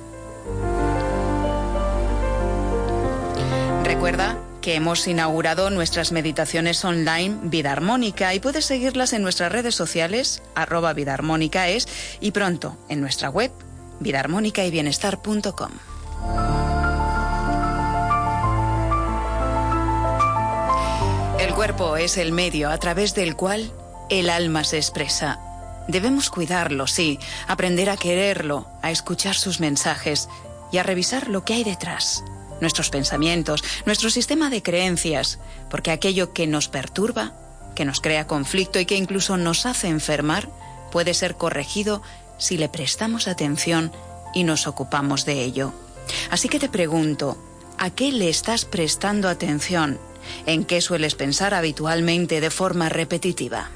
Recuerda 3.83 4.37
que 4.61 4.75
hemos 4.75 5.07
inaugurado 5.07 5.69
nuestras 5.69 6.11
meditaciones 6.11 6.83
online 6.83 7.37
Vida 7.43 7.71
Armónica 7.71 8.33
y 8.33 8.39
puedes 8.39 8.65
seguirlas 8.65 9.13
en 9.13 9.21
nuestras 9.21 9.51
redes 9.51 9.75
sociales, 9.75 10.41
arroba 10.55 10.93
Vida 10.93 11.13
Armónica 11.13 11.69
es, 11.69 11.87
y 12.19 12.31
pronto 12.31 12.75
en 12.89 12.99
nuestra 12.99 13.29
web, 13.29 13.51
vidaarmónica 13.99 14.65
cuerpo 21.55 21.95
es 21.95 22.17
el 22.17 22.33
medio 22.33 22.69
a 22.69 22.77
través 22.79 23.15
del 23.15 23.37
cual 23.37 23.71
el 24.09 24.29
alma 24.29 24.65
se 24.65 24.75
expresa. 24.75 25.39
Debemos 25.87 26.29
cuidarlo, 26.29 26.85
sí, 26.85 27.17
aprender 27.47 27.89
a 27.89 27.95
quererlo, 27.95 28.67
a 28.81 28.91
escuchar 28.91 29.35
sus 29.35 29.61
mensajes 29.61 30.27
y 30.73 30.79
a 30.79 30.83
revisar 30.83 31.29
lo 31.29 31.45
que 31.45 31.53
hay 31.53 31.63
detrás, 31.63 32.25
nuestros 32.59 32.89
pensamientos, 32.89 33.63
nuestro 33.85 34.09
sistema 34.09 34.49
de 34.49 34.61
creencias, 34.63 35.39
porque 35.69 35.91
aquello 35.91 36.33
que 36.33 36.45
nos 36.45 36.67
perturba, 36.67 37.31
que 37.73 37.85
nos 37.85 38.01
crea 38.01 38.27
conflicto 38.27 38.77
y 38.81 38.85
que 38.85 38.97
incluso 38.97 39.37
nos 39.37 39.65
hace 39.65 39.87
enfermar, 39.87 40.49
puede 40.91 41.13
ser 41.13 41.35
corregido 41.35 42.01
si 42.37 42.57
le 42.57 42.67
prestamos 42.67 43.29
atención 43.29 43.93
y 44.33 44.43
nos 44.43 44.67
ocupamos 44.67 45.23
de 45.23 45.41
ello. 45.45 45.71
Así 46.31 46.49
que 46.49 46.59
te 46.59 46.67
pregunto, 46.67 47.37
¿a 47.77 47.91
qué 47.91 48.11
le 48.11 48.27
estás 48.27 48.65
prestando 48.65 49.29
atención? 49.29 49.99
¿En 50.45 50.65
qué 50.65 50.81
sueles 50.81 51.15
pensar 51.15 51.53
habitualmente 51.53 52.41
de 52.41 52.49
forma 52.49 52.89
repetitiva? 52.89 53.69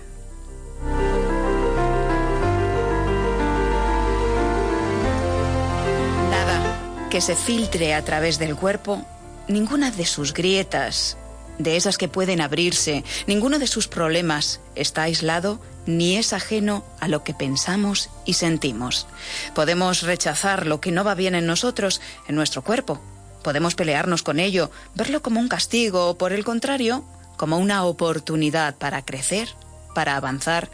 Nada 6.29 7.07
que 7.09 7.21
se 7.21 7.35
filtre 7.35 7.93
a 7.93 8.03
través 8.03 8.39
del 8.39 8.55
cuerpo, 8.55 9.05
ninguna 9.47 9.91
de 9.91 10.05
sus 10.05 10.33
grietas, 10.33 11.17
de 11.59 11.75
esas 11.75 11.97
que 11.97 12.07
pueden 12.07 12.41
abrirse, 12.41 13.03
ninguno 13.27 13.59
de 13.59 13.67
sus 13.67 13.87
problemas 13.87 14.61
está 14.75 15.03
aislado 15.03 15.59
ni 15.85 16.17
es 16.17 16.33
ajeno 16.33 16.85
a 16.99 17.07
lo 17.07 17.23
que 17.23 17.33
pensamos 17.33 18.09
y 18.25 18.33
sentimos. 18.33 19.07
Podemos 19.53 20.03
rechazar 20.03 20.65
lo 20.65 20.81
que 20.81 20.91
no 20.91 21.03
va 21.03 21.15
bien 21.15 21.35
en 21.35 21.45
nosotros, 21.45 22.01
en 22.27 22.35
nuestro 22.35 22.63
cuerpo, 22.63 23.01
Podemos 23.43 23.75
pelearnos 23.75 24.23
con 24.23 24.39
ello, 24.39 24.71
verlo 24.95 25.21
como 25.21 25.39
un 25.39 25.47
castigo 25.47 26.07
o, 26.07 26.17
por 26.17 26.33
el 26.33 26.43
contrario, 26.43 27.03
como 27.37 27.57
una 27.57 27.85
oportunidad 27.85 28.75
para 28.75 29.03
crecer, 29.03 29.49
para 29.95 30.15
avanzar 30.15 30.69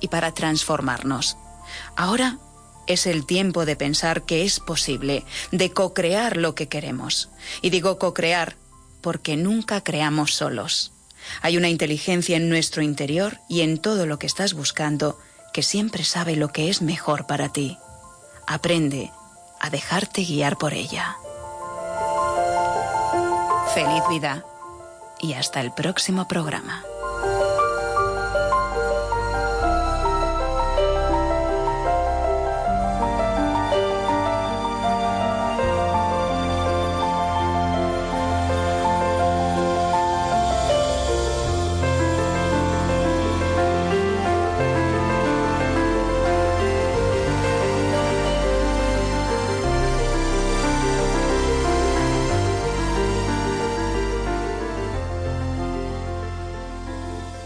y 0.00 0.08
para 0.08 0.32
transformarnos. 0.32 1.36
Ahora 1.96 2.38
es 2.86 3.06
el 3.06 3.26
tiempo 3.26 3.66
de 3.66 3.76
pensar 3.76 4.22
que 4.22 4.44
es 4.44 4.60
posible, 4.60 5.24
de 5.52 5.70
co-crear 5.70 6.36
lo 6.36 6.54
que 6.54 6.68
queremos. 6.68 7.28
Y 7.62 7.70
digo 7.70 7.98
co-crear 7.98 8.56
porque 9.00 9.36
nunca 9.36 9.82
creamos 9.82 10.34
solos. 10.34 10.92
Hay 11.42 11.56
una 11.56 11.68
inteligencia 11.68 12.36
en 12.36 12.48
nuestro 12.48 12.82
interior 12.82 13.38
y 13.48 13.60
en 13.60 13.78
todo 13.78 14.06
lo 14.06 14.18
que 14.18 14.26
estás 14.26 14.54
buscando 14.54 15.18
que 15.52 15.62
siempre 15.62 16.04
sabe 16.04 16.36
lo 16.36 16.48
que 16.48 16.70
es 16.70 16.82
mejor 16.82 17.26
para 17.26 17.52
ti. 17.52 17.78
Aprende 18.46 19.12
a 19.60 19.70
dejarte 19.70 20.24
guiar 20.24 20.56
por 20.56 20.72
ella. 20.72 21.16
Feliz 23.74 24.02
vida 24.08 24.44
y 25.20 25.34
hasta 25.34 25.60
el 25.60 25.72
próximo 25.72 26.26
programa. 26.26 26.82